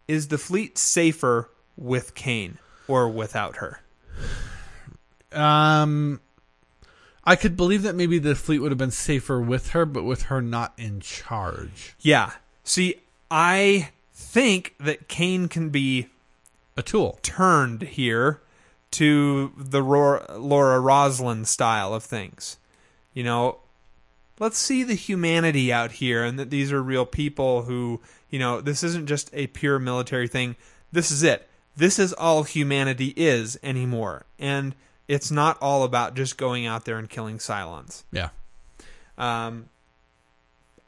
[0.09, 2.57] Is the fleet safer with Cain
[2.89, 3.83] or without her?
[5.33, 6.23] Um,
[7.25, 10.23] I could believe that maybe the fleet would have been safer with her, but with
[10.25, 11.95] her not in charge.
[12.01, 12.33] Yeah.
[12.65, 12.97] See,
[13.31, 16.09] I think that Cain can be
[16.77, 17.19] A tool.
[17.23, 18.41] turned here
[18.93, 22.57] to the Ro- Laura Roslin style of things.
[23.15, 23.59] You know,
[24.39, 28.61] let's see the humanity out here and that these are real people who, you know,
[28.61, 30.57] this isn't just a pure military thing.
[30.91, 31.49] This is it.
[31.77, 34.25] This is all humanity is anymore.
[34.39, 34.75] And
[35.11, 38.05] it's not all about just going out there and killing Cylons.
[38.13, 38.29] Yeah.
[39.19, 39.69] Um,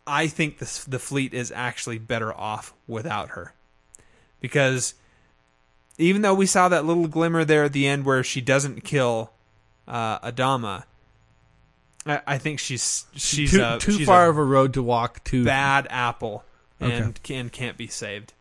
[0.06, 3.52] I think the the fleet is actually better off without her,
[4.40, 4.94] because
[5.98, 9.32] even though we saw that little glimmer there at the end where she doesn't kill
[9.88, 10.84] uh, Adama,
[12.06, 14.84] I, I think she's she's too a, too she's far a of a road to
[14.84, 15.24] walk.
[15.24, 16.44] Too bad apple
[16.78, 18.34] and can can't be saved.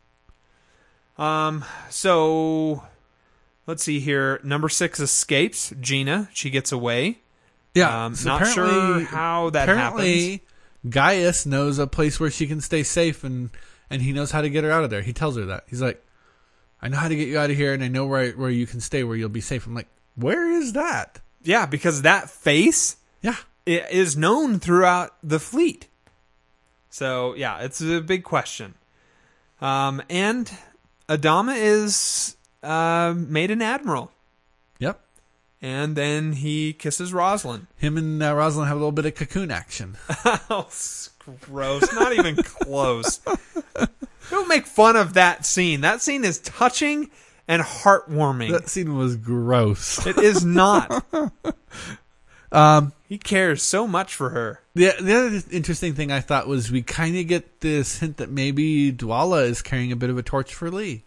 [1.18, 1.64] Um.
[1.90, 2.84] So
[3.66, 4.40] let's see here.
[4.42, 5.72] Number six escapes.
[5.80, 6.28] Gina.
[6.32, 7.18] She gets away.
[7.74, 8.04] Yeah.
[8.06, 10.48] Um, so not sure how that apparently happens.
[10.88, 13.50] Gaius knows a place where she can stay safe, and
[13.88, 15.02] and he knows how to get her out of there.
[15.02, 16.04] He tells her that he's like,
[16.82, 18.66] "I know how to get you out of here, and I know where where you
[18.66, 22.96] can stay, where you'll be safe." I'm like, "Where is that?" Yeah, because that face
[23.20, 23.36] Yeah.
[23.64, 25.86] is known throughout the fleet.
[26.90, 28.74] So yeah, it's a big question.
[29.60, 30.50] Um, and
[31.08, 34.10] Adama is uh, made an admiral,
[34.78, 35.00] Yep.
[35.60, 37.66] and then he kisses Roslin.
[37.76, 39.96] Him and uh, Roslin have a little bit of cocoon action.
[40.50, 40.68] oh,
[41.40, 41.92] gross!
[41.92, 43.20] Not even close.
[44.30, 45.80] Don't make fun of that scene.
[45.82, 47.10] That scene is touching
[47.48, 48.50] and heartwarming.
[48.52, 50.06] that scene was gross.
[50.06, 51.04] it is not.
[52.50, 54.60] Um, He cares so much for her.
[54.74, 58.30] the the other interesting thing I thought was we kind of get this hint that
[58.30, 61.04] maybe Dualla is carrying a bit of a torch for Lee.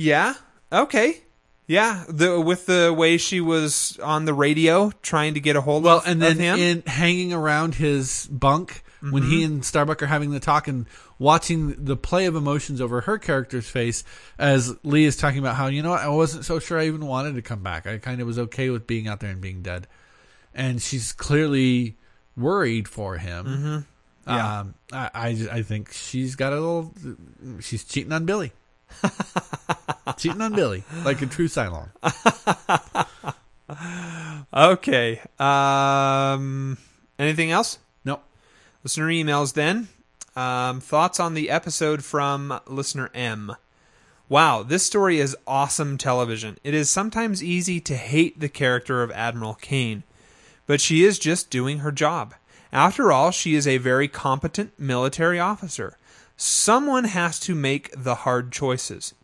[0.00, 0.34] Yeah.
[0.72, 1.22] Okay.
[1.66, 2.04] Yeah.
[2.08, 5.98] The with the way she was on the radio trying to get a hold Well,
[5.98, 6.58] of, and of then him.
[6.58, 10.86] in hanging around his bunk when he and Starbuck are having the talk and
[11.18, 14.02] watching the play of emotions over her character's face
[14.38, 17.06] as Lee is talking about how you know what I wasn't so sure I even
[17.06, 17.86] wanted to come back.
[17.86, 19.86] I kind of was okay with being out there and being dead,
[20.54, 21.96] and she's clearly
[22.36, 23.86] worried for him.
[24.26, 24.60] Yeah.
[24.60, 26.92] Um, I, I I think she's got a little.
[27.60, 28.52] She's cheating on Billy.
[30.16, 31.90] cheating on Billy like a true Cylon.
[34.52, 35.20] Okay.
[35.38, 36.78] Um,
[37.18, 37.78] anything else?
[38.04, 38.20] No.
[38.82, 39.88] Listener emails then.
[40.34, 43.56] Um, thoughts on the episode from listener M.
[44.28, 46.58] Wow, this story is awesome television.
[46.62, 50.02] It is sometimes easy to hate the character of Admiral Cain,
[50.66, 52.34] but she is just doing her job.
[52.72, 55.96] After all, she is a very competent military officer.
[56.36, 59.14] Someone has to make the hard choices.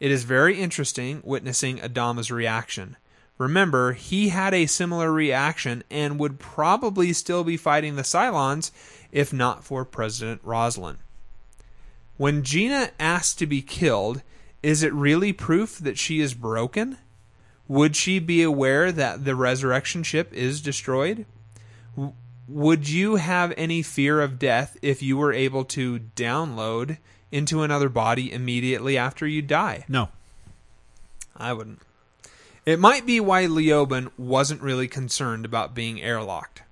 [0.00, 2.96] It is very interesting witnessing Adama's reaction.
[3.36, 8.70] Remember, he had a similar reaction and would probably still be fighting the Cylons
[9.12, 10.98] if not for President Roslin.
[12.16, 14.22] When Gina asked to be killed,
[14.62, 16.98] is it really proof that she is broken?
[17.68, 21.24] Would she be aware that the resurrection ship is destroyed?
[22.48, 26.98] Would you have any fear of death if you were able to download
[27.32, 29.84] into another body immediately after you die?
[29.88, 30.08] No.
[31.36, 31.80] I wouldn't.
[32.66, 36.62] It might be why Leoben wasn't really concerned about being airlocked.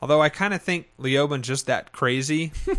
[0.00, 2.52] Although I kind of think Leoben's just that crazy.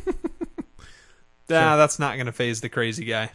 [1.50, 3.32] Nah, that's not going to phase the crazy guy.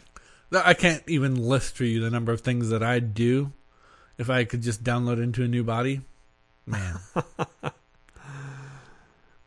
[0.53, 3.51] I can't even list for you the number of things that I'd do
[4.17, 5.99] if I could just download into a new body.
[6.65, 6.99] Man.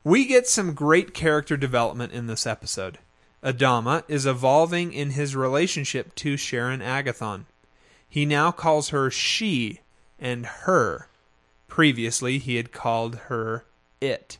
[0.04, 2.98] We get some great character development in this episode.
[3.42, 7.44] Adama is evolving in his relationship to Sharon Agathon.
[8.08, 9.80] He now calls her she
[10.18, 11.08] and her.
[11.68, 13.64] Previously, he had called her
[14.00, 14.38] it.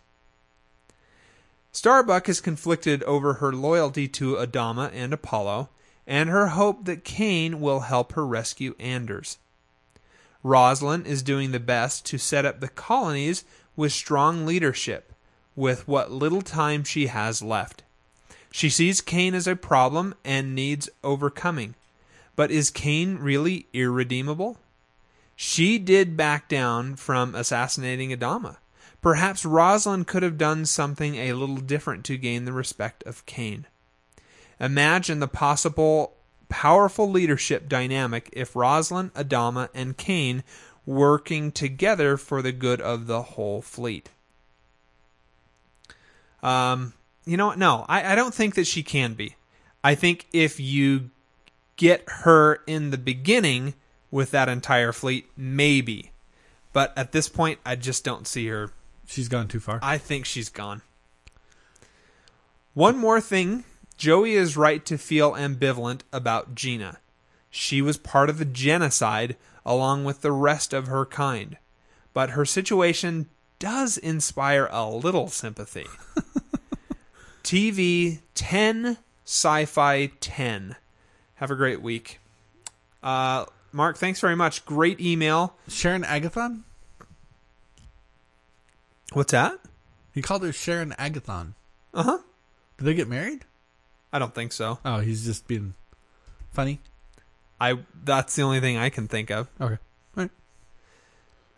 [1.70, 5.68] Starbuck is conflicted over her loyalty to Adama and Apollo,
[6.06, 9.38] and her hope that Kane will help her rescue Anders.
[10.42, 13.44] Roslin is doing the best to set up the colonies
[13.76, 15.12] with strong leadership,
[15.54, 17.82] with what little time she has left.
[18.50, 21.74] She sees Cain as a problem and needs overcoming.
[22.36, 24.58] But is Cain really irredeemable?
[25.36, 28.56] She did back down from assassinating Adama.
[29.00, 33.66] Perhaps Roslin could have done something a little different to gain the respect of Cain.
[34.58, 36.14] Imagine the possible
[36.48, 40.42] powerful leadership dynamic if Roslin, Adama, and Cain
[40.86, 44.08] working together for the good of the whole fleet.
[46.42, 46.94] Um,
[47.28, 47.58] you know what?
[47.58, 49.36] No, I, I don't think that she can be.
[49.84, 51.10] I think if you
[51.76, 53.74] get her in the beginning
[54.10, 56.12] with that entire fleet, maybe.
[56.72, 58.72] But at this point, I just don't see her.
[59.06, 59.78] She's gone too far.
[59.82, 60.82] I think she's gone.
[62.72, 63.64] One more thing
[63.98, 66.98] Joey is right to feel ambivalent about Gina.
[67.50, 69.36] She was part of the genocide
[69.66, 71.58] along with the rest of her kind.
[72.14, 73.28] But her situation
[73.58, 75.86] does inspire a little sympathy.
[77.48, 80.76] TV 10 Sci Fi 10.
[81.36, 82.20] Have a great week.
[83.02, 84.66] Uh, Mark, thanks very much.
[84.66, 85.54] Great email.
[85.66, 86.64] Sharon Agathon?
[89.14, 89.58] What's that?
[90.12, 91.54] He called her Sharon Agathon.
[91.94, 92.18] Uh huh.
[92.76, 93.46] Did they get married?
[94.12, 94.78] I don't think so.
[94.84, 95.72] Oh, he's just being
[96.52, 96.80] funny.
[97.58, 99.48] I that's the only thing I can think of.
[99.58, 99.78] Okay.
[100.18, 100.30] All right.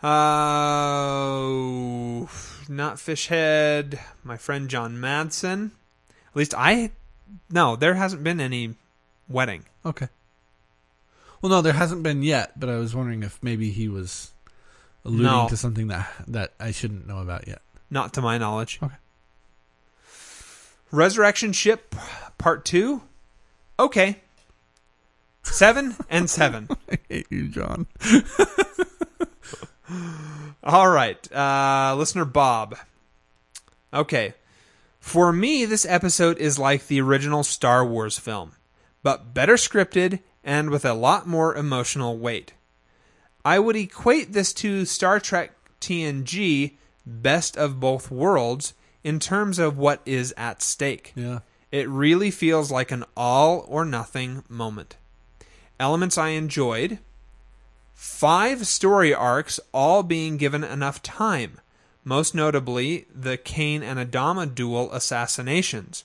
[0.08, 2.26] Uh,
[2.68, 3.98] not Fishhead.
[4.22, 5.72] My friend Jon Madsen.
[6.30, 6.90] At least I.
[7.50, 8.74] No, there hasn't been any
[9.28, 9.64] wedding.
[9.84, 10.08] Okay.
[11.42, 14.32] Well, no, there hasn't been yet, but I was wondering if maybe he was
[15.04, 15.48] alluding No.
[15.48, 17.62] to something that that I shouldn't know about yet.
[17.90, 18.78] Not to my knowledge.
[18.82, 18.94] Okay.
[20.92, 21.94] Resurrection Ship
[22.38, 23.00] Part 2.
[23.78, 24.20] Okay.
[25.42, 26.68] Seven and seven.
[26.90, 27.86] I hate you, Jon.
[30.62, 31.32] All right.
[31.32, 32.76] Uh, listener Bob.
[33.92, 34.34] Okay.
[35.00, 38.52] For me, this episode is like the original Star Wars film,
[39.02, 42.52] but better scripted and with a lot more emotional weight.
[43.44, 49.78] I would equate this to Star Trek TNG Best of Both Worlds in terms of
[49.78, 51.12] what is at stake.
[51.16, 51.40] Yeah.
[51.72, 54.96] It really feels like an all or nothing moment.
[55.78, 56.98] Elements I enjoyed.
[57.94, 61.60] Five story arcs all being given enough time,
[62.04, 66.04] most notably the Cain and Adama duel assassinations.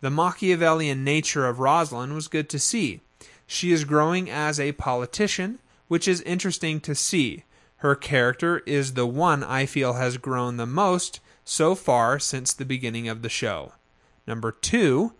[0.00, 3.00] The Machiavellian nature of Roslin was good to see.
[3.46, 5.58] She is growing as a politician,
[5.88, 7.44] which is interesting to see.
[7.78, 12.64] Her character is the one I feel has grown the most so far since the
[12.64, 13.72] beginning of the show.
[14.26, 15.12] Number two,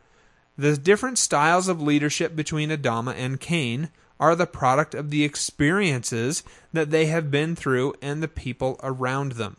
[0.59, 6.43] the different styles of leadership between Adama and Cain are the product of the experiences
[6.73, 9.59] that they have been through and the people around them.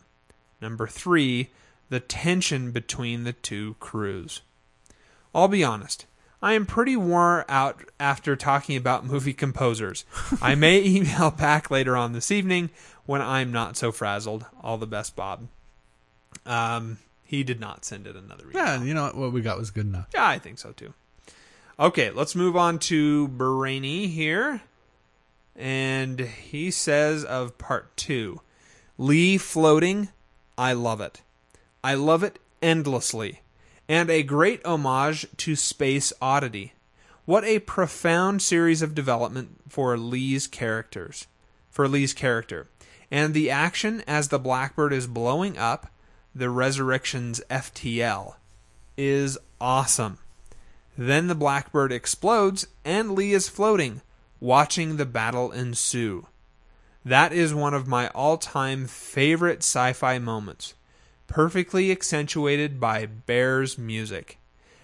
[0.60, 1.50] Number three,
[1.88, 4.42] the tension between the two crews.
[5.34, 6.06] I'll be honest,
[6.40, 10.04] I am pretty worn out after talking about movie composers.
[10.42, 12.70] I may email back later on this evening
[13.06, 14.46] when I'm not so frazzled.
[14.62, 15.48] All the best, Bob.
[16.46, 18.64] Um, he did not send it another email.
[18.64, 19.16] Yeah, you know what?
[19.16, 20.06] What we got was good enough.
[20.14, 20.94] Yeah, I think so too.
[21.80, 24.62] Okay, let's move on to Brainy here.
[25.54, 28.40] And he says of part two
[28.96, 30.08] Lee floating,
[30.58, 31.22] I love it.
[31.82, 33.40] I love it endlessly.
[33.88, 36.74] And a great homage to Space Oddity.
[37.24, 41.26] What a profound series of development for Lee's characters.
[41.70, 42.66] For Lee's character.
[43.10, 45.90] And the action as the Blackbird is blowing up
[46.34, 48.34] the Resurrection's FTL
[48.96, 50.18] is awesome.
[50.96, 54.02] Then the Blackbird explodes and Lee is floating,
[54.40, 56.26] watching the battle ensue.
[57.08, 60.74] That is one of my all time favorite sci fi moments,
[61.26, 64.36] perfectly accentuated by Bear's music.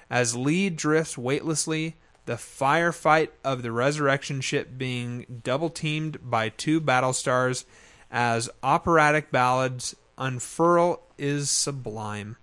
[0.08, 6.80] As Lee drifts weightlessly, the firefight of the resurrection ship being double teamed by two
[6.80, 7.66] battle stars
[8.10, 12.36] as operatic ballads unfurl is sublime.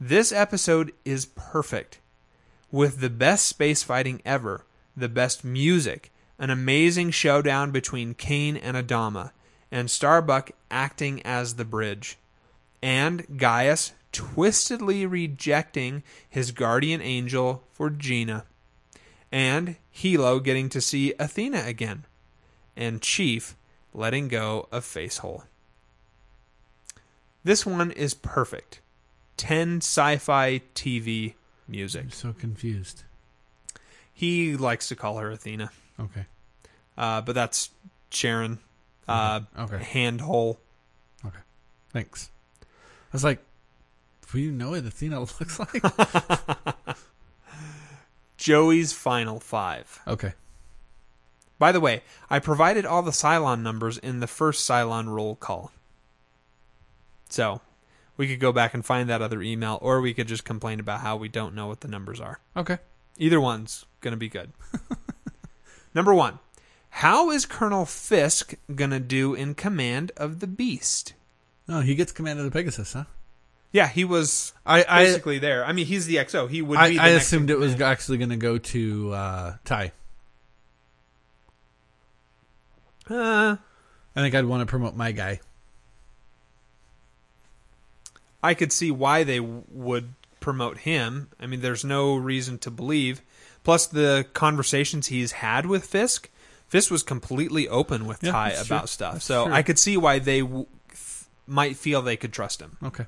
[0.00, 2.00] This episode is perfect,
[2.72, 4.64] with the best space fighting ever,
[4.96, 9.32] the best music, an amazing showdown between Cain and Adama,
[9.70, 12.16] and Starbuck acting as the bridge,
[12.82, 18.44] and Gaius twistedly rejecting his guardian angel for Gina,
[19.30, 22.04] and Helo getting to see Athena again,
[22.76, 23.56] and Chief
[23.92, 25.44] letting go of Facehole.
[27.44, 28.80] This one is perfect.
[29.36, 31.34] 10 sci fi TV
[31.66, 32.04] music.
[32.04, 33.04] I'm so confused.
[34.12, 35.70] He likes to call her Athena,
[36.00, 36.26] Okay.
[36.96, 37.70] uh, but that's
[38.10, 38.58] Sharon.
[39.06, 39.78] Uh, Okay.
[39.78, 40.58] Handhole.
[41.24, 41.38] Okay.
[41.92, 42.30] Thanks.
[42.62, 42.66] I
[43.12, 43.38] was like,
[44.30, 45.82] do you know what Athena looks like?
[48.36, 50.00] Joey's Final Five.
[50.06, 50.34] okay.
[51.58, 55.72] By the way, I provided all the Cylon numbers in the first Cylon roll call.
[57.28, 57.60] So,
[58.16, 61.00] we could go back and find that other email, or we could just complain about
[61.00, 62.38] how we don't know what the numbers are.
[62.56, 62.78] Okay.
[63.16, 64.52] Either one's going to be good.
[65.94, 66.38] Number one,
[66.90, 71.14] how is Colonel Fisk going to do in command of the Beast?
[71.66, 73.04] No, he gets command of the Pegasus, huh?
[73.72, 75.64] Yeah, he was I I, basically there.
[75.64, 76.48] I mean, he's the XO.
[76.48, 76.94] He would I, be.
[76.94, 77.92] The I assumed it was command.
[77.92, 79.92] actually going to go to uh, Tigh.
[83.10, 83.56] Uh,
[84.16, 85.40] I think I'd want to promote my guy.
[88.42, 91.28] I could see why they w- would promote him.
[91.40, 93.20] I mean, there's no reason to believe.
[93.68, 96.30] Plus, the conversations he's had with Fisk,
[96.68, 98.86] Fisk was completely open with Yeah, Tigh about true.
[98.86, 99.12] stuff.
[99.16, 99.52] That's so true.
[99.52, 102.78] I could see why they w- f- might feel they could trust him.
[102.82, 103.04] Okay.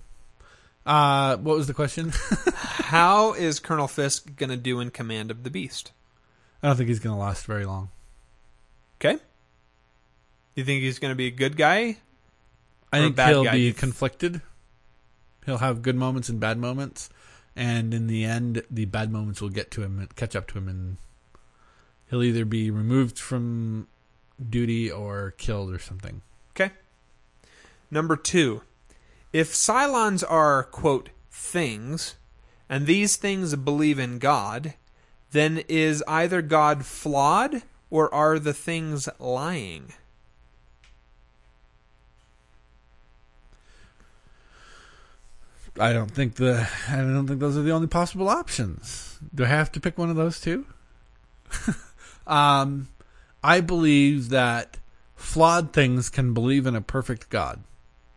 [0.84, 2.12] Uh, what was the question?
[2.54, 5.92] How is Colonel Fisk going to do in command of the Beast?
[6.62, 7.88] I don't think he's going to last very long.
[9.00, 9.16] Okay.
[10.56, 11.96] You think he's going to be a good guy?
[12.92, 14.42] I think he'll guy, be conflicted.
[15.46, 17.08] He'll have good moments and bad moments,
[17.56, 20.58] and in the end, the bad moments will get to him, and catch up to
[20.58, 20.96] him, and
[22.08, 23.88] he'll either be removed from
[24.48, 26.22] duty or killed or something.
[26.54, 26.72] Okay.
[27.90, 28.62] Number two,
[29.32, 32.16] if Cylons are, quote, things,
[32.68, 34.74] and these things believe in God,
[35.32, 39.92] then is either God flawed or are the things lying?
[45.80, 49.18] I don't think the I don't think those are the only possible options.
[49.34, 50.66] Do I have to pick one of those two?
[52.26, 52.88] um,
[53.42, 54.76] I believe that
[55.16, 57.60] flawed things can believe in a perfect God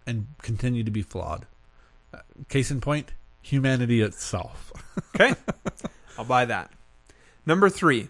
[0.05, 1.45] and continue to be flawed.
[2.13, 2.19] Uh,
[2.49, 3.11] Case in point,
[3.41, 4.71] humanity itself.
[5.15, 5.33] Okay.
[6.19, 6.71] I'll buy that.
[7.47, 8.09] Number three,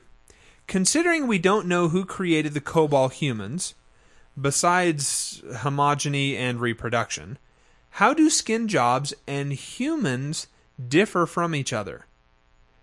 [0.68, 3.74] considering we don't know who created the Kobol humans,
[4.40, 7.38] besides homogeny and reproduction,
[7.98, 10.48] how do skin jobs and humans
[10.88, 12.06] differ from each other?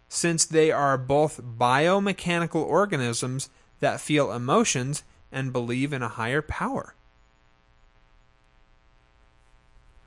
[0.09, 3.51] Since they are both biomechanical organisms
[3.81, 6.95] that feel emotions and believe in a higher power.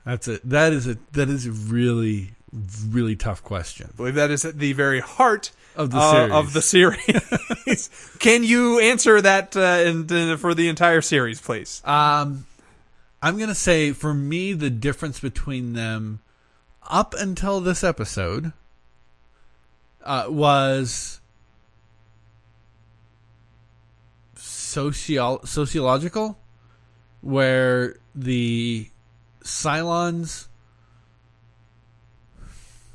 [0.04, 0.48] That's it.
[0.48, 2.32] That is a that is a really
[2.88, 6.32] really tough question I believe that is at the very heart of the uh, series.
[6.32, 7.90] of the series.
[8.20, 11.82] Can you answer that uh, in, in- for the entire series, please?
[11.84, 12.46] Um,
[13.24, 16.20] I'm gonna say for me the difference between them
[16.82, 18.52] up until this episode
[20.02, 21.22] uh, was
[24.36, 26.38] social sociological,
[27.22, 28.90] where the
[29.42, 30.48] Cylons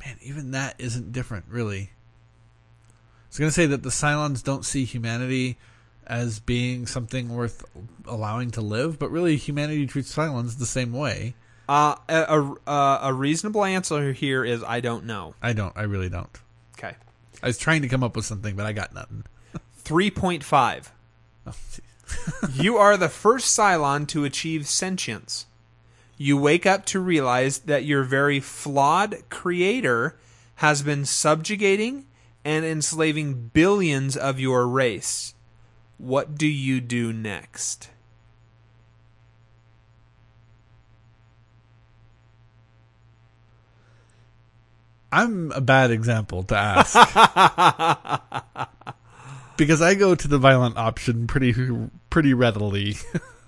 [0.05, 1.89] man, even that isn't different, really.
[2.91, 5.57] I was going to say that the Cylons don't see humanity
[6.09, 7.63] as being something worth
[8.05, 11.35] allowing to live, but really humanity treats Cylons the same way.
[11.69, 15.35] Uh, a, a, a reasonable answer here is I don't know.
[15.41, 15.73] I don't.
[15.77, 16.35] I really don't.
[16.77, 16.95] Okay.
[17.43, 19.23] I was trying to come up with something, but I got nothing.
[19.83, 20.89] 3.5.
[21.45, 21.53] Oh,
[22.53, 25.45] you are the first Cylon to achieve sentience.
[26.17, 30.17] You wake up to realize that your very flawed creator
[30.55, 32.07] has been subjugating
[32.43, 35.33] and enslaving billions of your race.
[35.99, 37.91] What do you do next?
[45.11, 46.95] I'm a bad example to ask.
[49.57, 51.53] because I go to the violent option pretty
[52.09, 52.95] pretty readily.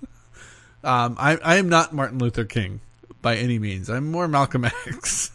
[0.84, 2.82] um, I I am not Martin Luther King
[3.22, 3.90] by any means.
[3.90, 5.32] I'm more Malcolm X.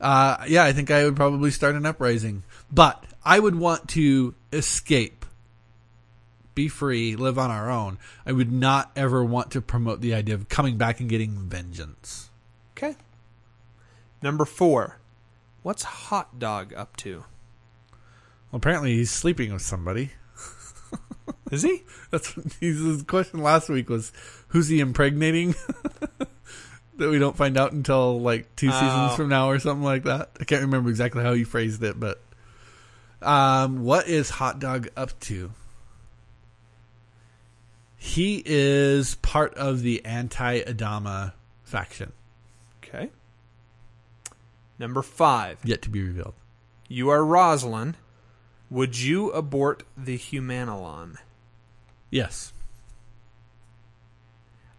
[0.00, 4.34] uh, yeah, I think I would probably start an uprising, but I would want to
[4.52, 5.21] escape,
[6.54, 7.98] be free, live on our own.
[8.26, 12.30] I would not ever want to promote the idea of coming back and getting vengeance.
[12.76, 12.96] Okay.
[14.22, 14.98] Number four.
[15.62, 17.24] What's Hot Dog up to?
[18.50, 20.10] Well, apparently he's sleeping with somebody.
[21.50, 21.82] Is he?
[22.10, 24.12] That's what his question last week was,
[24.48, 25.54] who's he impregnating?
[26.98, 29.14] that we don't find out until like two seasons Oh.
[29.16, 30.30] from now or something like that.
[30.40, 32.20] I can't remember exactly how you phrased it, but
[33.22, 35.52] um, what is Hot Dog up to?
[38.04, 42.12] He is part of the anti-Adama faction,
[42.82, 43.10] Okay.
[44.76, 45.58] Number five.
[45.62, 46.34] yet to be revealed.
[46.88, 47.94] You are Roslin.
[48.70, 51.16] Would you abort the Humanilon?
[52.10, 52.52] Yes,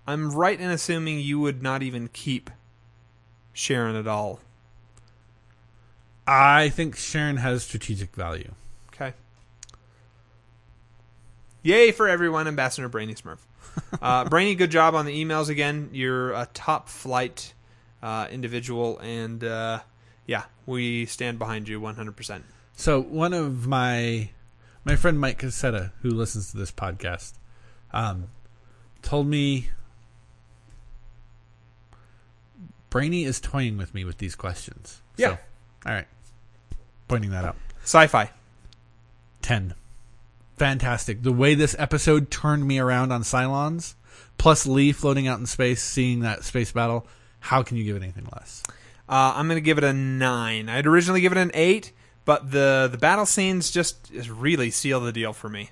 [0.06, 2.50] I'm right in assuming you would not even keep
[3.54, 4.42] Sharon at all.
[6.28, 8.52] I think Sharon has strategic value.
[8.94, 9.14] Okay.
[11.64, 13.40] Yay for everyone, Ambassador Brainy Smurf.
[14.02, 15.90] Uh, Brainy, good job on the emails again.
[15.94, 17.54] You're a top flight
[18.04, 19.80] uh, individual, and uh,
[20.28, 22.42] yeah, we stand behind you 100%.
[22.76, 24.30] So one of my
[24.84, 27.34] my friend Mike Cassetta, who listens to this podcast,
[27.94, 28.28] um,
[29.02, 29.70] told me
[32.90, 35.02] Brainy is toying with me with these questions.
[35.18, 35.30] Yeah.
[35.30, 35.38] So,
[35.88, 36.08] all right.
[37.08, 37.56] Pointing that out.
[37.84, 38.30] Sci fi.
[39.42, 39.74] Ten.
[40.58, 41.24] Fantastic.
[41.24, 43.96] The way this episode turned me around on Cylons,
[44.38, 47.08] plus Lee floating out in space, seeing that space battle.
[47.40, 48.64] How can you give it anything less?
[49.10, 50.70] Uh, I'm going to give it a 9.
[50.70, 51.92] I'd originally give it an 8,
[52.24, 55.72] but the, the battle scenes just, just really seal the deal for me.